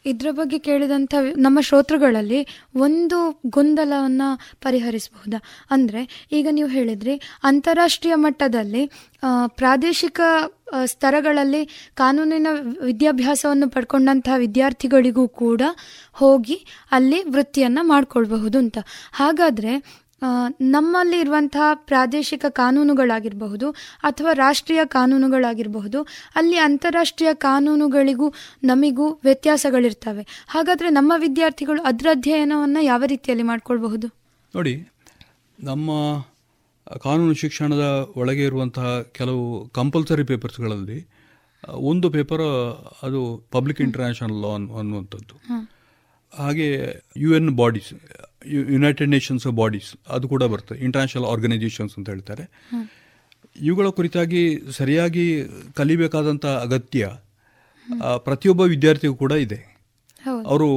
ಇದರ 0.07 0.29
ಬಗ್ಗೆ 0.31 0.59
ಕೇಳಿದಂಥ 0.59 1.15
ನಮ್ಮ 1.37 1.59
ಶ್ರೋತೃಗಳಲ್ಲಿ 1.61 2.41
ಒಂದು 2.77 3.19
ಗೊಂದಲವನ್ನು 3.49 4.29
ಪರಿಹರಿಸಬಹುದಾ? 4.61 5.39
ಅಂದರೆ, 5.71 6.29
ಈಗ 6.33 6.47
ನೀವು 6.51 6.69
ಹೇಳಿದ್ರಿ, 6.69 7.15
ಅಂತಾರಾಷ್ಟ್ರೀಯ 7.43 8.17
ಮಟ್ಟದಲ್ಲಿ 8.17 8.85
ಪ್ರಾದೇಶಿಕ 9.47 10.21
ಸ್ತರಗಳಲ್ಲಿ 10.85 11.63
ಕಾನೂನಿನ 11.95 12.49
ವಿದ್ಯಾಭ್ಯಾಸವನ್ನು 12.81 13.69
ಪಡ್ಕೊಂಡಂತಹ 13.71 14.37
ವಿದ್ಯಾರ್ಥಿಗಳಿಗೂ 14.37 15.29
ಕೂಡ 15.29 15.63
ಹೋಗಿ 16.13 16.57
ಅಲ್ಲಿ 16.91 17.21
ವೃತ್ತಿಯನ್ನು 17.31 17.83
ಮಾಡ್ಕೊಳ್ಬಹುದು 17.85 18.59
ಅಂತ. 18.59 18.79
ಹಾಗಾದರೆ 19.13 19.75
ನಮ್ಮಲ್ಲಿ 20.61 21.21
ಇರುವಂತಹ 21.21 21.71
ಪ್ರಾದೇಶಿಕ 21.75 22.45
ಕಾನೂನುಗಳಾಗಿರಬಹುದು 22.49 23.71
ಅಥವಾ 23.99 24.33
ರಾಷ್ಟ್ರೀಯ 24.33 24.81
ಕಾನೂನುಗಳಾಗಿರಬಹುದು 24.85 26.03
ಅಲ್ಲಿ 26.35 26.57
ಅಂತಾರಾಷ್ಟ್ರೀಯ 26.57 27.35
ಕಾನೂನುಗಳಿಗೂ 27.35 28.35
ನಮಿಗೂ 28.65 29.13
ವ್ಯತ್ಯಾಸಗಳಿರ್ತವೆ. 29.13 30.47
ಹಾಗಾದರೆ 30.49 30.91
ನಮ್ಮ 30.91 31.13
ವಿದ್ಯಾರ್ಥಿಗಳು 31.17 31.83
ಅದರ 31.83 32.07
ಅಧ್ಯಯನವನ್ನು 32.11 32.83
ಯಾವ 32.83 33.03
ರೀತಿಯಲ್ಲಿ 33.07 33.43
ಮಾಡಿಕೊಳ್ಬಹುದು? 33.43 34.07
ನೋಡಿ 34.55 34.89
ನಮ್ಮ 35.63 35.91
ಕಾನೂನು 37.03 37.35
ಶಿಕ್ಷಣದ 37.35 38.09
ಒಳಗೆ 38.17 38.45
ಇರುವಂತಹ 38.45 39.03
ಕೆಲವು 39.03 39.69
ಕಂಪಲ್ಸರಿ 39.69 40.25
ಪೇಪರ್ಸ್ಗಳಲ್ಲಿ 40.25 41.09
ಒಂದು 41.69 42.11
ಪೇಪರ್ 42.11 42.43
ಅದು 43.03 43.47
ಪಬ್ಲಿಕ್ 43.51 43.81
ಇಂಟರ್ನ್ಯಾಷನಲ್ 43.81 44.43
ಲಾ 44.43 44.79
ಅನ್ನುವಂಥದ್ದು. 44.79 45.35
ಹಾಗೆ 46.39 46.69
U 47.17 47.35
N 47.35 47.51
bodies 47.51 47.95
United 48.47 49.11
Nations 49.11 49.47
bodies 49.47 49.91
ಅದು 50.09 50.29
ಕೂಡ 50.29 50.43
ಬರ್ತದೆ 50.43 50.79
ಇಂಟರ್ನ್ಯಾಷನಲ್ 50.79 51.27
ಆರ್ಗನೈಸೇಷನ್ಸ್ 51.27 51.95
ಅಂತ 51.99 52.09
ಹೇಳ್ತಾರೆ. 52.11 52.45
ಇವುಗಳ 53.61 53.89
ಕುರಿತಾಗಿ 53.89 54.61
ಸರಿಯಾಗಿ 54.71 55.45
ಕಲಿಬೇಕಾದಂಥ 55.75 56.47
ಅಗತ್ಯ 56.47 57.11
ಪ್ರತಿಯೊಬ್ಬ 58.17 58.61
ವಿದ್ಯಾರ್ಥಿಗೂ 58.61 59.15
ಕೂಡ 59.15 59.33
ಇದೆ. 59.33 59.61
ಅವರು 60.47 60.69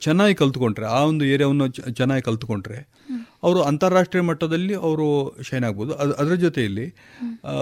ಚೆನ್ನಾಗಿ 0.00 0.34
ಕಲ್ತ್ಕೊಂಡ್ರೆ 0.34 0.86
ಆ 0.86 1.00
ಒಂದು 1.04 1.24
ಏರಿಯಾವನ್ನು 1.24 1.68
ಚೆನ್ನಾಗಿ 1.68 2.22
ಕಲ್ತ್ಕೊಂಡ್ರೆ 2.22 2.78
ಅವರು 3.42 3.62
ಅಂತಾರಾಷ್ಟ್ರೀಯ 3.62 4.22
ಮಟ್ಟದಲ್ಲಿ 4.22 4.74
ಅವರು 4.74 5.06
ಶೈನ್ 5.42 5.64
ಆಗ್ಬೋದು. 5.64 5.92
ಅದು 5.94 6.12
ಅದರ 6.12 6.34
ಜೊತೆಯಲ್ಲಿ 6.34 6.86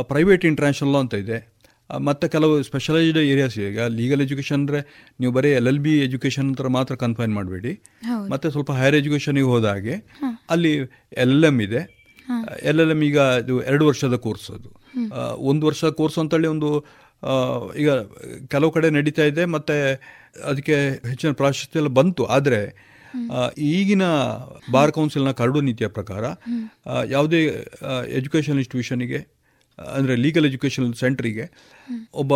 ಪ್ರೈವೇಟ್ 0.03 0.45
ಇಂಟರ್ನ್ಯಾಷನಲ್ 0.45 0.97
ಅಂತ 0.97 1.15
ಇದೆ. 1.15 1.39
ಮತ್ತು 2.09 2.25
ಕೆಲವು 2.35 2.55
ಸ್ಪೆಷಲೈಸ್ಡ್ 2.69 3.19
ಏರಿಯಾಸ್ 3.33 3.57
ಈಗ 3.69 3.87
ಲೀಗಲ್ 3.99 4.23
ಎಜುಕೇಷನ್ 4.27 4.61
ಅಂದರೆ 4.63 4.81
ನೀವು 5.21 5.33
ಬರೀ 5.37 5.51
ಎಲ್ 5.61 5.69
ಎಲ್ 5.73 5.81
ಬಿ 5.87 5.95
ಎಜುಕೇಷನ್ 6.07 6.47
ಅಂತ 6.51 6.73
ಮಾತ್ರ 6.77 6.95
ಕನ್ಫೈನ್ 7.05 7.33
ಮಾಡಬೇಡಿ. 7.39 7.73
ಮತ್ತು 8.33 8.47
ಸ್ವಲ್ಪ 8.55 8.73
ಹೈಯರ್ 8.81 8.97
ಎಜುಕೇಷನಿಗೆ 9.01 9.49
ಹೋದ 9.53 9.67
ಹಾಗೆ 9.75 9.97
ಅಲ್ಲಿ 10.55 10.73
ಎಲ್ 11.25 11.35
ಎಲ್ 11.37 11.49
ಎಂ 11.51 11.59
ಇದೆ. 11.67 11.83
ಎಲ್ 12.71 12.81
ಎಲ್ 12.85 12.93
ಎಂ 12.95 13.01
ಈಗ 13.09 13.19
ಇದು 13.43 13.55
ಎರಡು 13.71 13.85
ವರ್ಷದ 13.91 14.17
ಕೋರ್ಸ್ 14.27 14.49
ಅದು. 14.57 14.69
ಒಂದು 15.51 15.63
ವರ್ಷ 15.69 15.85
ಕೋರ್ಸ್ 16.01 16.19
ಅಂತೇಳಿ 16.23 16.49
ಒಂದು 16.55 16.71
ಈಗ 17.83 17.91
ಕೆಲವು 18.53 18.71
ಕಡೆ 18.77 18.91
ನಡೀತಾ 18.99 19.25
ಇದೆ 19.31 19.45
ಮತ್ತು 19.55 19.75
ಅದಕ್ಕೆ 20.51 20.77
ಹೆಚ್ಚಿನ 21.11 21.33
ಪ್ರಾಶಸ್ತ್ಯ 21.41 21.81
ಎಲ್ಲ 21.83 21.91
ಬಂತು. 22.01 22.25
ಆದರೆ 22.37 22.61
ಈಗಿನ 23.75 24.05
ಬಾರ್ 24.75 24.93
ಕೌನ್ಸಿಲ್ನ 24.97 25.31
ಕರಡು 25.41 25.61
ನೀತಿಯ 25.69 25.89
ಪ್ರಕಾರ 25.97 26.25
ಯಾವುದೇ 27.15 27.41
ಎಜುಕೇಷನ್ 28.19 28.59
ಇನ್ಸ್ಟಿಟ್ಯೂಷನಿಗೆ 28.63 29.21
ಅಂದರೆ 29.97 30.15
ಲೀಗಲ್ 30.25 30.47
ಎಜುಕೇಷನ್ 30.51 30.89
ಸೆಂಟ್ರಿಗೆ 30.95 31.45
ಒಬ್ಬ 32.23 32.35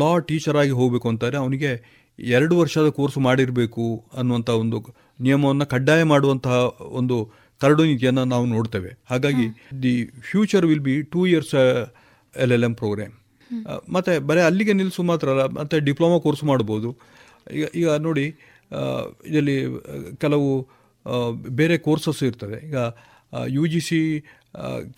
ಲಾ 0.00 0.10
ಟೀಚರ್ 0.28 0.56
ಆಗಿ 0.62 0.74
ಹೋಗಬೇಕು 0.80 1.06
ಅಂತಾರೆ. 1.08 1.36
ಅವನಿಗೆ 1.36 1.70
ಎರಡು 2.18 2.54
ವರ್ಷದ 2.60 2.88
ಕೋರ್ಸ್ 2.98 3.18
ಮಾಡಿರಬೇಕು 3.26 3.84
ಅನ್ನುವಂಥ 4.18 4.50
ಒಂದು 4.62 4.78
ನಿಯಮವನ್ನು 5.20 5.66
ಕಡ್ಡಾಯ 5.66 6.02
ಮಾಡುವಂತಹ 6.12 6.56
ಒಂದು 7.00 7.16
ಕರಡು 7.60 7.82
ನೀತಿಯನ್ನು 7.84 8.24
ನಾವು 8.24 8.46
ನೋಡ್ತೇವೆ. 8.46 8.90
ಹಾಗಾಗಿ 9.10 9.46
the 9.82 9.94
future 10.30 10.66
will 10.70 10.84
be 10.88 10.94
two 11.14 11.20
years 11.32 11.54
L 12.34 12.52
L 12.56 12.66
M 12.68 12.74
programme 12.74 13.14
ಮತ್ತು 13.94 14.12
ಬರೀ 14.28 14.40
ಅಲ್ಲಿಗೆ 14.48 14.72
ನಿಲ್ಲಿಸು 14.72 15.02
ಮಾತ್ರ 15.10 15.28
ಅಲ್ಲ 15.28 15.44
ಮತ್ತು 15.58 15.78
ಡಿಪ್ಲೊಮಾ 15.88 16.18
ಕೋರ್ಸ್ 16.26 16.44
ಮಾಡ್ಬೋದು. 16.50 16.90
ಈಗ 17.56 17.64
ಈಗ 17.80 17.88
ನೋಡಿ 18.06 18.26
ಇದರಲ್ಲಿ 19.28 19.56
ಕೆಲವು 20.22 20.48
ಬೇರೆ 21.60 21.76
ಕೋರ್ಸಸ್ 21.86 22.22
ಇರ್ತವೆ 22.28 22.58
ಈಗ 22.68 22.78
ಯು 23.56 23.64
ಜಿ 23.72 23.80
ಸಿ 23.80 23.98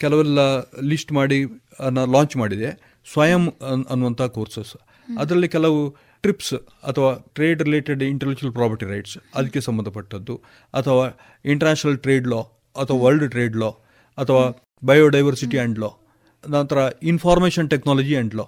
ಕೆಲವೆಲ್ಲ 0.02 0.40
ಲಿಸ್ಟ್ 0.90 1.12
ಮಾಡಿ 1.18 1.38
ಲಾಂಚ್ 2.14 2.34
ಮಾಡಿದೆ. 2.36 2.70
ಸ್ವಯಂ 3.06 3.44
ಅನ್ನುವಂಥ 3.92 4.22
ಕೋರ್ಸಸ್ 4.36 4.74
ಅದರಲ್ಲಿ 5.08 5.48
ಕೆಲವು 5.48 5.80
ಟ್ರಿಪ್ಸ್ 6.24 6.54
ಅಥವಾ 6.88 7.10
trade 7.36 7.60
related 7.62 8.02
intellectual 8.12 8.54
property 8.58 8.86
rights 8.92 9.16
ಅದಕ್ಕೆ 9.38 9.60
ಸಂಬಂಧಪಟ್ಟದ್ದು. 9.60 10.34
ಅಥವಾ 10.74 11.04
ಇಂಟರ್ನ್ಯಾಷನಲ್ 11.44 11.98
ಟ್ರೇಡ್ 11.98 12.28
ಲಾ 12.32 12.40
ಅಥವಾ 12.76 12.98
ವರ್ಲ್ಡ್ 13.04 13.26
ಟ್ರೇಡ್ 13.34 13.56
ಲಾ 13.62 13.70
ಅಥವಾ 14.18 14.44
ಬಯೋಡೈವರ್ಸಿಟಿ 14.82 15.58
ಆ್ಯಂಡ್ 15.58 15.78
ಲಾ 15.84 15.90
ನಂತರ 16.44 16.78
ಇನ್ಫಾರ್ಮೇಷನ್ 17.12 17.68
ಟೆಕ್ನಾಲಜಿ 17.74 18.14
ಆ್ಯಂಡ್ 18.14 18.34
ಲಾ 18.40 18.46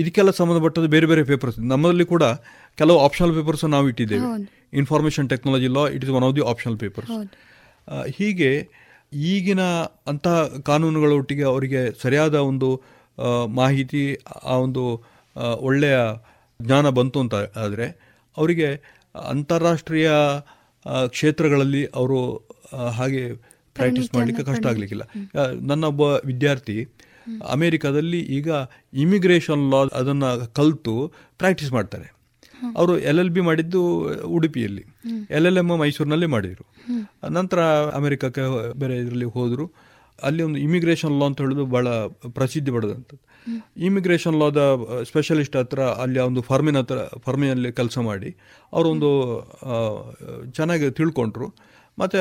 ಇದಕ್ಕೆಲ್ಲ 0.00 0.30
ಸಂಬಂಧಪಟ್ಟದ್ದು 0.38 0.88
ಬೇರೆ 0.94 1.06
ಬೇರೆ 1.10 1.22
ಪೇಪರ್ಸ್ 1.30 1.58
ನಮ್ಮಲ್ಲಿ 1.72 2.04
ಕೂಡ 2.14 2.24
ಕೆಲವು 2.80 2.98
ಆಪ್ಷನಲ್ 3.04 3.32
ಪೇಪರ್ಸ್ 3.36 3.62
ನಾವು 3.74 3.86
ಇಟ್ಟಿದ್ದೇವೆ. 3.90 4.26
Information 4.80 5.28
technology 5.32 5.68
law 5.76 5.84
it 5.96 6.02
is 6.06 6.12
one 6.18 6.24
of 6.26 6.34
the 6.38 6.44
optional 6.52 6.78
papers 6.82 7.12
ಹೀಗೆ 8.18 8.50
ಈಗಿನ 9.12 9.60
ಅಂತಹ 10.06 10.46
ಕಾನೂನುಗಳೊಟ್ಟಿಗೆ 10.46 11.42
ಅವರಿಗೆ 11.42 12.02
ಸರಿಯಾದ 12.02 12.34
ಒಂದು 12.34 12.82
ಮಾಹಿತಿ 13.46 14.18
ಆ 14.44 14.56
ಒಂದು 14.56 15.04
ಒಳ್ಳೆಯ 15.60 15.98
ಜ್ಞಾನ 16.62 16.88
ಬಂತು 16.88 17.20
ಅಂತ 17.20 17.34
ಆದರೆ 17.34 17.86
ಅವರಿಗೆ 18.36 18.98
ಅಂತಾರಾಷ್ಟ್ರೀಯ 19.28 20.10
ಕ್ಷೇತ್ರಗಳಲ್ಲಿ 21.06 21.86
ಅವರು 21.86 22.48
ಹಾಗೆ 22.90 23.34
ಪ್ರಾಕ್ಟೀಸ್ 23.74 24.14
ಮಾಡಲಿಕ್ಕೆ 24.14 24.44
ಕಷ್ಟ 24.44 24.66
ಆಗಲಿಕ್ಕಿಲ್ಲ. 24.66 25.02
ನನ್ನ 25.60 25.84
ಒಬ್ಬ 25.84 26.00
ವಿದ್ಯಾರ್ಥಿ 26.00 26.88
ಅಮೇರಿಕಾದಲ್ಲಿ 27.48 28.20
ಈಗ 28.20 28.48
ಇಮಿಗ್ರೇಷನ್ 28.94 29.70
ಲಾ 29.70 29.78
ಅದನ್ನು 29.78 30.54
ಕಲಿತು 30.54 31.12
ಪ್ರಾಕ್ಟೀಸ್ 31.38 31.72
ಮಾಡ್ತಾರೆ. 31.72 32.17
ಅವರು 32.80 32.92
ಎಲ್ 33.10 33.20
ಎಲ್ 33.22 33.32
ಬಿ 33.36 33.42
ಮಾಡಿದ್ದು 33.48 33.80
ಉಡುಪಿಯಲ್ಲಿ. 34.36 34.84
ಎಲ್ 35.36 35.46
ಎಲ್ 35.50 35.60
ಎಂ 35.62 35.68
ಮೈಸೂರಿನಲ್ಲಿ 35.82 36.28
ಮಾಡಿದರು. 36.34 36.64
ನಂತರ 37.38 37.60
ಅಮೆರಿಕಕ್ಕೆ 38.00 38.44
ಬೇರೆ 38.80 38.96
ಇದರಲ್ಲಿ 39.02 39.28
ಹೋದರು. 39.36 39.66
ಅಲ್ಲಿ 40.18 40.42
ಒಂದು 40.42 40.58
ಇಮಿಗ್ರೇಷನ್ 40.66 41.14
ಲಾ 41.18 41.26
ಅಂತ 41.30 41.38
ಹೇಳೋದು 41.42 41.64
ಭಾಳ 41.74 41.88
ಪ್ರಸಿದ್ಧಿ 42.38 42.70
ಪಡೆದಂಥದ್ದು. 42.76 43.22
ಇಮಿಗ್ರೇಷನ್ 43.88 44.36
ಲಾದ 44.40 44.58
ಸ್ಪೆಷಲಿಸ್ಟ್ 45.10 45.56
ಹತ್ರ 45.56 45.80
ಅಲ್ಲಿ 46.02 46.20
ಒಂದು 46.28 46.40
ಫಾರ್ಮಿನ 46.48 46.78
ಹತ್ರ 46.82 46.98
ಫರ್ಮಿನಲ್ಲಿ 47.26 47.70
ಕೆಲಸ 47.72 47.98
ಮಾಡಿ 48.08 48.30
ಅವರೊಂದು 48.72 49.10
ಚೆನ್ನಾಗಿ 50.58 50.88
ತಿಳ್ಕೊಂಡ್ರು. 51.00 51.48
ಮತ್ತು 51.98 52.20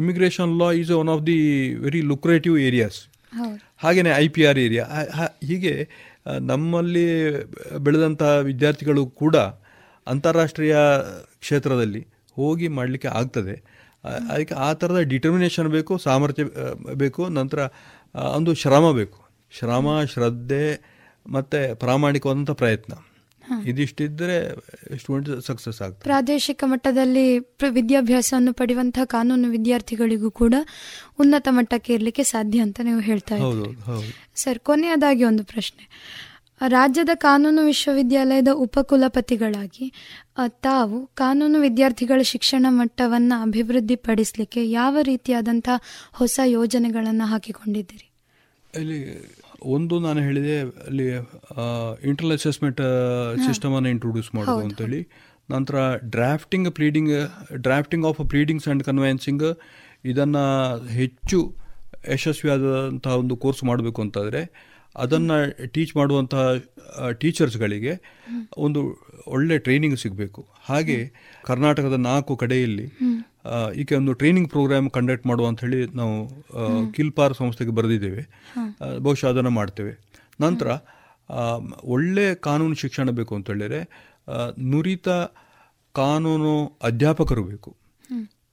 immigration 0.00 0.52
law 0.62 0.68
is 0.80 0.90
one 1.02 1.10
of 1.14 1.22
the 1.30 1.38
very 1.84 2.02
lucrative 2.12 2.58
areas 2.68 2.98
ಹಾಗೆಯೇ 3.84 4.12
ಐ 4.24 4.26
ಪಿ 4.34 4.42
ಆರ್ 4.50 4.58
ಏರಿಯಾ 4.58 4.84
ಹೀಗೆ 5.48 5.72
ನಮ್ಮಲ್ಲಿ 6.50 7.06
ಬೆಳೆದಂಥ 7.86 8.22
ವಿದ್ಯಾರ್ಥಿಗಳು 8.50 9.02
ಕೂಡ 9.22 9.36
ಅಂತಾರಾಷ್ಟ್ರೀಯ 10.08 10.76
ಕ್ಷೇತ್ರದಲ್ಲಿ 11.40 12.02
ಹೋಗಿ 12.32 12.68
ಮಾಡಲಿಕ್ಕೆ 12.68 13.08
ಆಗ್ತದೆ. 13.08 13.54
ಅದಕ್ಕೆ 14.30 14.54
ಆ 14.54 14.72
ಥರದ 14.72 15.00
ಡಿಟರ್ಮಿನೇಷನ್ 15.12 15.68
ಬೇಕು 15.68 15.98
ಸಾಮರ್ಥ್ಯ 15.98 16.44
ಬೇಕು 16.94 17.28
ನಂತರ 17.28 17.58
ಒಂದು 18.36 18.54
ಶ್ರಮ 18.54 18.92
ಬೇಕು. 18.92 19.20
ಶ್ರಮ 19.58 19.86
ಶ್ರದ್ಧೆ 20.12 20.64
ಮತ್ತು 21.26 21.60
ಪ್ರಾಮಾಣಿಕವಾದಂಥ 21.76 22.50
ಪ್ರಯತ್ನ. 22.50 22.94
ಇದಿಷ್ಟಿದ್ರೆ 23.66 24.36
ಸ್ಟೂಡೆಂಟ್ 24.98 25.44
ಸಕ್ಸಸ್ 25.46 25.82
ಆಗ್ತದೆ. 25.82 26.02
ಪ್ರಾದೇಶಿಕ 26.02 26.64
ಮಟ್ಟದಲ್ಲಿ 26.66 27.26
ವಿದ್ಯಾಭ್ಯಾಸವನ್ನು 27.70 28.52
ಪಡೆಯುವಂತಹ 28.52 29.04
ಕಾನೂನು 29.04 29.48
ವಿದ್ಯಾರ್ಥಿಗಳಿಗೂ 29.48 30.30
ಕೂಡ 30.30 30.54
ಉನ್ನತ 31.20 31.48
ಮಟ್ಟಕ್ಕೆ 31.50 31.92
ಇರಲಿಕ್ಕೆ 31.94 32.24
ಸಾಧ್ಯ 32.24 32.58
ಅಂತ 32.60 32.80
ನೀವು 32.84 33.00
ಹೇಳ್ತಾ 33.00 33.36
ಇದ್ದೀರಿ. 33.36 34.12
ಸರ್ 34.36 34.58
ಕೊನೆಯದಾಗಿ 34.58 35.24
ಒಂದು 35.24 35.44
ಪ್ರಶ್ನೆ. 35.44 35.84
ರಾಜ್ಯದ 36.66 37.08
ಕಾನೂನು 37.14 37.64
ವಿಶ್ವವಿದ್ಯಾಲಯದ 37.64 38.48
ಉಪಕುಲಪತಿಗಳಾಗಿ 38.54 39.92
ತಾವು 40.48 41.06
ಕಾನೂನು 41.06 41.60
ವಿದ್ಯಾರ್ಥಿಗಳ 41.60 42.20
ಶಿಕ್ಷಣ 42.22 42.66
ಮಟ್ಟವನ್ನು 42.68 43.42
ಅಭಿವೃದ್ಧಿಪಡಿಸಲಿಕ್ಕೆ 43.42 44.70
ಯಾವ 44.70 44.98
ರೀತಿಯಾದಂಥ 45.02 45.68
ಹೊಸ 46.12 46.40
ಯೋಜನೆಗಳನ್ನು 46.44 47.26
ಹಾಕಿಕೊಂಡಿದ್ದೀರಿ? 47.26 48.12
ಇಲ್ಲಿ 48.80 49.00
ಒಂದು 49.62 50.00
ನಾನು 50.00 50.20
ಹೇಳಿದೆ 50.20 50.60
ಅಲ್ಲಿ 50.60 51.08
ಇಂಟರ್ನಲ್ 52.02 52.32
ಅಸೆಸ್ಮೆಂಟ್ 52.32 52.80
ಸಿಸ್ಟಮನ್ನು 53.46 53.88
ಇಂಟ್ರೊಡ್ಯೂಸ್ 53.88 54.34
ಮಾಡೋದು 54.34 54.58
ಅಂತೇಳಿ. 54.58 55.08
ನಂತರ 55.50 55.96
drafting 55.96 56.72
pleading 56.72 57.32
drafting 57.54 58.06
of 58.06 58.28
pleadings 58.28 58.68
and 58.68 58.84
conveyancing 58.84 59.58
ಇದನ್ನು 60.04 60.78
ಹೆಚ್ಚು 60.86 61.56
ಯಶಸ್ವಿಯಾದಂಥ 62.12 63.06
ಒಂದು 63.06 63.36
ಕೋರ್ಸ್ 63.36 63.64
ಮಾಡಬೇಕು 63.64 64.02
ಅಂತಾದರೆ 64.02 64.68
ಅದನ್ನು 64.96 65.36
ಟೀಚ್ 65.70 65.96
ಮಾಡುವಂತಹ 65.96 66.52
ಟೀಚರ್ಸ್ಗಳಿಗೆ 67.10 67.92
ಒಂದು 68.56 68.80
ಒಳ್ಳೆ 69.26 69.58
ಟ್ರೈನಿಂಗ್ 69.58 69.98
ಸಿಗಬೇಕು. 69.98 70.46
ಹಾಗೆ 70.64 70.98
ಕರ್ನಾಟಕದ 71.44 71.92
ನಾಲ್ಕು 71.92 72.36
ಕಡೆಯಲ್ಲಿ 72.36 72.86
ಈಕೆ 73.76 73.94
ಒಂದು 73.94 74.12
ಟ್ರೈನಿಂಗ್ 74.12 74.50
ಪ್ರೋಗ್ರಾಮ್ 74.50 74.90
ಕಂಡಕ್ಟ್ 74.90 75.26
ಮಾಡುವ 75.26 75.46
ಅಂತ 75.46 75.60
ಹೇಳಿ 75.60 75.80
ನಾವು 75.96 76.92
ಕಿಲ್ಪಾರ್ 76.92 77.34
ಸಂಸ್ಥೆಗೆ 77.34 77.70
ಬರೆದಿದ್ದೇವೆ. 77.70 78.22
ಬಹುಶಃ 78.98 79.28
ಅದನ್ನು 79.28 79.50
ಮಾಡ್ತೇವೆ. 79.50 79.92
ನಂತರ 80.40 80.68
ಒಳ್ಳೆ 81.84 82.34
ಕಾನೂನು 82.34 82.74
ಶಿಕ್ಷಣ 82.74 83.10
ಬೇಕು 83.10 83.34
ಅಂತ 83.34 83.50
ಹೇಳಿದರೆ 83.50 83.80
ನುರಿತ 84.60 85.08
ಕಾನೂನು 85.92 86.66
ಅಧ್ಯಾಪಕರು 86.82 87.44
ಬೇಕು. 87.44 87.76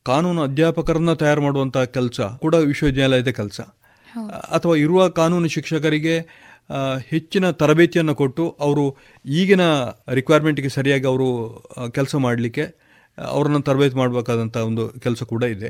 ಕಾನೂನು 0.06 0.42
ಅಧ್ಯಾಪಕರನ್ನ 0.44 1.14
ತಯಾರು 1.14 1.42
ಮಾಡುವಂಥ 1.42 1.78
ಕೆಲಸ 1.78 2.22
ಕೂಡ 2.22 2.54
ವಿಶ್ವವಿದ್ಯಾಲಯದ 2.54 3.28
ಕೆಲಸ. 3.28 3.62
ಅಥವಾ 4.52 4.76
ಇರುವ 4.76 5.08
ಕಾನೂನು 5.10 5.48
ಶಿಕ್ಷಕರಿಗೆ 5.48 6.16
ಹೆಚ್ಚಿನ 7.08 7.50
ತರಬೇತಿಯನ್ನು 7.52 8.16
ಕೊಟ್ಟು 8.16 8.50
ಅವರು 8.60 8.98
ಈಗಿನ 9.26 9.62
ರಿಕ್ವೈರ್ಮೆಂಟ್ಗೆ 10.14 10.70
ಸರಿಯಾಗಿ 10.70 11.08
ಅವರು 11.08 11.28
ಕೆಲಸ 11.92 12.16
ಮಾಡಲಿಕ್ಕೆ 12.16 12.66
ಅವರನ್ನು 13.28 13.62
ತರಬೇತಿ 13.62 13.96
ಮಾಡಬೇಕಾದಂಥ 13.96 14.58
ಒಂದು 14.58 14.90
ಕೆಲಸ 15.00 15.24
ಕೂಡ 15.24 15.44
ಇದೆ. 15.44 15.70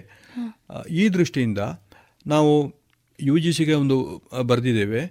ಈ 0.90 1.08
ದೃಷ್ಟಿಯಿಂದ 1.08 1.58
ನಾವು 2.28 2.54
ಯು 3.20 3.38
ಜಿ 3.38 3.54
ಸಿಗೆ 3.54 3.74
ಒಂದು 3.74 3.98
ಬರೆದಿದ್ದೇವೆ. 4.44 5.02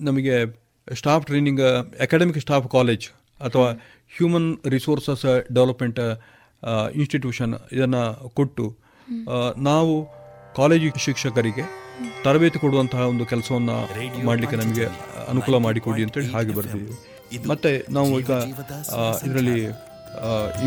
ನಮಗೆ 0.00 0.34
staff 0.94 1.26
training 1.26 1.60
academic 2.00 2.38
staff 2.38 2.68
college 2.70 3.06
ಅಥವಾ 3.44 3.72
ಹ್ಯೂಮನ್ 4.16 4.50
ರಿಸೋರ್ಸಸ್ 4.68 5.24
ಡೆವಲಪ್ಮೆಂಟ್ 5.54 6.00
ಇನ್ಸ್ಟಿಟ್ಯೂಷನ್ 6.94 7.54
ಇದನ್ನು 7.72 8.30
ಕೊಟ್ಟು 8.34 8.76
ನಾವು 9.62 9.94
ಕಾಲೇಜು 10.56 10.88
ಶಿಕ್ಷಕರಿಗೆ 10.98 11.87
ತರಬೇತಿ 12.24 12.58
ಕೊಡುವಂತಹ 12.58 13.02
ಒಂದು 13.08 13.24
ಕೆಲಸವನ್ನು 13.26 13.76
ಮಾಡಲಿಕ್ಕೆ 14.24 14.56
ನಮಗೆ 14.56 14.86
ಅನುಕೂಲ 15.28 15.56
ಮಾಡಿಕೊಡಿ 15.56 16.02
ಅಂತೇಳಿ 16.02 16.30
ಹಾಗೆ 16.32 16.54
ಬರ್ತೀವಿ 16.54 16.88
ಮತ್ತೆ 17.46 17.86
ನಾವು 17.90 18.20
ಈಗ 18.20 18.30
ಇದರಲ್ಲಿ 19.26 19.58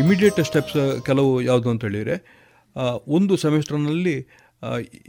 ಇಮಿಡಿಯೇಟ್ 0.02 0.40
ಸ್ಟೆಪ್ಸ್ 0.44 1.02
ಕೆಲವು 1.06 1.30
ಯಾವುದು 1.42 1.70
ಅಂತ 1.70 1.82
ಹೇಳಿದರೆ 1.84 2.16
ಒಂದು 3.08 3.36
ಸೆಮಿಸ್ಟರ್ನಲ್ಲಿ 3.36 4.16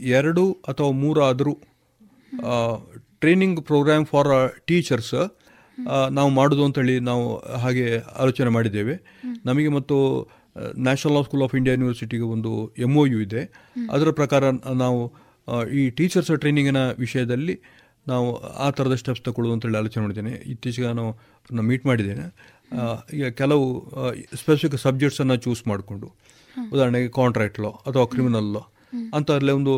ಎರಡು 0.00 0.44
ಅಥವಾ 0.52 0.90
ಮೂರಾದರೂ 0.90 1.54
ಟ್ರೈನಿಂಗ್ 3.20 3.60
ಪ್ರೋಗ್ರಾಮ್ 3.64 4.06
ಫಾರ್ 4.06 4.30
ಟೀಚರ್ಸ್ 4.66 5.14
ನಾವು 6.10 6.30
ಮಾಡೋದು 6.30 6.64
ಅಂತೇಳಿ 6.64 7.00
ನಾವು 7.00 7.36
ಹಾಗೆ 7.62 7.86
ಆಲೋಚನೆ 7.98 8.50
ಮಾಡಿದ್ದೇವೆ. 8.50 8.94
ನಮಗೆ 9.46 9.68
ಮತ್ತು 9.68 9.96
national 10.78 11.14
law 11.14 11.22
school 11.22 11.42
of 11.42 11.54
India 11.54 11.72
ಯೂನಿವರ್ಸಿಟಿಗೆ 11.74 12.26
ಒಂದು 12.34 12.50
ಎಂ 12.78 12.92
ಒ 12.96 13.06
ಯು 13.06 13.20
ಇದೆ. 13.20 13.42
ಅದರ 13.90 14.10
ಪ್ರಕಾರ 14.10 14.50
ನಾವು 14.50 15.00
ಈ 15.72 15.82
ಟೀಚರ್ಸ್ 15.90 16.30
ಟ್ರೈನಿಂಗಿನ 16.40 16.82
ವಿಷಯದಲ್ಲಿ 16.98 17.54
ನಾವು 18.08 18.28
ಆ 18.36 18.66
ಥರದ 18.70 18.94
ಸ್ಟೆಪ್ಸ್ 18.94 19.22
ತಗೊಳ್ಳೋದು 19.24 19.54
ಅಂತೇಳಿ 19.54 19.76
ಆಲೋಚನೆ 19.76 20.02
ಮಾಡಿದ್ದೇನೆ. 20.02 20.32
ಇತ್ತೀಚೆಗೆ 20.46 20.86
ನಾನು 20.86 21.62
ಮೀಟ್ 21.62 21.86
ಮಾಡಿದ್ದೇನೆ. 21.86 22.24
ಈಗ 23.16 23.26
ಕೆಲವು 23.40 23.66
ಸ್ಪೆಸಿಫಿಕ್ 24.34 24.76
ಸಬ್ಜೆಕ್ಟ್ಸನ್ನು 24.82 25.36
ಚೂಸ್ 25.36 25.62
ಮಾಡಿಕೊಂಡು, 25.68 26.08
ಉದಾಹರಣೆಗೆ 26.72 27.08
ಕಾಂಟ್ರಾಕ್ಟ್ 27.08 27.60
ಲಾ 27.60 27.68
ಅಥವಾ 27.68 28.04
ಕ್ರಿಮಿನಲ್ 28.04 28.50
ಲಾ 28.52 28.62
ಅಂಥದ್ರಲ್ಲೇ 29.14 29.52
ಒಂದು 29.52 29.74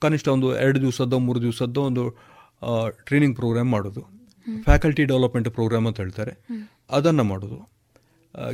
ಕನಿಷ್ಠ 0.00 0.28
ಒಂದು 0.28 0.48
ಎರಡು 0.58 0.78
ದಿವಸದ್ದು, 0.80 1.18
ಮೂರು 1.18 1.40
ದಿವಸದ್ದು 1.40 1.80
ಒಂದು 1.82 2.04
ಟ್ರೈನಿಂಗ್ 3.04 3.36
ಪ್ರೋಗ್ರಾಮ್ 3.36 3.70
ಮಾಡೋದು. 3.70 4.02
ಫ್ಯಾಕಲ್ಟಿ 4.64 5.04
ಡೆವಲಪ್ಮೆಂಟ್ 5.04 5.48
ಪ್ರೋಗ್ರಾಮ್ 5.48 5.86
ಅಂತ 5.86 6.00
ಹೇಳ್ತಾರೆ. 6.00 6.32
ಅದನ್ನು 6.90 7.24
ಮಾಡೋದು. 7.24 7.58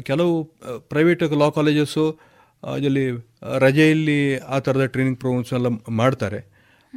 ಕೆಲವು 0.02 0.32
ಪ್ರೈವೇಟ್ 0.92 1.22
ಲಾ 1.42 1.48
ಕಾಲೇಜಸ್ಸು 1.50 2.04
ಇಲ್ಲಿ 2.62 3.04
ರಜೆಯಲ್ಲಿ 3.58 4.38
ಆ 4.38 4.58
ಥರದ 4.58 4.84
ಟ್ರೈನಿಂಗ್ 4.84 5.18
ಪ್ರೋಗ್ರಾಮ್ಸ್ 5.18 5.52
ಎಲ್ಲ 5.52 5.66
ಮಾಡ್ತಾರೆ. 6.02 6.40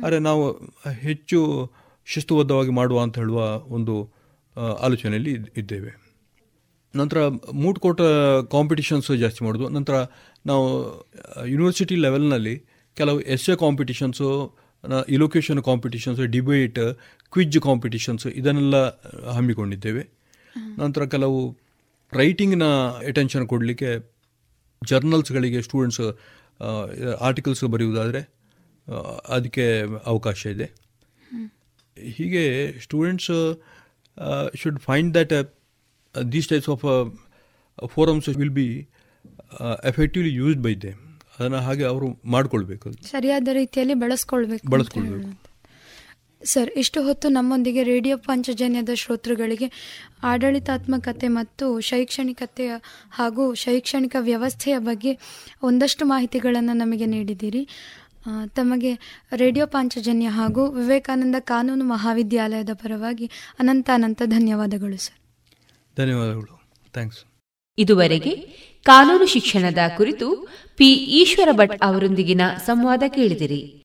ಆದರೆ 0.04 0.20
ನಾವು 0.20 0.44
ಹೆಚ್ಚು 1.00 1.40
ಶಿಸ್ತುಬದ್ಧವಾಗಿ 2.06 2.70
ಮಾಡುವ 2.70 3.02
ಅಂತ 3.02 3.18
ಹೇಳುವ 3.18 3.42
ಒಂದು 3.78 3.96
ಆಲೋಚನೆಯಲ್ಲಿ 4.80 5.34
ಇದ್ದೇವೆ. 5.58 5.92
ನಂತರ 6.96 7.28
ಮೂಟ್ 7.54 7.80
ಕೋಟ 7.80 8.02
ಕಾಂಪಿಟಿಷನ್ಸ್ 8.52 9.12
ಜಾಸ್ತಿ 9.18 9.46
ಮಾಡೋದು. 9.46 9.70
ನಂತರ 9.70 9.96
ನಾವು 10.46 10.66
ಯೂನಿವರ್ಸಿಟಿ 11.48 11.96
ಲೆವೆಲ್ನಲ್ಲಿ 11.96 12.56
ಕೆಲವು 12.98 13.20
essay 13.50 13.56
competitions 13.56 14.30
elocution 15.10 15.64
competitions 15.64 16.22
debate 16.28 16.80
quiz 17.32 17.60
competitions 17.60 18.28
ಇದನ್ನೆಲ್ಲ 18.28 18.78
ಹಮ್ಮಿಕೊಂಡಿದ್ದೇವೆ. 19.30 20.04
ನಂತರ 20.78 21.06
ಕೆಲವು 21.06 21.58
ರೈಟಿಂಗ್ನ 22.14 22.64
ಅಟೆನ್ಷನ್ 23.10 23.48
ಕೊಡಲಿಕ್ಕೆ 23.48 24.11
ಜರ್ನಲ್ಸ್ಗಳಿಗೆ 24.90 25.62
ಸ್ಟೂಡೆಂಟ್ಸ್ 25.62 26.02
ಆರ್ಟಿಕಲ್ಸ್ 27.22 27.64
ಬರೆಯುವುದಾದರೆ 27.64 28.22
ಅದಕ್ಕೆ 29.30 29.66
ಅವಕಾಶ 30.06 30.46
ಇದೆ. 30.46 30.68
ಹೀಗೆ 31.98 32.44
students 32.80 33.32
should 34.56 34.80
find 34.80 35.14
that 35.14 35.34
these 36.32 36.48
types 36.48 36.70
of 36.70 36.86
forums 37.88 38.30
will 38.30 38.50
be 38.50 38.68
effectively 39.84 40.34
used 40.34 40.64
by 40.64 40.74
they 40.76 40.92
ಅದನ್ನು 41.40 41.58
ಹಾಗೆ 41.58 41.84
ಅವರು 41.84 42.08
ಮಾಡಿಕೊಳ್ಬೇಕು. 42.26 42.92
ಸರಿಯಾದ 42.92 43.48
ರೀತಿಯಲ್ಲಿ 43.54 43.94
ಬಳಸ್ಕೊಳ್ಬೇಕು 43.94 44.70
ಬಳಸ್ಕೊಳ್ಬೇಕು. 44.70 45.30
ಸರ್ 46.44 46.72
ಇಷ್ಟು 46.78 47.04
ಹೊತ್ತು 47.04 47.30
ನಮ್ಮೊಂದಿಗೆ 47.30 47.84
ರೇಡಿಯೋ 47.84 48.18
ಪಂಚಜನ್ಯದ 48.18 48.90
ಶ್ರೋತೃಗಳಿಗೆ 48.94 49.72
ಆಡಳಿತಾತ್ಮಕತೆ 50.24 51.28
ಮತ್ತು 51.28 51.80
ಶೈಕ್ಷಣಿಕತೆಯ 51.80 52.72
ಹಾಗೂ 53.12 53.54
ಶೈಕ್ಷಣಿಕ 53.54 54.16
ವ್ಯವಸ್ಥೆಯ 54.20 54.78
ಬಗ್ಗೆ 54.78 55.18
ಒಂದಷ್ಟು 55.64 56.06
ಮಾಹಿತಿಗಳನ್ನು 56.06 56.74
ನಮಗೆ 56.74 57.06
ನೀಡಿದ್ದೀರಿ. 57.06 57.68
ತಮಗೆ 58.56 59.00
ರೇಡಿಯೋ 59.36 59.68
ಪಾಂಚಜನ್ಯ 59.68 60.28
ಹಾಗೂ 60.28 60.72
ವಿವೇಕಾನಂದ 60.72 61.36
ಕಾನೂನು 61.40 61.86
ಮಹಾವಿದ್ಯಾಲಯದ 61.86 62.70
ಪರವಾಗಿ 62.74 63.26
ಅನಂತ 63.60 63.90
ಅನಂತ 63.94 64.22
ಧನ್ಯವಾದಗಳು 64.26 64.98
ಸರ್. 64.98 65.20
ಧನ್ಯವಾದಗಳು. 65.98 66.62
ಥ್ಯಾಂಕ್ಸ್. 66.94 67.26
ಇದುವರೆಗೆ 67.78 68.32
ಕಾನೂನು 68.84 69.26
ಶಿಕ್ಷಣದ 69.26 69.78
ಕುರಿತು 69.98 70.48
ಪಿ 70.78 70.94
ಈಶ್ವರ 70.94 71.52
ಭಟ್ 71.52 71.82
ಅವರೊಂದಿಗಿನ 71.82 72.42
ಸಂವಾದ 72.66 73.04
ಕೇಳಿದಿರಿ. 73.08 73.76